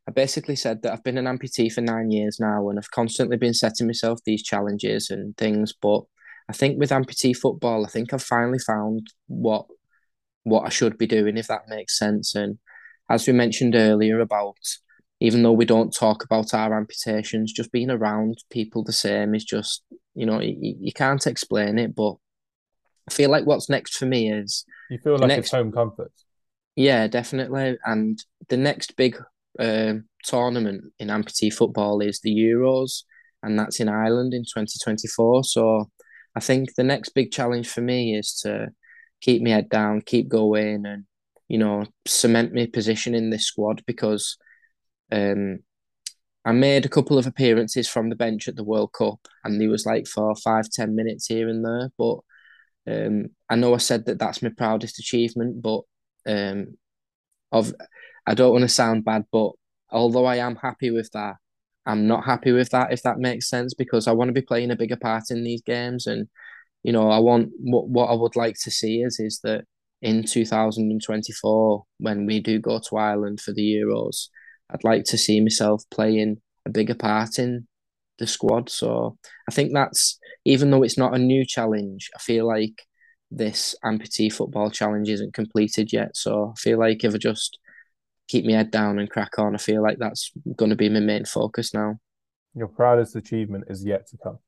I 0.08 0.12
basically 0.12 0.56
said 0.56 0.82
that 0.82 0.94
I've 0.94 1.04
been 1.04 1.18
an 1.18 1.26
amputee 1.26 1.72
for 1.72 1.82
nine 1.82 2.12
years 2.12 2.40
now 2.40 2.70
and 2.70 2.78
I've 2.78 2.92
constantly 2.92 3.38
been 3.38 3.56
setting 3.56 3.88
myself 3.88 4.20
these 4.24 4.44
challenges 4.44 5.10
and 5.10 5.36
things. 5.38 5.74
But 5.74 6.04
I 6.48 6.54
think 6.54 6.80
with 6.80 6.92
amputee 6.92 7.36
football, 7.36 7.86
I 7.86 7.90
think 7.90 8.14
I've 8.14 8.22
finally 8.24 8.60
found 8.60 9.08
what 9.28 9.66
what 10.44 10.66
I 10.66 10.70
should 10.70 11.00
be 11.00 11.08
doing, 11.08 11.38
if 11.38 11.48
that 11.48 11.68
makes 11.68 11.98
sense. 11.98 12.36
And 12.36 12.60
as 13.10 13.26
we 13.26 13.34
mentioned 13.34 13.76
earlier 13.76 14.20
about 14.20 14.58
even 15.20 15.44
though 15.44 15.54
we 15.54 15.66
don't 15.66 15.96
talk 15.96 16.24
about 16.24 16.54
our 16.54 16.78
amputations, 16.78 17.54
just 17.54 17.72
being 17.72 17.90
around 17.90 18.44
people 18.50 18.84
the 18.84 18.94
same 18.94 19.34
is 19.34 19.46
just, 19.46 19.82
you 20.14 20.26
know, 20.26 20.40
you, 20.42 20.76
you 20.80 20.92
can't 20.92 21.26
explain 21.26 21.80
it. 21.80 21.96
But 21.96 22.16
I 23.10 23.14
feel 23.14 23.30
like 23.30 23.46
what's 23.46 23.70
next 23.70 23.96
for 23.98 24.06
me 24.06 24.32
is. 24.32 24.66
You 24.90 25.00
feel 25.00 25.18
like 25.18 25.30
next, 25.30 25.40
it's 25.40 25.52
home 25.52 25.72
comfort. 25.72 26.12
Yeah, 26.76 27.08
definitely. 27.08 27.78
And 27.86 28.22
the 28.50 28.58
next 28.58 28.98
big 28.98 29.18
uh, 29.60 29.94
tournament 30.24 30.84
in 31.00 31.10
amputee 31.10 31.54
football 31.54 32.02
is 32.02 32.20
the 32.22 32.36
Euros, 32.36 33.04
and 33.44 33.58
that's 33.58 33.80
in 33.80 33.90
Ireland 33.90 34.34
in 34.34 34.44
2024. 34.44 35.44
So 35.44 35.90
I 36.36 36.40
think 36.40 36.76
the 36.76 36.84
next 36.84 37.10
big 37.10 37.32
challenge 37.32 37.68
for 37.70 37.82
me 37.82 38.16
is 38.16 38.40
to 38.44 38.70
keep 39.22 39.42
my 39.42 39.52
head 39.52 39.70
down, 39.70 40.02
keep 40.02 40.28
going, 40.28 40.86
and 40.86 41.06
you 41.48 41.58
know 41.58 41.86
cement 42.08 42.54
my 42.54 42.68
position 42.72 43.14
in 43.16 43.30
this 43.30 43.46
squad 43.46 43.84
because 43.86 44.38
um, 45.12 45.60
I 46.44 46.52
made 46.52 46.86
a 46.86 46.90
couple 46.90 47.18
of 47.18 47.28
appearances 47.28 47.88
from 47.88 48.10
the 48.10 48.16
bench 48.16 48.48
at 48.48 48.56
the 48.56 48.64
World 48.64 48.94
Cup, 48.94 49.20
and 49.44 49.62
he 49.62 49.68
was 49.68 49.86
like 49.86 50.08
for 50.08 50.36
five 50.36 50.70
ten 50.70 50.96
minutes 50.96 51.28
here 51.28 51.50
and 51.50 51.64
there. 51.66 51.92
But 51.98 52.18
um, 52.88 53.28
I 53.50 53.56
know 53.56 53.74
I 53.74 53.78
said 53.78 54.06
that 54.06 54.20
that's 54.20 54.42
my 54.42 54.50
proudest 54.56 55.00
achievement, 55.00 55.62
but 55.62 55.82
um, 56.28 56.78
of 57.52 57.74
I 58.28 58.34
don't 58.34 58.52
want 58.52 58.64
to 58.64 58.70
sound 58.70 59.06
bad, 59.06 59.26
but 59.32 59.52
although 59.92 60.26
I 60.26 60.38
am 60.38 60.56
happy 60.56 60.92
with 60.92 61.12
that, 61.14 61.36
I'm 61.86 62.08
not 62.08 62.26
happy 62.26 62.52
with 62.52 62.72
that 62.72 62.92
if 62.92 63.04
that 63.04 63.20
makes 63.20 63.50
sense 63.50 63.74
because 63.74 64.08
I 64.08 64.12
want 64.12 64.30
to 64.30 64.34
be 64.34 64.42
playing 64.42 64.72
a 64.72 64.76
bigger 64.76 64.98
part 64.98 65.26
in 65.30 65.44
these 65.44 65.62
games, 65.62 66.08
and 66.08 66.28
you 66.84 66.92
know 66.92 67.10
I 67.10 67.20
want 67.20 67.50
what 67.60 67.88
what 67.90 68.10
I 68.10 68.14
would 68.14 68.36
like 68.36 68.56
to 68.64 68.72
see 68.72 69.02
is 69.02 69.20
is 69.20 69.40
that 69.44 69.66
in 70.02 70.24
2024 70.24 71.84
when 72.00 72.26
we 72.26 72.40
do 72.40 72.60
go 72.60 72.80
to 72.80 72.98
Ireland 72.98 73.42
for 73.42 73.54
the 73.54 73.62
Euros, 73.62 74.30
I'd 74.70 74.84
like 74.84 75.04
to 75.06 75.18
see 75.18 75.40
myself 75.42 75.84
playing 75.92 76.42
a 76.66 76.70
bigger 76.70 76.96
part 76.96 77.40
in 77.40 77.68
the 78.20 78.28
squad. 78.28 78.70
So 78.70 79.18
I 79.50 79.52
think 79.52 79.72
that's 79.74 80.20
even 80.46 80.72
though 80.72 80.84
it's 80.84 80.98
not 80.98 81.16
a 81.16 81.20
new 81.20 81.46
challenge, 81.46 82.10
I 82.16 82.20
feel 82.20 82.48
like 82.48 82.84
this 83.32 83.76
amputee 83.84 84.32
football 84.32 84.70
challenge 84.70 85.10
isn't 85.10 85.34
completed 85.34 85.92
yet. 85.92 86.16
So 86.16 86.54
I 86.56 86.60
feel 86.60 86.80
like 86.80 87.04
if 87.04 87.14
I 87.14 87.18
just 87.18 87.58
keep 88.28 88.46
my 88.46 88.54
head 88.54 88.72
down 88.72 89.00
and 89.00 89.10
crack 89.10 89.38
on. 89.38 89.56
I 89.56 89.58
feel 89.58 89.82
like 89.82 89.98
that's 90.00 90.32
going 90.56 90.70
to 90.70 90.76
be 90.76 90.90
my 90.90 91.00
main 91.00 91.26
focus 91.26 91.74
now. 91.74 92.00
Your 92.56 92.68
proudest 92.68 93.16
achievement 93.16 93.66
is 93.68 93.86
yet 93.86 94.08
to 94.08 94.18
come. 94.18 94.40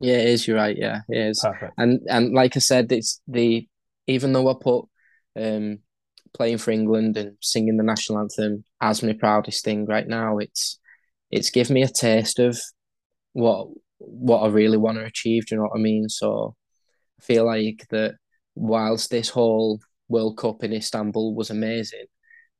Yeah, 0.00 0.16
it 0.16 0.28
is. 0.28 0.46
You're 0.46 0.58
right. 0.58 0.76
Yeah, 0.76 1.00
it 1.08 1.18
is. 1.18 1.40
Perfect. 1.40 1.72
And 1.76 2.00
and 2.08 2.32
like 2.32 2.56
I 2.56 2.60
said, 2.60 2.92
it's 2.92 3.20
the 3.26 3.66
even 4.06 4.32
though 4.32 4.48
I 4.48 4.54
put 4.60 4.84
um 5.36 5.78
playing 6.34 6.58
for 6.58 6.70
England 6.70 7.16
and 7.16 7.36
singing 7.40 7.76
the 7.76 7.82
national 7.82 8.18
anthem 8.20 8.64
as 8.80 9.02
my 9.02 9.14
proudest 9.14 9.64
thing 9.64 9.86
right 9.86 10.06
now, 10.06 10.38
it's 10.38 10.78
it's 11.30 11.50
given 11.50 11.74
me 11.74 11.82
a 11.82 11.88
taste 11.88 12.38
of 12.38 12.60
what 13.32 13.68
what 13.98 14.40
I 14.40 14.48
really 14.48 14.76
want 14.76 14.98
to 14.98 15.04
achieve. 15.04 15.46
Do 15.46 15.54
you 15.54 15.60
know 15.60 15.68
what 15.68 15.78
I 15.78 15.82
mean? 15.82 16.08
So 16.08 16.54
I 17.20 17.24
feel 17.24 17.44
like 17.44 17.86
that 17.90 18.14
whilst 18.54 19.10
this 19.10 19.30
whole 19.30 19.80
World 20.08 20.38
Cup 20.38 20.62
in 20.62 20.72
Istanbul 20.72 21.34
was 21.34 21.50
amazing, 21.50 22.06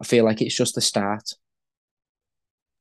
I 0.00 0.04
feel 0.04 0.24
like 0.24 0.40
it's 0.40 0.56
just 0.56 0.74
the 0.74 0.80
start. 0.80 1.32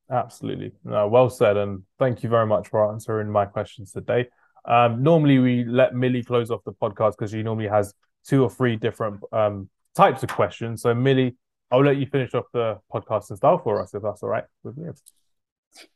Absolutely. 0.10 0.72
No, 0.84 1.08
well 1.08 1.30
said. 1.30 1.58
And 1.58 1.84
thank 2.00 2.24
you 2.24 2.30
very 2.30 2.46
much 2.46 2.70
for 2.70 2.92
answering 2.92 3.30
my 3.30 3.46
questions 3.46 3.92
today. 3.92 4.28
Um, 4.66 5.04
normally, 5.04 5.40
we 5.40 5.64
let 5.66 5.96
Millie 5.96 6.24
close 6.24 6.52
off 6.52 6.64
the 6.66 6.74
podcast 6.74 7.12
because 7.18 7.32
she 7.32 7.44
normally 7.44 7.68
has 7.68 7.94
two 8.26 8.44
or 8.44 8.50
three 8.50 8.76
different 8.76 9.22
um, 9.32 9.70
types 9.96 10.24
of 10.24 10.30
questions. 10.30 10.82
So, 10.82 10.94
Millie, 10.94 11.36
I'll 11.72 11.84
let 11.84 11.98
you 11.98 12.06
finish 12.06 12.34
off 12.34 12.46
the 12.54 12.78
podcast 12.94 13.30
and 13.30 13.38
style 13.38 13.58
for 13.58 13.82
us 13.82 13.94
if 13.94 14.02
that's 14.04 14.24
all 14.24 14.30
right 14.30 14.46
with 14.64 14.78
me. 14.78 14.90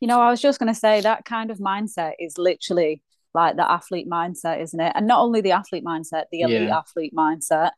You 0.00 0.08
know, 0.08 0.20
I 0.20 0.30
was 0.30 0.40
just 0.40 0.58
going 0.58 0.72
to 0.72 0.78
say 0.78 1.00
that 1.00 1.24
kind 1.24 1.50
of 1.50 1.58
mindset 1.58 2.12
is 2.18 2.38
literally 2.38 3.02
like 3.34 3.56
the 3.56 3.70
athlete 3.70 4.08
mindset, 4.08 4.60
isn't 4.62 4.78
it? 4.78 4.92
And 4.94 5.06
not 5.06 5.20
only 5.20 5.40
the 5.40 5.52
athlete 5.52 5.84
mindset, 5.84 6.24
the 6.30 6.42
elite 6.42 6.68
yeah. 6.68 6.78
athlete 6.78 7.14
mindset. 7.14 7.70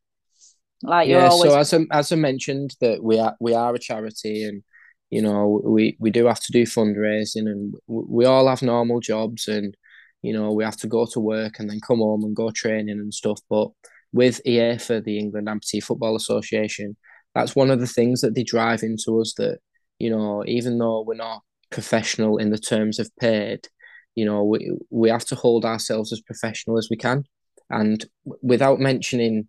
Like 0.83 1.09
yeah, 1.09 1.29
always... 1.29 1.51
so 1.51 1.59
as 1.59 1.75
I, 1.75 1.99
as 1.99 2.12
I 2.12 2.16
mentioned 2.16 2.77
that 2.81 3.03
we 3.03 3.18
are 3.18 3.35
we 3.41 3.55
are 3.55 3.75
a 3.75 3.79
charity 3.79 4.45
and 4.45 4.62
you 5.11 5.22
know 5.22 5.61
we 5.64 5.97
we 5.99 6.11
do 6.11 6.27
have 6.27 6.41
to 6.41 6.53
do 6.53 6.64
fundraising 6.64 7.49
and 7.49 7.75
we 7.87 8.25
all 8.25 8.49
have 8.49 8.62
normal 8.62 9.01
jobs 9.01 9.49
and 9.49 9.77
you 10.22 10.33
know 10.33 10.53
we 10.53 10.64
have 10.64 10.77
to 10.79 10.87
go 10.87 11.07
to 11.07 11.20
work 11.20 11.59
and 11.59 11.70
then 11.70 11.81
come 11.87 11.99
home 11.99 12.25
and 12.25 12.37
go 12.37 12.51
training 12.51 12.99
and 12.99 13.14
stuff. 13.14 13.41
But 13.49 13.68
with 14.12 14.41
EAFA, 14.47 15.05
the 15.05 15.18
England 15.18 15.49
Amputee 15.49 15.83
Football 15.83 16.16
Association, 16.16 16.97
that's 17.35 17.57
one 17.57 17.70
of 17.70 17.81
the 17.81 17.87
things 17.87 18.20
that 18.20 18.35
they 18.35 18.45
drive 18.45 18.83
into 18.83 19.20
us 19.20 19.35
that 19.39 19.59
you 19.99 20.11
know 20.11 20.45
even 20.47 20.79
though 20.79 21.03
we're 21.03 21.14
not 21.14 21.43
professional 21.70 22.39
in 22.39 22.51
the 22.51 22.59
terms 22.59 22.99
of 22.99 23.11
paid, 23.20 23.68
you 24.14 24.25
know 24.25 24.45
we 24.45 24.70
we 24.91 25.09
have 25.09 25.25
to 25.27 25.35
hold 25.35 25.64
ourselves 25.64 26.12
as 26.12 26.20
professional 26.20 26.79
as 26.79 26.89
we 26.91 26.97
can. 26.97 27.25
And 27.70 28.05
without 28.43 28.79
mentioning 28.79 29.49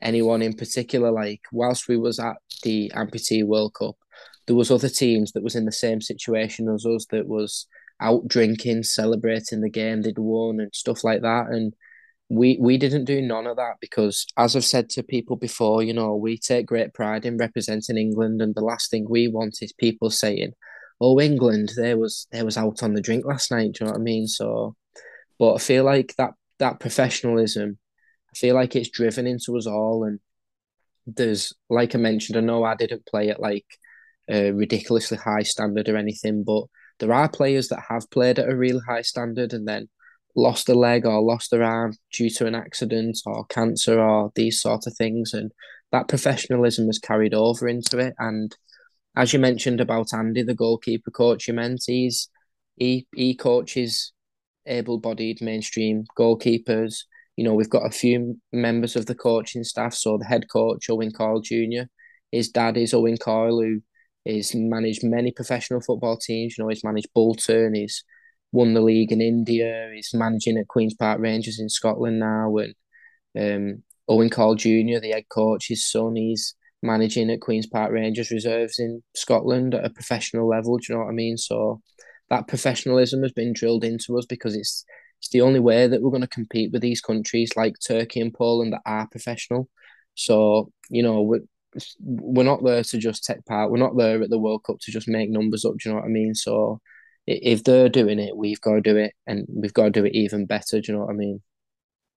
anyone 0.00 0.42
in 0.42 0.54
particular. 0.54 1.10
Like 1.10 1.42
whilst 1.52 1.88
we 1.88 1.96
was 1.96 2.18
at 2.18 2.36
the 2.62 2.90
amputee 2.94 3.44
World 3.44 3.74
Cup, 3.74 3.96
there 4.46 4.56
was 4.56 4.70
other 4.70 4.88
teams 4.88 5.32
that 5.32 5.42
was 5.42 5.54
in 5.54 5.64
the 5.64 5.72
same 5.72 6.00
situation 6.00 6.68
as 6.68 6.86
us 6.86 7.06
that 7.10 7.28
was 7.28 7.66
out 8.00 8.26
drinking, 8.28 8.84
celebrating 8.84 9.60
the 9.60 9.70
game 9.70 10.02
they'd 10.02 10.18
won 10.18 10.60
and 10.60 10.74
stuff 10.74 11.04
like 11.04 11.22
that. 11.22 11.48
And 11.48 11.74
we 12.28 12.58
we 12.60 12.76
didn't 12.76 13.06
do 13.06 13.22
none 13.22 13.46
of 13.46 13.56
that 13.56 13.76
because 13.80 14.26
as 14.36 14.54
I've 14.54 14.64
said 14.64 14.90
to 14.90 15.02
people 15.02 15.36
before, 15.36 15.82
you 15.82 15.94
know, 15.94 16.14
we 16.14 16.38
take 16.38 16.66
great 16.66 16.94
pride 16.94 17.24
in 17.24 17.38
representing 17.38 17.96
England 17.96 18.42
and 18.42 18.54
the 18.54 18.60
last 18.60 18.90
thing 18.90 19.06
we 19.08 19.28
want 19.28 19.58
is 19.62 19.72
people 19.72 20.10
saying, 20.10 20.52
Oh, 21.00 21.20
England, 21.20 21.72
there 21.76 21.96
was 21.96 22.26
there 22.32 22.44
was 22.44 22.56
out 22.56 22.82
on 22.82 22.94
the 22.94 23.00
drink 23.00 23.24
last 23.24 23.50
night, 23.50 23.72
do 23.72 23.84
you 23.84 23.86
know 23.86 23.92
what 23.92 24.00
I 24.00 24.02
mean? 24.02 24.26
So 24.26 24.76
but 25.38 25.54
I 25.54 25.58
feel 25.58 25.84
like 25.84 26.14
that 26.18 26.32
that 26.58 26.80
professionalism 26.80 27.78
I 28.32 28.36
feel 28.36 28.54
like 28.54 28.76
it's 28.76 28.90
driven 28.90 29.26
into 29.26 29.56
us 29.56 29.66
all. 29.66 30.04
And 30.04 30.20
there's, 31.06 31.52
like 31.70 31.94
I 31.94 31.98
mentioned, 31.98 32.36
I 32.36 32.40
know 32.40 32.64
I 32.64 32.74
didn't 32.74 33.06
play 33.06 33.30
at 33.30 33.40
like 33.40 33.66
a 34.28 34.52
ridiculously 34.52 35.16
high 35.16 35.42
standard 35.42 35.88
or 35.88 35.96
anything, 35.96 36.44
but 36.44 36.64
there 37.00 37.12
are 37.12 37.28
players 37.28 37.68
that 37.68 37.84
have 37.88 38.10
played 38.10 38.38
at 38.38 38.48
a 38.48 38.56
real 38.56 38.80
high 38.86 39.02
standard 39.02 39.52
and 39.52 39.66
then 39.66 39.88
lost 40.36 40.68
a 40.68 40.74
leg 40.74 41.06
or 41.06 41.20
lost 41.20 41.50
their 41.50 41.62
arm 41.62 41.94
due 42.12 42.30
to 42.30 42.46
an 42.46 42.54
accident 42.54 43.18
or 43.24 43.46
cancer 43.46 44.00
or 44.00 44.30
these 44.34 44.60
sort 44.60 44.86
of 44.86 44.94
things. 44.96 45.32
And 45.32 45.52
that 45.92 46.08
professionalism 46.08 46.86
has 46.86 46.98
carried 46.98 47.34
over 47.34 47.66
into 47.66 47.98
it. 47.98 48.14
And 48.18 48.54
as 49.16 49.32
you 49.32 49.38
mentioned 49.38 49.80
about 49.80 50.12
Andy, 50.12 50.42
the 50.42 50.54
goalkeeper 50.54 51.10
coach 51.10 51.48
you 51.48 51.54
meant, 51.54 51.84
he's 51.86 52.28
he 52.76 53.06
he 53.14 53.34
coaches 53.34 54.12
able-bodied 54.66 55.40
mainstream 55.40 56.04
goalkeepers. 56.16 57.04
You 57.38 57.44
know, 57.44 57.54
we've 57.54 57.70
got 57.70 57.86
a 57.86 57.90
few 57.90 58.38
members 58.52 58.96
of 58.96 59.06
the 59.06 59.14
coaching 59.14 59.64
staff. 59.64 59.94
So 59.94 60.18
the 60.18 60.26
head 60.26 60.46
coach, 60.50 60.90
Owen 60.90 61.12
Coyle 61.12 61.40
Jr., 61.40 61.84
his 62.32 62.48
dad 62.50 62.76
is 62.76 62.92
Owen 62.92 63.16
Coyle, 63.16 63.62
who 63.62 63.80
He's 64.28 64.54
managed 64.54 65.04
many 65.04 65.32
professional 65.32 65.80
football 65.80 66.18
teams. 66.18 66.56
You 66.56 66.64
know, 66.64 66.68
he's 66.68 66.84
managed 66.84 67.08
Bolton. 67.14 67.74
He's 67.74 68.04
won 68.52 68.74
the 68.74 68.82
league 68.82 69.10
in 69.10 69.22
India. 69.22 69.90
He's 69.94 70.10
managing 70.12 70.58
at 70.58 70.68
Queens 70.68 70.94
Park 70.94 71.18
Rangers 71.20 71.58
in 71.58 71.70
Scotland 71.70 72.20
now. 72.20 72.54
And 72.58 72.74
um, 73.38 73.82
Owen 74.06 74.28
Coyle 74.28 74.54
Jr., 74.54 75.00
the 75.00 75.12
head 75.14 75.30
coach, 75.30 75.68
his 75.68 75.90
son, 75.90 76.16
he's 76.16 76.54
managing 76.82 77.30
at 77.30 77.40
Queens 77.40 77.66
Park 77.66 77.90
Rangers 77.90 78.30
reserves 78.30 78.78
in 78.78 79.02
Scotland 79.16 79.74
at 79.74 79.86
a 79.86 79.90
professional 79.90 80.46
level. 80.46 80.76
Do 80.76 80.84
you 80.88 80.94
know 80.94 81.04
what 81.04 81.10
I 81.10 81.14
mean? 81.14 81.38
So 81.38 81.80
that 82.28 82.48
professionalism 82.48 83.22
has 83.22 83.32
been 83.32 83.54
drilled 83.54 83.84
into 83.84 84.18
us 84.18 84.26
because 84.26 84.54
it's 84.54 84.84
it's 85.18 85.30
the 85.30 85.40
only 85.40 85.60
way 85.60 85.86
that 85.86 86.00
we're 86.00 86.10
going 86.10 86.22
to 86.22 86.28
compete 86.28 86.72
with 86.72 86.82
these 86.82 87.00
countries 87.00 87.56
like 87.56 87.76
Turkey 87.84 88.20
and 88.20 88.32
Poland 88.32 88.72
that 88.72 88.82
are 88.86 89.08
professional. 89.08 89.68
So 90.14 90.72
you 90.90 91.02
know, 91.02 91.22
we're 91.22 91.40
we're 92.00 92.44
not 92.44 92.64
there 92.64 92.82
to 92.82 92.98
just 92.98 93.24
take 93.24 93.44
part. 93.44 93.70
We're 93.70 93.78
not 93.78 93.96
there 93.96 94.22
at 94.22 94.30
the 94.30 94.38
World 94.38 94.64
Cup 94.64 94.78
to 94.80 94.90
just 94.90 95.08
make 95.08 95.30
numbers 95.30 95.64
up. 95.64 95.74
Do 95.78 95.88
you 95.88 95.94
know 95.94 96.00
what 96.00 96.06
I 96.06 96.10
mean? 96.10 96.34
So 96.34 96.80
if 97.26 97.62
they're 97.64 97.88
doing 97.88 98.18
it, 98.18 98.36
we've 98.36 98.60
got 98.60 98.74
to 98.74 98.80
do 98.80 98.96
it, 98.96 99.12
and 99.26 99.46
we've 99.48 99.74
got 99.74 99.84
to 99.84 99.90
do 99.90 100.04
it 100.04 100.14
even 100.14 100.46
better. 100.46 100.80
Do 100.80 100.92
you 100.92 100.98
know 100.98 101.04
what 101.04 101.12
I 101.12 101.16
mean? 101.16 101.42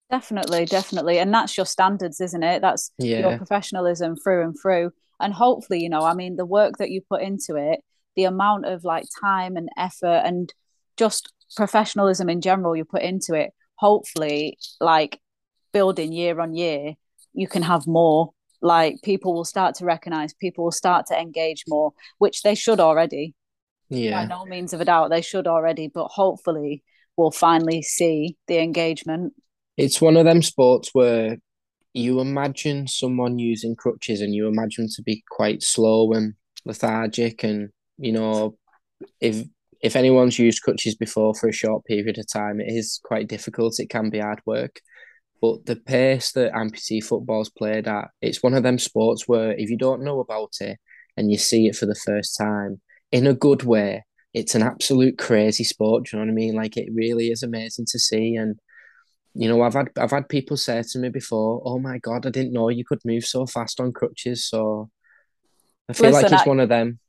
Definitely, 0.10 0.66
definitely, 0.66 1.20
and 1.20 1.34
that's 1.34 1.58
your 1.58 1.66
standards, 1.66 2.22
isn't 2.22 2.43
it? 2.43 2.62
That's 2.62 2.91
yeah. 2.97 3.20
your 3.20 3.38
professionalism 3.38 4.16
through 4.16 4.43
and 4.43 4.56
through. 4.62 4.91
And 5.20 5.34
hopefully, 5.34 5.82
you 5.82 5.89
know, 5.89 6.04
I 6.04 6.14
mean, 6.14 6.36
the 6.36 6.45
work 6.45 6.78
that 6.78 6.89
you 6.89 7.02
put 7.08 7.22
into 7.22 7.56
it, 7.56 7.82
the 8.16 8.24
amount 8.26 8.66
of 8.66 8.84
like 8.84 9.06
time 9.22 9.56
and 9.56 9.70
effort, 9.78 10.22
and 10.26 10.54
just 10.97 11.32
professionalism 11.56 12.30
in 12.30 12.41
general 12.41 12.76
you 12.76 12.86
put 12.86 13.02
into 13.02 13.34
it. 13.34 13.52
Hopefully, 13.76 14.58
like 14.80 15.20
building 15.72 16.12
year 16.12 16.39
on 16.39 16.56
year, 16.56 16.93
you 17.34 17.47
can 17.47 17.64
have 17.64 17.88
more. 17.88 18.32
Like 18.62 18.97
people 19.04 19.34
will 19.34 19.45
start 19.45 19.76
to 19.76 19.86
recognize 19.86 20.34
people 20.34 20.66
will 20.66 20.72
start 20.72 21.08
to 21.08 21.20
engage 21.20 21.64
more 21.68 21.93
which 22.20 22.43
they 22.43 22.54
should 22.54 22.80
already. 22.80 23.34
Yeah. 23.89 24.22
By 24.22 24.28
no 24.28 24.45
means 24.45 24.74
of 24.74 24.82
a 24.82 24.86
doubt 24.86 25.10
they 25.10 25.22
should 25.22 25.47
already 25.47 25.88
but 25.88 26.08
hopefully 26.08 26.84
we'll 27.18 27.32
finally 27.32 27.82
see 27.82 28.38
the 28.47 28.60
engagement. 28.60 29.34
It's 29.78 29.99
one 29.99 30.16
of 30.16 30.26
them 30.26 30.43
sports 30.43 30.91
where 30.93 31.38
you 31.93 32.20
imagine 32.20 32.88
someone 32.88 33.39
using 33.39 33.76
crutches 33.76 34.22
and 34.22 34.34
you 34.34 34.47
imagine 34.47 34.88
to 34.95 35.02
be 35.02 35.24
quite 35.30 35.62
slow 35.62 36.14
and 36.14 36.36
lethargic 36.66 37.43
and 37.43 37.70
you 37.97 38.12
know 38.12 38.56
if 39.20 39.43
if 39.82 39.96
anyone's 39.96 40.38
used 40.38 40.62
crutches 40.62 40.96
before 40.96 41.34
for 41.34 41.50
a 41.50 41.54
short 41.54 41.84
period 41.86 42.18
of 42.18 42.32
time 42.32 42.60
it 42.60 42.68
is 42.68 43.00
quite 43.04 43.28
difficult 43.28 43.80
it 43.80 43.90
can 43.90 44.10
be 44.10 44.20
hard 44.20 44.42
work 44.46 44.80
but 45.42 45.66
the 45.66 45.76
pace 45.76 46.32
that 46.34 46.54
amputee 46.54 47.04
football's 47.04 47.50
played 47.50 47.88
at, 47.88 48.10
it's 48.22 48.44
one 48.44 48.54
of 48.54 48.62
them 48.62 48.78
sports 48.78 49.28
where 49.28 49.54
if 49.54 49.70
you 49.72 49.78
don't 49.78 50.04
know 50.04 50.20
about 50.20 50.54
it 50.62 50.78
and 51.18 51.32
you 51.32 51.38
see 51.38 51.68
it 51.68 51.76
for 51.76 51.88
the 51.88 51.96
first 51.96 52.38
time, 52.38 52.80
in 53.12 53.26
a 53.26 53.34
good 53.34 53.64
way, 53.64 54.06
it's 54.36 54.54
an 54.54 54.62
absolute 54.62 55.18
crazy 55.18 55.64
sport. 55.64 56.06
Do 56.06 56.16
you 56.16 56.20
know 56.20 56.28
what 56.28 56.32
I 56.32 56.36
mean? 56.36 56.54
Like 56.56 56.78
it 56.78 56.90
really 56.94 57.30
is 57.30 57.42
amazing 57.42 57.88
to 57.90 58.00
see. 58.00 58.36
And 58.36 58.60
you 59.34 59.50
know, 59.50 59.64
I've 59.64 59.74
had 59.74 59.90
I've 59.98 60.12
had 60.12 60.30
people 60.30 60.58
say 60.58 60.84
to 60.84 61.00
me 61.00 61.10
before, 61.10 61.62
"Oh 61.66 61.80
my 61.80 61.98
god, 61.98 62.26
I 62.26 62.30
didn't 62.30 62.54
know 62.54 62.70
you 62.70 62.86
could 62.86 63.02
move 63.04 63.26
so 63.26 63.46
fast 63.46 63.80
on 63.80 63.94
crutches." 63.94 64.48
So 64.48 64.90
I 65.90 65.94
feel 65.94 66.12
Listen, 66.12 66.24
like 66.24 66.32
it's 66.34 66.42
I, 66.44 66.50
one 66.50 66.60
of 66.60 66.70
them. 66.70 67.00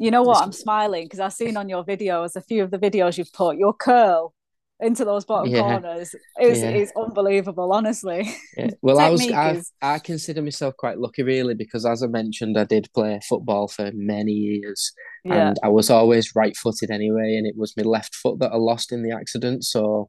You 0.00 0.10
know 0.10 0.22
what? 0.22 0.42
I'm 0.42 0.52
smiling 0.52 1.04
because 1.04 1.20
I've 1.20 1.34
seen 1.34 1.58
on 1.58 1.68
your 1.68 1.84
videos 1.84 2.34
a 2.34 2.40
few 2.40 2.62
of 2.62 2.70
the 2.70 2.78
videos 2.78 3.18
you've 3.18 3.32
put 3.34 3.58
your 3.58 3.74
curl 3.74 4.34
into 4.80 5.04
those 5.04 5.26
bottom 5.26 5.52
yeah. 5.52 5.60
corners 5.60 6.14
is 6.40 6.62
yeah. 6.62 6.70
is 6.70 6.90
unbelievable, 6.96 7.70
honestly. 7.70 8.34
Yeah. 8.56 8.70
Well, 8.82 8.98
I 8.98 9.10
was 9.10 9.30
I. 9.30 9.60
I 9.82 9.98
consider 9.98 10.40
myself 10.40 10.74
quite 10.78 10.98
lucky, 10.98 11.22
really, 11.22 11.54
because 11.54 11.84
as 11.84 12.02
I 12.02 12.06
mentioned, 12.06 12.58
I 12.58 12.64
did 12.64 12.88
play 12.94 13.20
football 13.28 13.68
for 13.68 13.90
many 13.92 14.32
years, 14.32 14.92
and 15.26 15.58
I 15.62 15.68
was 15.68 15.90
always 15.90 16.34
right-footed 16.34 16.90
anyway, 16.90 17.36
and 17.36 17.46
it 17.46 17.56
was 17.58 17.76
my 17.76 17.82
left 17.82 18.14
foot 18.14 18.38
that 18.38 18.52
I 18.52 18.56
lost 18.56 18.92
in 18.92 19.02
the 19.02 19.12
accident, 19.12 19.64
so 19.64 20.08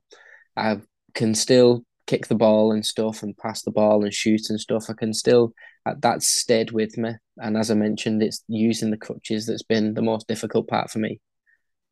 I 0.56 0.80
can 1.14 1.36
still 1.36 1.84
kick 2.12 2.28
the 2.28 2.36
ball 2.36 2.74
and 2.74 2.86
stuff, 2.86 3.24
and 3.24 3.38
pass 3.38 3.62
the 3.62 3.72
ball 3.72 4.04
and 4.04 4.14
shoot 4.14 4.50
and 4.50 4.60
stuff. 4.60 4.90
I 4.90 4.94
can 4.94 5.14
still 5.14 5.54
that's 6.00 6.28
stayed 6.28 6.72
with 6.72 6.98
me, 6.98 7.14
and 7.38 7.58
as 7.58 7.72
I 7.72 7.76
mentioned, 7.76 8.22
it's 8.22 8.44
using 8.48 8.92
the 8.92 8.98
crutches 8.98 9.46
that's 9.46 9.64
been 9.64 9.94
the 9.94 10.02
most 10.02 10.28
difficult 10.28 10.68
part 10.68 10.92
for 10.92 11.00
me. 11.00 11.22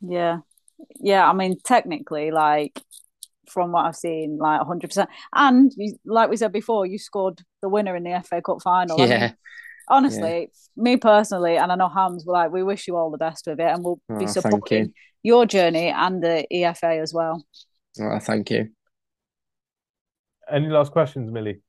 Yeah, 0.01 0.39
yeah, 0.99 1.27
I 1.27 1.33
mean, 1.33 1.57
technically, 1.63 2.31
like 2.31 2.81
from 3.49 3.71
what 3.71 3.85
I've 3.85 3.95
seen, 3.95 4.37
like 4.37 4.61
100%. 4.61 5.07
And 5.33 5.71
you, 5.75 5.95
like 6.05 6.29
we 6.29 6.37
said 6.37 6.51
before, 6.51 6.85
you 6.85 6.99
scored 6.99 7.41
the 7.63 7.69
winner 7.69 7.95
in 7.95 8.03
the 8.03 8.21
FA 8.23 8.41
Cup 8.41 8.61
final. 8.61 8.99
Yeah. 8.99 9.05
I 9.05 9.19
mean, 9.19 9.35
honestly, 9.87 10.39
yeah. 10.41 10.83
me 10.83 10.97
personally, 10.97 11.57
and 11.57 11.71
I 11.71 11.75
know 11.75 11.89
Hams 11.89 12.25
were 12.25 12.33
like, 12.33 12.51
we 12.51 12.61
wish 12.61 12.87
you 12.87 12.95
all 12.95 13.09
the 13.09 13.17
best 13.17 13.47
with 13.47 13.59
it, 13.59 13.65
and 13.65 13.83
we'll 13.83 14.01
oh, 14.11 14.19
be 14.19 14.27
supporting 14.27 14.85
you. 14.85 14.93
your 15.23 15.45
journey 15.45 15.87
and 15.87 16.23
the 16.23 16.45
EFA 16.53 17.01
as 17.01 17.13
well. 17.13 17.43
Oh, 17.99 18.19
thank 18.19 18.51
you. 18.51 18.69
Any 20.51 20.67
last 20.67 20.91
questions, 20.91 21.31
Millie? 21.31 21.61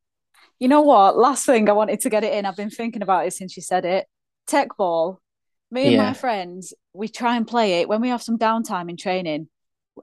You 0.58 0.68
know 0.68 0.82
what? 0.82 1.16
Last 1.16 1.46
thing 1.46 1.68
I 1.68 1.72
wanted 1.72 2.00
to 2.00 2.10
get 2.10 2.24
it 2.24 2.32
in. 2.34 2.46
I've 2.46 2.56
been 2.56 2.70
thinking 2.70 3.02
about 3.02 3.26
it 3.26 3.32
since 3.32 3.56
you 3.56 3.62
said 3.62 3.84
it. 3.84 4.06
Teqball 4.46 5.18
me 5.70 5.84
and 5.84 5.92
yeah. 5.92 6.02
my 6.02 6.12
friends, 6.14 6.74
we 6.92 7.08
try 7.08 7.36
and 7.36 7.46
play 7.46 7.80
it 7.80 7.88
when 7.88 8.00
we 8.00 8.08
have 8.08 8.22
some 8.22 8.38
downtime 8.38 8.90
in 8.90 8.96
training. 8.96 9.48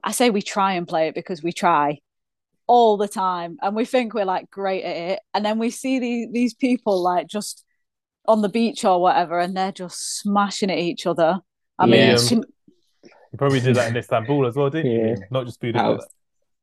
I 0.02 0.12
say 0.12 0.30
we 0.30 0.42
try 0.42 0.74
and 0.74 0.88
play 0.88 1.08
it 1.08 1.14
because 1.14 1.42
we 1.42 1.52
try 1.52 1.98
all 2.66 2.96
the 2.96 3.08
time 3.08 3.56
and 3.62 3.74
we 3.74 3.84
think 3.84 4.14
we're 4.14 4.24
like 4.24 4.50
great 4.50 4.84
at 4.84 4.96
it. 5.12 5.20
And 5.34 5.44
then 5.44 5.58
we 5.58 5.70
see 5.70 5.98
these 5.98 6.28
these 6.32 6.54
people 6.54 7.02
like 7.02 7.26
just 7.26 7.64
on 8.26 8.42
the 8.42 8.48
beach 8.48 8.84
or 8.84 9.00
whatever 9.00 9.38
and 9.38 9.56
they're 9.56 9.72
just 9.72 10.20
smashing 10.20 10.70
at 10.70 10.78
each 10.78 11.06
other. 11.06 11.40
I 11.78 11.86
yeah. 11.86 12.16
mean, 12.16 12.44
you 13.32 13.38
probably 13.38 13.60
did 13.60 13.76
that 13.76 13.88
in 13.88 13.96
Istanbul 13.96 14.46
as 14.46 14.56
well, 14.56 14.70
didn't 14.70 14.90
yeah. 14.90 15.06
you? 15.08 15.16
Not 15.30 15.46
just 15.46 15.60
Budapest. 15.60 16.08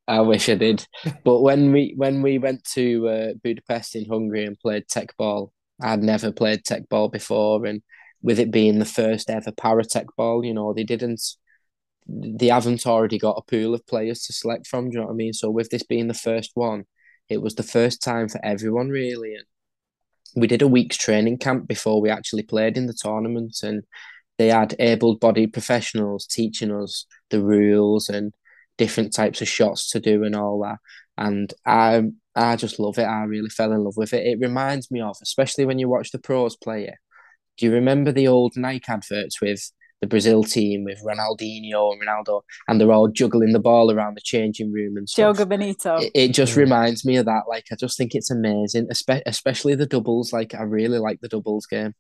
I, 0.08 0.22
wish 0.22 0.50
I 0.50 0.56
did. 0.56 0.86
but 1.24 1.42
when 1.42 1.72
we 1.72 1.94
when 1.96 2.22
we 2.22 2.38
went 2.38 2.64
to 2.74 3.08
uh, 3.08 3.34
Budapest 3.44 3.96
in 3.96 4.06
Hungary 4.06 4.46
and 4.46 4.60
played 4.60 4.88
Teqball, 4.88 5.52
I'd 5.82 6.04
never 6.04 6.32
played 6.32 6.64
Teqball 6.64 7.12
before, 7.12 7.66
and 7.66 7.82
with 8.22 8.40
it 8.40 8.52
being 8.52 8.80
the 8.80 8.86
first 8.86 9.30
ever 9.30 9.52
para 9.52 9.84
Teqball, 9.84 10.46
you 10.46 10.54
know, 10.54 10.74
they 10.74 10.84
didn't, 10.84 11.22
they 12.08 12.48
haven't 12.48 12.88
already 12.88 13.20
got 13.20 13.38
a 13.38 13.50
pool 13.50 13.74
of 13.74 13.86
players 13.86 14.24
to 14.24 14.34
select 14.34 14.68
from. 14.68 14.90
Do 14.90 14.96
you 14.96 15.00
know 15.02 15.08
what 15.08 15.14
I 15.14 15.16
mean? 15.16 15.34
So 15.34 15.52
with 15.52 15.70
this 15.70 15.84
being 15.84 16.08
the 16.08 16.14
first 16.14 16.52
one, 16.56 16.86
it 17.30 17.42
was 17.42 17.56
the 17.56 17.64
first 17.64 18.02
time 18.02 18.28
for 18.28 18.44
everyone 18.44 18.90
really. 18.90 19.36
And 19.36 19.46
we 20.36 20.48
did 20.48 20.62
a 20.62 20.68
week's 20.68 20.98
training 20.98 21.38
camp 21.38 21.68
before 21.68 22.02
we 22.02 22.10
actually 22.10 22.44
played 22.44 22.78
in 22.78 22.88
the 22.88 22.98
tournament, 23.00 23.58
and 23.64 23.84
they 24.38 24.48
had 24.48 24.76
able-bodied 24.80 25.54
professionals 25.54 26.26
teaching 26.26 26.72
us 26.72 27.06
the 27.30 27.42
rules 27.42 28.10
and 28.10 28.34
different 28.78 29.14
types 29.14 29.42
of 29.42 29.48
shots 29.48 29.90
to 29.92 30.00
do 30.00 30.24
and 30.24 30.36
all 30.36 30.62
that. 30.64 30.78
And 31.18 31.54
I, 31.66 32.04
I 32.36 32.56
just 32.58 32.80
love 32.80 32.98
it. 32.98 33.04
I 33.04 33.24
really 33.24 33.50
fell 33.50 33.72
in 33.72 33.84
love 33.84 33.96
with 33.98 34.14
it. 34.14 34.26
It 34.26 34.40
reminds 34.40 34.92
me 34.92 35.02
of, 35.02 35.16
especially 35.22 35.66
when 35.66 35.80
you 35.80 35.88
watch 35.88 36.12
the 36.12 36.20
pros 36.20 36.56
play 36.58 36.86
it 36.86 36.96
do 37.58 37.66
you 37.66 37.74
remember 37.74 38.12
the 38.12 38.28
old 38.28 38.54
Nike 38.56 38.86
adverts 38.90 39.42
with 39.42 39.72
the 40.02 40.08
Brazil 40.08 40.44
team 40.44 40.84
with 40.84 41.02
Ronaldinho 41.04 41.94
and 41.94 42.02
Ronaldo, 42.02 42.42
and 42.68 42.80
they're 42.80 42.92
all 42.92 43.08
juggling 43.08 43.54
the 43.54 43.60
ball 43.60 43.92
around 43.92 44.18
the 44.18 44.22
changing 44.22 44.72
room 44.72 44.98
and 44.98 45.08
stuff. 45.08 45.38
Joga 45.38 45.48
Bonito. 45.48 45.98
It, 45.98 46.12
it 46.14 46.28
just 46.34 46.54
mm. 46.54 46.58
reminds 46.58 47.06
me 47.06 47.16
of 47.16 47.26
that. 47.26 47.44
Like, 47.48 47.66
I 47.72 47.76
just 47.76 47.98
think 47.98 48.14
it's 48.14 48.30
amazing, 48.30 48.90
especially 49.26 49.76
the 49.76 49.86
doubles. 49.86 50.34
Like, 50.34 50.54
I 50.54 50.64
really 50.64 51.00
like 51.00 51.22
the 51.22 51.30
doubles 51.30 51.66
game. 51.66 51.94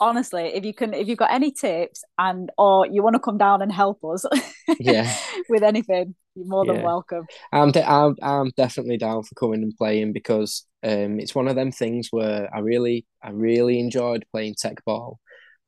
Honestly, 0.00 0.44
if 0.54 0.64
you 0.64 0.72
can, 0.72 0.94
if 0.94 1.08
you've 1.08 1.18
got 1.18 1.30
any 1.30 1.50
tips 1.50 2.02
and 2.18 2.50
or 2.56 2.86
you 2.86 3.02
want 3.02 3.14
to 3.14 3.20
come 3.20 3.38
down 3.38 3.60
and 3.60 3.70
help 3.70 4.02
us, 4.04 4.24
yeah, 4.80 5.14
with 5.48 5.62
anything, 5.62 6.14
you're 6.34 6.46
more 6.46 6.64
than 6.64 6.76
yeah. 6.76 6.84
welcome. 6.84 7.26
I'm, 7.52 7.70
de- 7.70 7.88
I'm 7.88 8.16
I'm 8.22 8.50
definitely 8.56 8.96
down 8.96 9.22
for 9.22 9.34
coming 9.34 9.62
and 9.62 9.76
playing 9.76 10.12
because 10.12 10.66
um 10.82 11.20
it's 11.20 11.34
one 11.34 11.48
of 11.48 11.56
them 11.56 11.70
things 11.70 12.08
where 12.10 12.48
I 12.54 12.60
really 12.60 13.06
I 13.22 13.30
really 13.30 13.78
enjoyed 13.78 14.24
playing 14.32 14.54
Teqball, 14.54 15.16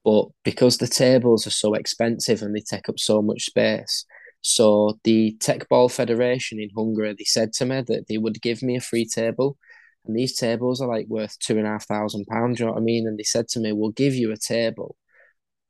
but 0.05 0.27
because 0.45 0.79
the 0.79 0.89
tables 0.89 1.47
are 1.47 1.51
so 1.51 1.75
expensive 1.75 2.43
and 2.43 2.57
they 2.57 2.61
take 2.61 2.89
up 2.89 2.99
so 2.99 3.21
much 3.21 3.45
space, 3.45 4.05
so 4.41 4.99
the 5.05 5.37
Teqball 5.41 5.93
Federation 5.93 6.59
in 6.59 6.71
Hungary 6.77 7.15
they 7.19 7.25
said 7.25 7.53
to 7.55 7.67
me 7.67 7.83
that 7.87 8.07
they 8.09 8.19
would 8.19 8.41
give 8.41 8.63
me 8.63 8.77
a 8.77 8.81
free 8.81 9.05
table. 9.07 9.57
And 10.07 10.17
these 10.17 10.37
tables 10.37 10.81
are 10.81 10.89
like 10.89 11.07
worth 11.09 11.39
two 11.39 11.59
and 11.59 11.67
a 11.67 11.71
half 11.71 11.87
thousand 11.87 12.27
pounds, 12.27 12.59
you 12.59 12.67
know 12.67 12.73
what 12.73 12.81
I 12.81 12.85
mean? 12.85 13.07
And 13.07 13.19
they 13.19 13.23
said 13.25 13.49
to 13.49 13.61
me, 13.61 13.73
We'll 13.73 13.91
give 13.91 14.15
you 14.15 14.33
a 14.33 14.37
table 14.37 14.97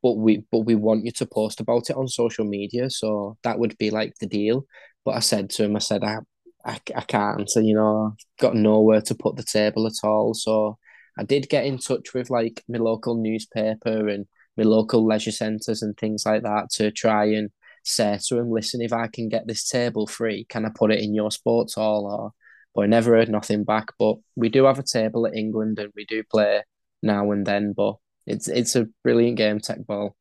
but 0.03 0.14
we 0.14 0.45
but 0.51 0.61
we 0.61 0.74
want 0.74 1.05
you 1.05 1.12
to 1.12 1.26
post 1.26 1.61
about 1.61 1.89
it 1.91 1.97
on 1.97 2.09
social 2.09 2.45
media. 2.45 2.91
So 2.91 3.39
that 3.45 3.59
would 3.59 3.78
be 3.78 3.91
like 3.91 4.14
the 4.20 4.26
deal. 4.26 4.66
But 5.05 5.16
I 5.16 5.20
said 5.20 5.51
to 5.51 5.64
him, 5.64 5.76
I 5.76 5.80
said, 5.80 6.05
I, 6.05 6.18
I, 6.64 6.80
I 6.95 7.01
can't. 7.03 7.49
So, 7.51 7.61
you 7.61 7.74
know, 7.74 8.14
got 8.41 8.55
nowhere 8.55 9.01
to 9.03 9.14
put 9.14 9.37
the 9.37 9.43
table 9.43 9.87
at 9.87 9.95
all. 10.05 10.35
So 10.35 10.78
I 11.18 11.24
did 11.24 11.49
get 11.49 11.66
in 11.66 11.78
touch 11.78 12.14
with 12.14 12.30
like 12.30 12.62
my 12.68 12.78
local 12.78 13.16
newspaper 13.16 14.09
and 14.09 14.26
my 14.57 14.64
local 14.64 15.05
leisure 15.07 15.33
centres 15.33 15.83
and 15.83 15.97
things 15.97 16.24
like 16.26 16.43
that 16.43 16.70
to 16.74 16.91
try 16.93 17.26
and 17.26 17.51
say 17.85 18.18
to 18.28 18.39
him, 18.39 18.51
listen, 18.51 18.80
if 18.80 18.93
I 18.93 19.09
can 19.09 19.28
get 19.28 19.47
this 19.47 19.68
table 19.68 20.07
free, 20.07 20.47
can 20.49 20.64
I 20.64 20.70
put 20.74 20.93
it 20.93 21.01
in 21.01 21.14
your 21.14 21.30
sports 21.33 21.74
hall? 21.74 22.07
Or 22.07 22.33
but 22.75 22.83
I 22.83 22.87
never 22.87 23.14
heard 23.16 23.29
nothing 23.29 23.64
back. 23.64 23.89
But 23.99 24.16
we 24.37 24.49
do 24.49 24.64
have 24.64 24.79
a 24.79 24.83
table 24.83 25.27
at 25.27 25.35
England 25.35 25.79
and 25.79 25.93
we 25.95 26.05
do 26.05 26.23
play 26.25 26.62
now 27.03 27.31
and 27.31 27.47
then. 27.47 27.73
But 27.73 27.97
it's 28.27 28.49
it's 28.49 28.77
a 28.77 28.87
brilliant 29.03 29.37
game, 29.37 29.59
Teqball. 29.59 30.12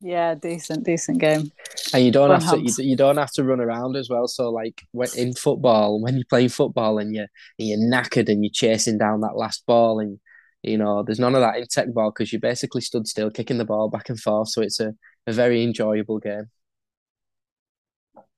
Yeah, 0.00 0.34
decent, 0.34 0.84
decent 0.84 1.18
game. 1.18 1.50
And 1.94 2.04
you 2.04 2.10
don't 2.10 2.28
Fun 2.28 2.40
have 2.40 2.50
to 2.50 2.60
you, 2.60 2.90
you, 2.90 2.96
don't 2.96 3.16
have 3.16 3.32
to 3.32 3.44
run 3.44 3.60
around 3.60 3.96
as 3.96 4.10
well. 4.10 4.28
So 4.28 4.50
like 4.50 4.82
when 4.92 5.08
in 5.16 5.32
football, 5.32 6.00
when 6.00 6.16
you 6.18 6.24
play 6.28 6.48
football 6.48 6.98
and 6.98 7.14
you 7.14 7.26
and 7.58 7.68
you're 7.68 7.78
knackered 7.78 8.28
and 8.28 8.44
you're 8.44 8.52
chasing 8.52 8.98
down 8.98 9.22
that 9.22 9.36
last 9.36 9.64
ball 9.66 10.00
and 10.00 10.18
you 10.62 10.76
know 10.76 11.02
there's 11.02 11.18
none 11.18 11.34
of 11.34 11.40
that 11.40 11.56
in 11.56 11.64
Teqball 11.64 12.12
because 12.14 12.32
you 12.32 12.38
basically 12.38 12.82
stood 12.82 13.08
still 13.08 13.30
kicking 13.30 13.58
the 13.58 13.64
ball 13.64 13.88
back 13.88 14.10
and 14.10 14.20
forth. 14.20 14.50
So 14.50 14.60
it's 14.60 14.80
a, 14.80 14.94
a 15.26 15.32
very 15.32 15.62
enjoyable 15.64 16.18
game. 16.18 16.50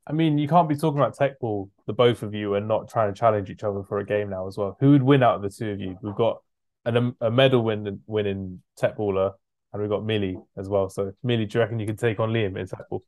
I 0.08 0.12
mean, 0.12 0.38
you 0.38 0.48
can't 0.48 0.68
be 0.68 0.76
talking 0.76 0.98
about 0.98 1.16
Teqball, 1.16 1.68
the 1.86 1.92
both 1.92 2.22
of 2.22 2.34
you, 2.34 2.54
and 2.54 2.66
not 2.66 2.88
trying 2.88 3.12
to 3.12 3.18
challenge 3.18 3.50
each 3.50 3.62
other 3.62 3.82
for 3.82 3.98
a 3.98 4.06
game 4.06 4.30
now 4.30 4.48
as 4.48 4.56
well. 4.56 4.76
Who 4.80 4.92
would 4.92 5.02
win 5.02 5.22
out 5.22 5.36
of 5.36 5.42
the 5.42 5.50
two 5.50 5.70
of 5.70 5.80
you? 5.80 5.98
We've 6.02 6.14
got 6.14 6.38
an, 6.86 7.14
a 7.20 7.30
medal 7.30 7.62
win 7.62 8.00
winning 8.06 8.62
Teqballer 8.80 9.32
and 9.72 9.82
we've 9.82 9.90
got 9.90 10.04
Millie 10.04 10.38
as 10.56 10.68
well. 10.68 10.88
So, 10.88 11.12
Millie, 11.22 11.46
do 11.46 11.58
you 11.58 11.62
reckon 11.62 11.78
you 11.78 11.86
can 11.86 11.96
take 11.96 12.20
on 12.20 12.30
Liam 12.30 12.58
in 12.58 12.66
Teqball? 12.66 13.00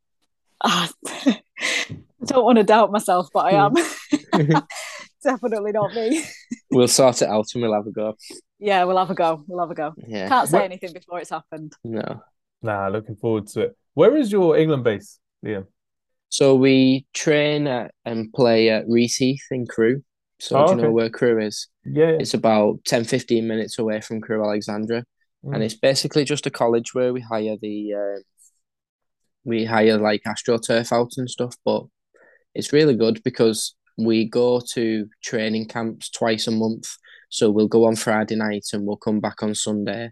Uh, 0.63 0.87
I 1.01 2.25
don't 2.25 2.45
want 2.45 2.57
to 2.59 2.63
doubt 2.63 2.91
myself, 2.91 3.29
but 3.33 3.51
I 3.51 3.65
am. 3.65 3.73
Definitely 5.23 5.71
not 5.71 5.93
me. 5.93 6.23
we'll 6.71 6.87
sort 6.87 7.21
it 7.21 7.29
out 7.29 7.47
and 7.53 7.63
we'll 7.63 7.73
have 7.73 7.87
a 7.87 7.91
go. 7.91 8.15
Yeah, 8.59 8.83
we'll 8.83 8.97
have 8.97 9.09
a 9.09 9.15
go. 9.15 9.43
We'll 9.47 9.59
have 9.59 9.71
a 9.71 9.75
go. 9.75 9.93
Yeah. 10.07 10.27
Can't 10.27 10.49
say 10.49 10.57
Where... 10.57 10.65
anything 10.65 10.93
before 10.93 11.19
it's 11.19 11.29
happened. 11.29 11.73
No. 11.83 12.21
Nah, 12.61 12.89
looking 12.89 13.15
forward 13.15 13.47
to 13.47 13.61
it. 13.61 13.77
Where 13.93 14.15
is 14.15 14.31
your 14.31 14.57
England 14.57 14.83
base, 14.83 15.19
Liam? 15.43 15.65
So 16.31 16.55
we 16.55 17.05
train 17.13 17.67
at, 17.67 17.93
and 18.05 18.31
play 18.33 18.69
at 18.69 18.85
Reese 18.87 19.17
Heath 19.17 19.43
in 19.51 19.67
Crewe. 19.67 20.01
So 20.39 20.57
oh, 20.57 20.65
do 20.65 20.71
you 20.71 20.77
okay. 20.77 20.87
know 20.87 20.91
where 20.91 21.09
Crewe 21.09 21.45
is? 21.45 21.67
Yeah. 21.85 22.15
It's 22.19 22.33
about 22.33 22.83
10, 22.85 23.03
15 23.03 23.45
minutes 23.45 23.77
away 23.77 24.01
from 24.01 24.21
Crewe 24.21 24.43
Alexandra 24.43 25.03
mm. 25.45 25.53
and 25.53 25.63
it's 25.63 25.75
basically 25.75 26.23
just 26.23 26.47
a 26.47 26.49
college 26.49 26.93
where 26.93 27.13
we 27.13 27.21
hire 27.21 27.57
the 27.61 27.93
uh, 27.93 28.19
we 29.43 29.65
hire 29.65 29.97
like 29.97 30.21
astroturf 30.25 30.91
out 30.91 31.11
and 31.17 31.29
stuff. 31.29 31.55
But 31.65 31.83
it's 32.55 32.73
really 32.73 32.95
good 32.95 33.21
because 33.23 33.75
we 33.97 34.25
go 34.25 34.61
to 34.73 35.07
training 35.23 35.67
camps 35.67 36.09
twice 36.09 36.47
a 36.47 36.51
month. 36.51 36.87
So 37.29 37.49
we'll 37.49 37.67
go 37.67 37.85
on 37.85 37.95
Friday 37.95 38.35
night 38.35 38.67
and 38.73 38.85
we'll 38.85 38.97
come 38.97 39.19
back 39.19 39.43
on 39.43 39.55
Sunday, 39.55 40.11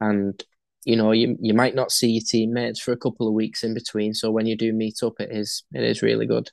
and 0.00 0.42
you 0.86 0.94
know 0.94 1.10
you 1.10 1.36
you 1.40 1.52
might 1.52 1.74
not 1.74 1.90
see 1.90 2.12
your 2.12 2.22
teammates 2.24 2.80
for 2.80 2.92
a 2.92 2.96
couple 2.96 3.26
of 3.26 3.34
weeks 3.34 3.64
in 3.64 3.74
between. 3.74 4.14
So 4.14 4.30
when 4.30 4.46
you 4.46 4.56
do 4.56 4.72
meet 4.72 5.02
up, 5.02 5.14
it 5.18 5.30
is 5.32 5.64
it 5.72 5.82
is 5.82 6.00
really 6.00 6.26
good. 6.26 6.48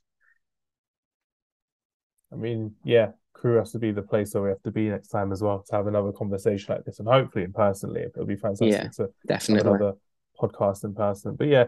I 2.31 2.35
mean, 2.35 2.73
yeah, 2.83 3.11
Crewe 3.33 3.59
has 3.59 3.71
to 3.73 3.79
be 3.79 3.91
the 3.91 4.01
place 4.01 4.33
where 4.33 4.41
we 4.41 4.49
have 4.49 4.63
to 4.63 4.71
be 4.71 4.89
next 4.89 5.09
time 5.09 5.31
as 5.31 5.43
well 5.43 5.63
to 5.69 5.75
have 5.75 5.85
another 5.85 6.11
conversation 6.11 6.73
like 6.73 6.83
this, 6.83 6.97
and 6.97 7.07
hopefully 7.07 7.45
in 7.45 7.53
person. 7.53 7.95
It'll 7.95 8.25
be 8.25 8.35
fantastic 8.35 8.69
yeah, 8.69 9.05
to 9.05 9.09
definitely 9.27 9.69
have 9.69 9.75
another 9.75 9.97
podcast 10.41 10.83
in 10.83 10.95
person. 10.95 11.35
But 11.35 11.47
yeah, 11.47 11.65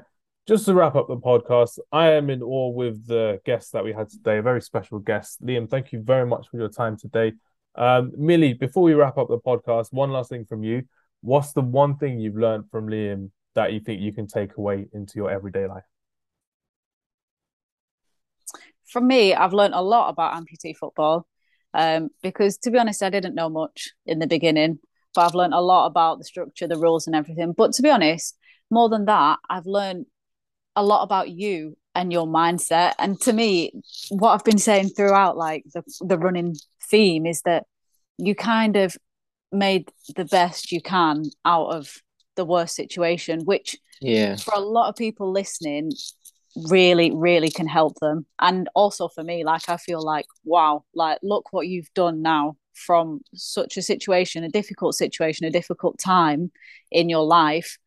just 0.48 0.66
to 0.66 0.74
wrap 0.74 0.96
up 0.96 1.08
the 1.08 1.18
podcast, 1.18 1.78
I 1.92 2.14
am 2.14 2.32
in 2.32 2.42
awe 2.42 2.70
with 2.70 3.06
the 3.06 3.40
guests 3.46 3.70
that 3.72 3.84
we 3.84 3.94
had 3.94 4.10
today. 4.10 4.40
A 4.40 4.42
very 4.42 4.62
special 4.62 4.98
guest, 4.98 5.46
Liam. 5.46 5.70
Thank 5.70 5.92
you 5.92 6.02
very 6.02 6.26
much 6.26 6.48
for 6.50 6.58
your 6.58 6.70
time 6.70 6.98
today. 6.98 7.34
Um, 7.76 8.12
Millie, 8.18 8.54
before 8.54 8.82
we 8.82 8.96
wrap 8.96 9.20
up 9.20 9.28
the 9.28 9.38
podcast, 9.38 9.94
one 9.94 10.10
last 10.10 10.32
thing 10.32 10.46
from 10.46 10.64
you. 10.64 10.82
What's 11.26 11.54
the 11.54 11.62
one 11.62 11.98
thing 11.98 12.20
you've 12.20 12.38
learned 12.38 12.70
from 12.70 12.88
Liam 12.88 13.32
that 13.56 13.74
you 13.74 13.80
think 13.80 14.00
you 14.00 14.14
can 14.14 14.28
take 14.28 14.58
away 14.58 14.86
into 14.94 15.14
your 15.16 15.32
everyday 15.32 15.66
life? 15.66 15.84
For 18.86 19.02
me, 19.02 19.34
I've 19.34 19.52
learned 19.52 19.74
a 19.74 19.82
lot 19.82 20.10
about 20.10 20.36
amputee 20.36 20.78
football 20.78 21.26
um, 21.74 22.10
because 22.22 22.60
to 22.60 22.70
be 22.70 22.78
honest, 22.78 23.02
I 23.02 23.10
didn't 23.10 23.34
know 23.34 23.50
much 23.50 23.90
in 24.06 24.20
the 24.20 24.28
beginning, 24.28 24.78
but 25.16 25.22
I've 25.22 25.34
learned 25.34 25.56
a 25.56 25.62
lot 25.62 25.88
about 25.88 26.20
the 26.20 26.26
structure, 26.26 26.68
the 26.68 26.78
rules, 26.78 27.08
and 27.08 27.16
everything. 27.16 27.54
But 27.54 27.74
to 27.74 27.82
be 27.82 27.90
honest, 27.90 28.38
more 28.70 28.88
than 28.88 29.06
that, 29.06 29.40
I've 29.50 29.66
learned 29.66 30.06
a 30.76 30.84
lot 30.84 31.02
about 31.02 31.32
you 31.32 31.76
and 31.96 32.14
your 32.14 32.28
mindset. 32.28 32.94
And 33.00 33.20
to 33.22 33.34
me, 33.34 33.72
what 34.10 34.34
I've 34.34 34.44
been 34.44 34.60
saying 34.60 34.90
throughout, 34.90 35.38
like 35.38 35.64
the 35.74 35.82
the 36.02 36.20
running 36.20 36.56
theme, 36.84 37.26
is 37.26 37.42
that 37.46 37.64
you 38.20 38.36
kind 38.36 38.76
of 38.76 38.96
made 39.56 39.90
the 40.16 40.26
best 40.26 40.72
you 40.72 40.82
can 40.82 41.24
out 41.44 41.68
of 41.68 41.92
the 42.36 42.46
worst 42.46 42.76
situation, 42.76 43.42
which 43.46 43.78
yeah, 44.02 44.36
for 44.36 44.54
a 44.54 44.60
lot 44.60 44.90
of 44.90 44.96
people 44.96 45.32
listening, 45.32 45.92
really 46.70 47.12
really 47.12 47.50
can 47.50 47.68
help 47.68 48.00
them. 48.00 48.26
And 48.40 48.70
also 48.76 49.08
for 49.08 49.24
me 49.24 49.44
like 49.44 49.68
i 49.68 49.78
feel 49.78 50.02
like 50.02 50.26
wow 50.44 50.84
like 50.94 51.20
look 51.22 51.52
what 51.52 51.68
you've 51.68 51.94
done 51.94 52.22
now 52.22 52.58
from 52.74 53.22
such 53.34 53.78
a 53.78 53.82
situation 53.82 54.44
a 54.44 54.50
difficult 54.50 54.96
situation 54.96 55.46
a 55.46 55.52
difficult 55.52 56.00
time 56.00 56.52
in 56.92 57.10
your 57.10 57.24
life. 57.24 57.78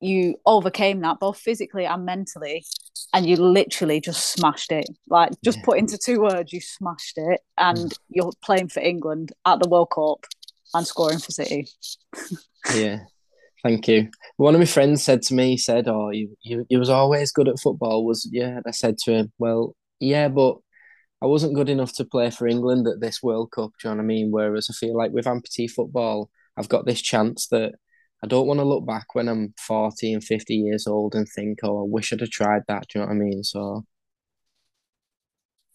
You 0.00 0.36
overcame 0.46 1.00
that 1.00 1.18
both 1.18 1.38
physically 1.38 1.84
and 1.84 2.04
mentally 2.04 2.64
and 3.12 3.26
you 3.26 3.36
literally 3.36 4.00
just 4.00 4.30
smashed 4.30 4.70
it. 4.70 4.86
Like 5.08 5.32
just 5.42 5.58
yeah. 5.58 5.64
put 5.64 5.78
into 5.78 5.98
two 5.98 6.20
words 6.20 6.52
you 6.52 6.60
smashed 6.60 7.18
it 7.18 7.40
and 7.56 7.78
mm. 7.78 7.98
you're 8.08 8.32
playing 8.42 8.68
for 8.68 8.80
england 8.80 9.32
at 9.44 9.60
the 9.60 9.68
world 9.68 9.90
cup 9.94 10.24
and 10.74 10.86
scoring 10.86 11.18
for 11.18 11.30
city 11.30 11.66
yeah 12.74 13.00
Thank 13.62 13.88
you. 13.88 14.08
One 14.36 14.54
of 14.54 14.60
my 14.60 14.66
friends 14.66 15.02
said 15.02 15.22
to 15.22 15.34
me, 15.34 15.50
he 15.50 15.56
said, 15.56 15.88
"Oh, 15.88 16.10
you, 16.10 16.36
you, 16.42 16.64
you 16.68 16.78
was 16.78 16.90
always 16.90 17.32
good 17.32 17.48
at 17.48 17.58
football." 17.58 18.04
Was 18.04 18.28
yeah? 18.32 18.56
And 18.56 18.64
I 18.66 18.70
said 18.70 18.98
to 18.98 19.12
him, 19.12 19.32
"Well, 19.38 19.74
yeah, 20.00 20.28
but 20.28 20.58
I 21.20 21.26
wasn't 21.26 21.54
good 21.54 21.68
enough 21.68 21.92
to 21.94 22.04
play 22.04 22.30
for 22.30 22.46
England 22.46 22.86
at 22.86 23.00
this 23.00 23.22
World 23.22 23.50
Cup." 23.50 23.72
Do 23.80 23.88
you 23.88 23.94
know 23.94 23.96
what 23.96 24.04
I 24.04 24.06
mean? 24.06 24.30
Whereas 24.30 24.68
I 24.70 24.74
feel 24.74 24.96
like 24.96 25.10
with 25.10 25.24
amputee 25.24 25.70
football, 25.70 26.30
I've 26.56 26.68
got 26.68 26.86
this 26.86 27.02
chance 27.02 27.48
that 27.48 27.74
I 28.22 28.28
don't 28.28 28.46
want 28.46 28.60
to 28.60 28.64
look 28.64 28.86
back 28.86 29.14
when 29.14 29.28
I'm 29.28 29.54
forty 29.58 30.12
and 30.12 30.22
fifty 30.22 30.54
years 30.54 30.86
old 30.86 31.16
and 31.16 31.26
think, 31.28 31.58
"Oh, 31.64 31.80
I 31.80 31.86
wish 31.88 32.12
I'd 32.12 32.20
have 32.20 32.30
tried 32.30 32.62
that." 32.68 32.86
Do 32.88 33.00
you 33.00 33.04
know 33.04 33.08
what 33.08 33.16
I 33.16 33.18
mean? 33.18 33.42
So 33.42 33.84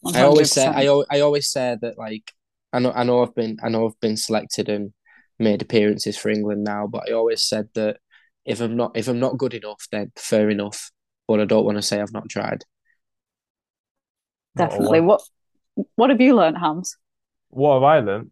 100%. 0.06 0.16
I 0.16 0.22
always 0.22 0.52
say, 0.52 0.66
I, 0.66 1.02
I 1.10 1.20
always 1.20 1.48
say 1.48 1.76
that 1.80 1.98
like 1.98 2.32
I 2.74 2.80
know, 2.80 2.92
I 2.92 3.04
know, 3.04 3.22
I've 3.22 3.34
been, 3.34 3.56
I 3.62 3.68
know, 3.68 3.86
I've 3.86 4.00
been 4.00 4.16
selected 4.16 4.68
and 4.68 4.92
made 5.38 5.62
appearances 5.62 6.16
for 6.16 6.28
England 6.28 6.64
now, 6.64 6.86
but 6.86 7.08
I 7.08 7.12
always 7.12 7.42
said 7.42 7.68
that 7.74 7.98
if 8.44 8.60
I'm 8.60 8.76
not 8.76 8.96
if 8.96 9.08
I'm 9.08 9.20
not 9.20 9.38
good 9.38 9.54
enough, 9.54 9.86
then 9.90 10.12
fair 10.16 10.50
enough. 10.50 10.90
But 11.26 11.40
I 11.40 11.44
don't 11.46 11.64
want 11.64 11.78
to 11.78 11.82
say 11.82 12.00
I've 12.00 12.12
not 12.12 12.28
tried. 12.28 12.64
Definitely. 14.56 15.00
What 15.00 15.22
what 15.94 16.10
have 16.10 16.20
you 16.20 16.36
learned, 16.36 16.58
Hams? 16.58 16.96
What 17.48 17.74
have 17.74 17.82
I 17.82 18.00
learned? 18.00 18.30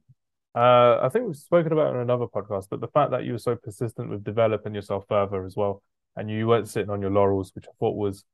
Uh, 0.55 0.99
I 1.03 1.09
think 1.11 1.27
we've 1.27 1.37
spoken 1.37 1.73
about 1.73 1.95
it 1.95 1.97
on 1.97 2.03
another 2.03 2.27
podcast, 2.27 2.67
but 2.69 2.81
the 2.81 2.89
fact 2.89 3.13
that 3.13 3.25
you 3.25 3.33
were 3.33 3.39
so 3.39 3.57
persistent 3.57 4.11
with 4.11 4.23
developing 4.23 4.75
yourself 4.75 5.05
further 5.09 5.47
as 5.47 5.57
well, 5.57 5.83
and 6.15 6.31
you 6.31 6.47
weren't 6.47 6.69
sitting 6.69 6.91
on 6.91 7.01
your 7.01 7.11
laurels, 7.11 7.53
which 7.55 7.65
I 7.67 7.73
thought 7.81 7.97
was 7.97 8.25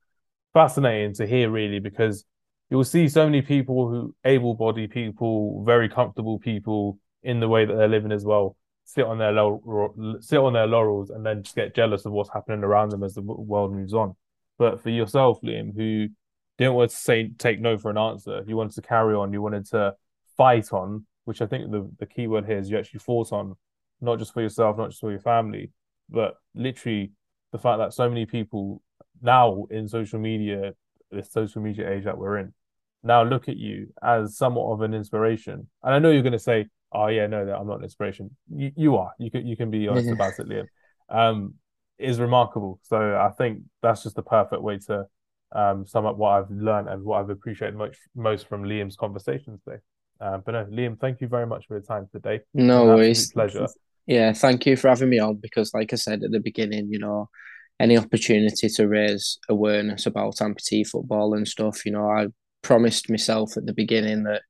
fascinating 0.53 1.13
to 1.15 1.25
hear, 1.25 1.49
really, 1.49 1.79
because 1.79 2.25
you'll 2.69 2.83
see 2.83 3.07
so 3.09 3.25
many 3.25 3.41
people 3.41 3.89
who 3.89 4.15
able-bodied 4.25 4.91
people, 4.91 5.63
very 5.63 5.89
comfortable 5.89 6.39
people 6.39 6.99
in 7.23 7.39
the 7.39 7.47
way 7.47 7.65
that 7.65 7.73
they're 7.73 7.87
living 7.87 8.11
as 8.11 8.23
well, 8.23 8.55
sit 8.85 9.05
on 9.05 9.17
their 9.17 9.33
sit 10.21 10.39
on 10.39 10.53
their 10.53 10.67
laurels 10.67 11.09
and 11.09 11.25
then 11.25 11.43
just 11.43 11.55
get 11.55 11.75
jealous 11.75 12.05
of 12.05 12.11
what's 12.11 12.31
happening 12.33 12.63
around 12.63 12.89
them 12.89 13.03
as 13.03 13.13
the 13.13 13.21
world 13.21 13.73
moves 13.73 13.93
on. 13.93 14.15
But 14.57 14.81
for 14.81 14.89
yourself, 14.89 15.39
Liam, 15.41 15.75
who 15.75 16.09
didn't 16.57 16.73
want 16.73 16.91
to 16.91 16.95
say 16.95 17.29
take 17.37 17.59
no 17.59 17.77
for 17.77 17.91
an 17.91 17.97
answer, 17.97 18.43
you 18.47 18.57
wanted 18.57 18.75
to 18.75 18.81
carry 18.81 19.15
on, 19.15 19.33
you 19.33 19.41
wanted 19.41 19.65
to 19.67 19.95
fight 20.37 20.73
on, 20.73 21.05
which 21.25 21.41
I 21.41 21.45
think 21.45 21.71
the 21.71 21.89
the 21.99 22.05
key 22.05 22.27
word 22.27 22.45
here 22.45 22.57
is 22.57 22.69
you 22.69 22.77
actually 22.77 22.99
fought 22.99 23.31
on, 23.31 23.55
not 24.01 24.19
just 24.19 24.33
for 24.33 24.41
yourself, 24.41 24.77
not 24.77 24.89
just 24.89 25.01
for 25.01 25.11
your 25.11 25.19
family, 25.19 25.71
but 26.09 26.35
literally 26.55 27.11
the 27.51 27.57
fact 27.57 27.79
that 27.79 27.93
so 27.93 28.07
many 28.07 28.25
people 28.25 28.81
now 29.21 29.65
in 29.69 29.87
social 29.87 30.19
media, 30.19 30.73
this 31.11 31.31
social 31.31 31.61
media 31.61 31.89
age 31.89 32.05
that 32.05 32.17
we're 32.17 32.37
in, 32.37 32.53
now 33.03 33.23
look 33.23 33.47
at 33.47 33.57
you 33.57 33.87
as 34.03 34.37
somewhat 34.37 34.71
of 34.71 34.81
an 34.81 34.93
inspiration. 34.93 35.67
And 35.83 35.93
I 35.93 35.99
know 35.99 36.11
you're 36.11 36.21
going 36.21 36.33
to 36.33 36.39
say, 36.39 36.67
oh 36.91 37.07
yeah, 37.07 37.27
no, 37.27 37.45
that 37.45 37.57
I'm 37.57 37.67
not 37.67 37.77
an 37.77 37.83
inspiration. 37.83 38.35
You, 38.53 38.71
you 38.75 38.97
are. 38.97 39.11
You 39.19 39.31
can 39.31 39.47
you 39.47 39.55
can 39.55 39.71
be 39.71 39.87
honest 39.87 40.09
about 40.09 40.39
it, 40.39 40.47
Liam. 40.47 40.67
Um, 41.11 41.55
is 41.97 42.19
remarkable. 42.19 42.79
So 42.83 43.17
I 43.17 43.31
think 43.35 43.63
that's 43.81 44.03
just 44.03 44.15
the 44.15 44.21
perfect 44.21 44.61
way 44.61 44.77
to 44.85 45.07
um, 45.51 45.87
sum 45.87 46.05
up 46.05 46.17
what 46.17 46.29
I've 46.29 46.51
learned 46.51 46.87
and 46.87 47.03
what 47.03 47.19
I've 47.19 47.31
appreciated 47.31 47.75
most 47.75 47.99
most 48.15 48.47
from 48.47 48.63
Liam's 48.63 48.95
conversations 48.95 49.59
today. 49.63 49.79
Uh, 50.21 50.37
but 50.37 50.51
no, 50.51 50.65
Liam, 50.65 50.99
thank 50.99 51.19
you 51.19 51.27
very 51.27 51.47
much 51.47 51.65
for 51.67 51.75
your 51.75 51.81
time 51.81 52.07
today. 52.11 52.41
No 52.53 52.85
worries. 52.85 53.31
Pleasure. 53.31 53.67
Yeah, 54.05 54.33
thank 54.33 54.65
you 54.65 54.75
for 54.75 54.89
having 54.89 55.09
me 55.09 55.19
on 55.19 55.35
because, 55.35 55.73
like 55.73 55.93
I 55.93 55.95
said 55.95 56.23
at 56.23 56.31
the 56.31 56.39
beginning, 56.39 56.89
you 56.91 56.99
know, 56.99 57.29
any 57.79 57.97
opportunity 57.97 58.67
to 58.69 58.87
raise 58.87 59.39
awareness 59.49 60.05
about 60.05 60.35
amputee 60.37 60.87
football 60.87 61.33
and 61.33 61.47
stuff, 61.47 61.85
you 61.85 61.91
know, 61.91 62.09
I 62.09 62.27
promised 62.61 63.09
myself 63.09 63.57
at 63.57 63.65
the 63.65 63.73
beginning 63.73 64.23
that 64.23 64.41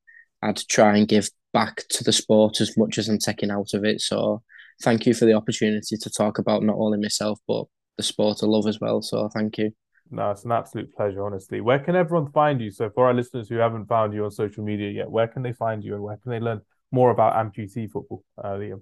I'd 0.42 0.56
try 0.68 0.96
and 0.96 1.08
give 1.08 1.28
back 1.52 1.84
to 1.90 2.04
the 2.04 2.12
sport 2.12 2.60
as 2.60 2.76
much 2.76 2.98
as 2.98 3.08
I'm 3.08 3.18
taking 3.18 3.50
out 3.50 3.74
of 3.74 3.84
it. 3.84 4.00
So 4.00 4.42
thank 4.82 5.06
you 5.06 5.14
for 5.14 5.24
the 5.24 5.34
opportunity 5.34 5.96
to 5.96 6.10
talk 6.10 6.38
about 6.38 6.62
not 6.62 6.76
only 6.78 6.98
myself 6.98 7.38
but 7.46 7.64
the 7.96 8.02
sport 8.02 8.38
I 8.42 8.46
love 8.46 8.66
as 8.66 8.80
well. 8.80 9.02
So 9.02 9.28
thank 9.28 9.58
you. 9.58 9.72
No, 10.10 10.30
it's 10.32 10.44
an 10.44 10.52
absolute 10.52 10.92
pleasure, 10.94 11.24
honestly. 11.24 11.60
Where 11.60 11.78
can 11.78 11.94
everyone 11.94 12.32
find 12.32 12.60
you? 12.60 12.70
So 12.70 12.90
for 12.90 13.06
our 13.06 13.14
listeners 13.14 13.48
who 13.48 13.56
haven't 13.56 13.86
found 13.86 14.12
you 14.12 14.24
on 14.24 14.30
social 14.30 14.64
media 14.64 14.90
yet, 14.90 15.10
where 15.10 15.28
can 15.28 15.42
they 15.42 15.52
find 15.52 15.84
you 15.84 15.94
and 15.94 16.02
where 16.02 16.16
can 16.16 16.32
they 16.32 16.40
learn 16.40 16.60
more 16.90 17.10
about 17.10 17.34
amputee 17.34 17.88
football, 17.88 18.24
uh, 18.42 18.54
Liam? 18.54 18.80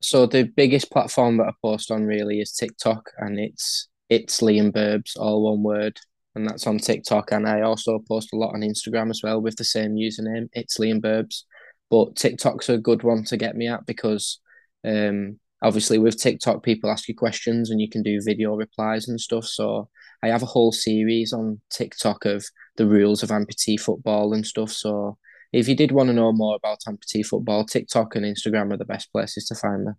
So 0.00 0.26
the 0.26 0.42
biggest 0.42 0.90
platform 0.90 1.36
that 1.36 1.46
I 1.46 1.52
post 1.62 1.90
on 1.90 2.04
really 2.04 2.40
is 2.40 2.52
TikTok, 2.52 3.10
and 3.18 3.38
it's 3.38 3.88
it's 4.10 4.40
Liam 4.40 4.72
Burbs, 4.72 5.16
all 5.16 5.44
one 5.44 5.62
word, 5.62 5.98
and 6.34 6.48
that's 6.48 6.66
on 6.66 6.78
TikTok. 6.78 7.32
And 7.32 7.48
I 7.48 7.62
also 7.62 8.00
post 8.08 8.32
a 8.32 8.36
lot 8.36 8.54
on 8.54 8.60
Instagram 8.60 9.10
as 9.10 9.20
well 9.22 9.40
with 9.40 9.56
the 9.56 9.64
same 9.64 9.94
username. 9.94 10.48
It's 10.52 10.78
Liam 10.78 11.00
Burbs, 11.00 11.42
but 11.90 12.16
TikTok's 12.16 12.68
a 12.68 12.78
good 12.78 13.02
one 13.02 13.24
to 13.24 13.36
get 13.36 13.56
me 13.56 13.68
at 13.68 13.86
because 13.86 14.40
um, 14.84 15.38
obviously 15.62 15.98
with 15.98 16.20
TikTok, 16.20 16.62
people 16.62 16.90
ask 16.90 17.08
you 17.08 17.14
questions 17.14 17.70
and 17.70 17.80
you 17.80 17.88
can 17.88 18.02
do 18.02 18.20
video 18.22 18.54
replies 18.56 19.08
and 19.08 19.20
stuff. 19.20 19.44
So 19.44 19.88
I 20.22 20.28
have 20.28 20.42
a 20.42 20.46
whole 20.46 20.72
series 20.72 21.32
on 21.32 21.60
TikTok 21.70 22.24
of 22.24 22.44
the 22.76 22.86
rules 22.86 23.22
of 23.22 23.30
amputee 23.30 23.78
football 23.78 24.32
and 24.34 24.46
stuff. 24.46 24.70
So 24.70 25.18
if 25.52 25.68
you 25.68 25.76
did 25.76 25.92
want 25.92 26.08
to 26.08 26.14
know 26.14 26.32
more 26.32 26.56
about 26.56 26.80
amputee 26.88 27.24
football, 27.24 27.64
TikTok 27.64 28.16
and 28.16 28.24
Instagram 28.24 28.72
are 28.72 28.76
the 28.76 28.84
best 28.84 29.12
places 29.12 29.46
to 29.46 29.54
find 29.54 29.84
me. 29.84 29.92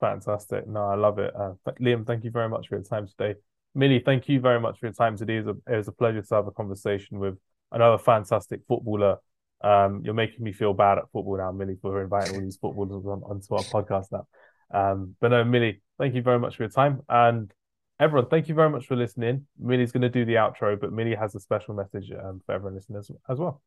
Fantastic. 0.00 0.66
No, 0.66 0.86
I 0.86 0.94
love 0.96 1.18
it. 1.18 1.34
Uh, 1.34 1.54
Liam, 1.80 2.06
thank 2.06 2.24
you 2.24 2.30
very 2.30 2.48
much 2.48 2.68
for 2.68 2.76
your 2.76 2.84
time 2.84 3.08
today. 3.08 3.38
Millie, 3.74 4.02
thank 4.04 4.28
you 4.28 4.40
very 4.40 4.60
much 4.60 4.78
for 4.78 4.86
your 4.86 4.92
time 4.92 5.16
today. 5.16 5.36
It 5.36 5.46
was, 5.46 5.56
a, 5.56 5.72
it 5.72 5.76
was 5.76 5.88
a 5.88 5.92
pleasure 5.92 6.22
to 6.22 6.34
have 6.34 6.46
a 6.46 6.52
conversation 6.52 7.18
with 7.18 7.36
another 7.72 7.98
fantastic 7.98 8.60
footballer. 8.68 9.16
Um, 9.62 10.02
you're 10.04 10.14
making 10.14 10.44
me 10.44 10.52
feel 10.52 10.74
bad 10.74 10.98
at 10.98 11.04
football 11.12 11.38
now, 11.38 11.50
Millie, 11.50 11.78
for 11.80 12.02
inviting 12.02 12.36
all 12.36 12.42
these 12.42 12.56
footballers 12.56 13.04
on, 13.06 13.22
onto 13.24 13.54
our 13.54 13.62
podcast 13.62 14.06
now. 14.12 14.26
Um, 14.72 15.16
but 15.20 15.28
no, 15.28 15.44
Millie, 15.44 15.82
thank 15.98 16.14
you 16.14 16.22
very 16.22 16.38
much 16.38 16.56
for 16.56 16.64
your 16.64 16.70
time. 16.70 17.00
And 17.08 17.52
everyone, 17.98 18.28
thank 18.28 18.48
you 18.48 18.54
very 18.54 18.70
much 18.70 18.86
for 18.86 18.96
listening. 18.96 19.46
Millie's 19.58 19.92
going 19.92 20.02
to 20.02 20.08
do 20.08 20.24
the 20.24 20.34
outro, 20.34 20.80
but 20.80 20.92
Millie 20.92 21.14
has 21.14 21.34
a 21.34 21.40
special 21.40 21.74
message 21.74 22.12
um, 22.12 22.42
for 22.44 22.54
everyone 22.54 22.74
listening 22.74 22.98
as, 22.98 23.10
as 23.28 23.38
well. 23.38 23.62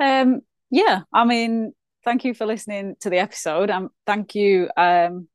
Um, 0.00 0.40
yeah, 0.70 1.02
I 1.12 1.24
mean, 1.24 1.72
thank 2.04 2.24
you 2.24 2.34
for 2.34 2.46
listening 2.46 2.96
to 3.00 3.10
the 3.10 3.18
episode. 3.18 3.70
Um, 3.70 3.90
thank 4.06 4.34
you. 4.34 4.70
Um, 4.76 5.28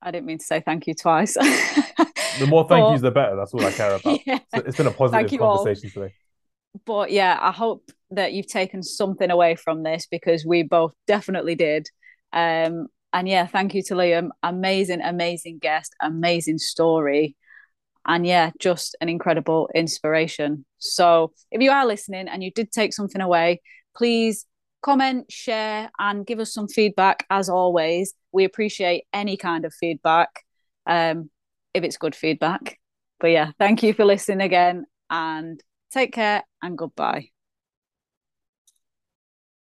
I 0.00 0.10
didn't 0.10 0.26
mean 0.26 0.38
to 0.38 0.44
say 0.44 0.60
thank 0.60 0.86
you 0.86 0.94
twice. 0.94 1.36
the 2.38 2.46
more 2.46 2.66
thank 2.68 2.84
but, 2.84 2.92
yous, 2.92 3.00
the 3.00 3.10
better. 3.10 3.36
That's 3.36 3.52
all 3.54 3.64
I 3.64 3.72
care 3.72 3.94
about. 3.96 4.26
Yeah, 4.26 4.38
so 4.54 4.62
it's 4.64 4.76
been 4.76 4.86
a 4.86 4.92
positive 4.92 5.38
conversation 5.38 5.90
all. 5.94 6.02
today. 6.02 6.14
But 6.84 7.10
yeah, 7.10 7.38
I 7.40 7.52
hope 7.52 7.90
that 8.10 8.32
you've 8.32 8.46
taken 8.46 8.82
something 8.82 9.30
away 9.30 9.54
from 9.56 9.82
this 9.82 10.06
because 10.06 10.44
we 10.44 10.62
both 10.62 10.92
definitely 11.06 11.54
did. 11.54 11.88
Um, 12.32 12.88
and 13.12 13.28
yeah, 13.28 13.46
thank 13.46 13.74
you 13.74 13.82
to 13.84 13.94
Liam. 13.94 14.28
Amazing, 14.42 15.00
amazing 15.00 15.58
guest, 15.58 15.94
amazing 16.02 16.58
story. 16.58 17.34
And 18.06 18.26
yeah, 18.26 18.50
just 18.60 18.96
an 19.00 19.08
incredible 19.08 19.68
inspiration. 19.74 20.64
So 20.78 21.32
if 21.50 21.60
you 21.60 21.70
are 21.70 21.86
listening 21.86 22.28
and 22.28 22.42
you 22.42 22.52
did 22.52 22.70
take 22.70 22.92
something 22.92 23.20
away, 23.20 23.62
please 23.96 24.46
comment, 24.82 25.32
share, 25.32 25.90
and 25.98 26.26
give 26.26 26.38
us 26.38 26.52
some 26.52 26.68
feedback 26.68 27.26
as 27.30 27.48
always. 27.48 28.14
We 28.32 28.44
appreciate 28.44 29.04
any 29.12 29.36
kind 29.36 29.64
of 29.64 29.74
feedback 29.74 30.28
um, 30.86 31.30
if 31.76 31.84
it's 31.84 31.98
good 31.98 32.14
feedback. 32.14 32.78
But 33.20 33.28
yeah, 33.28 33.52
thank 33.58 33.82
you 33.82 33.92
for 33.92 34.04
listening 34.04 34.40
again 34.40 34.86
and 35.10 35.62
take 35.92 36.12
care 36.12 36.42
and 36.62 36.76
goodbye. 36.76 37.30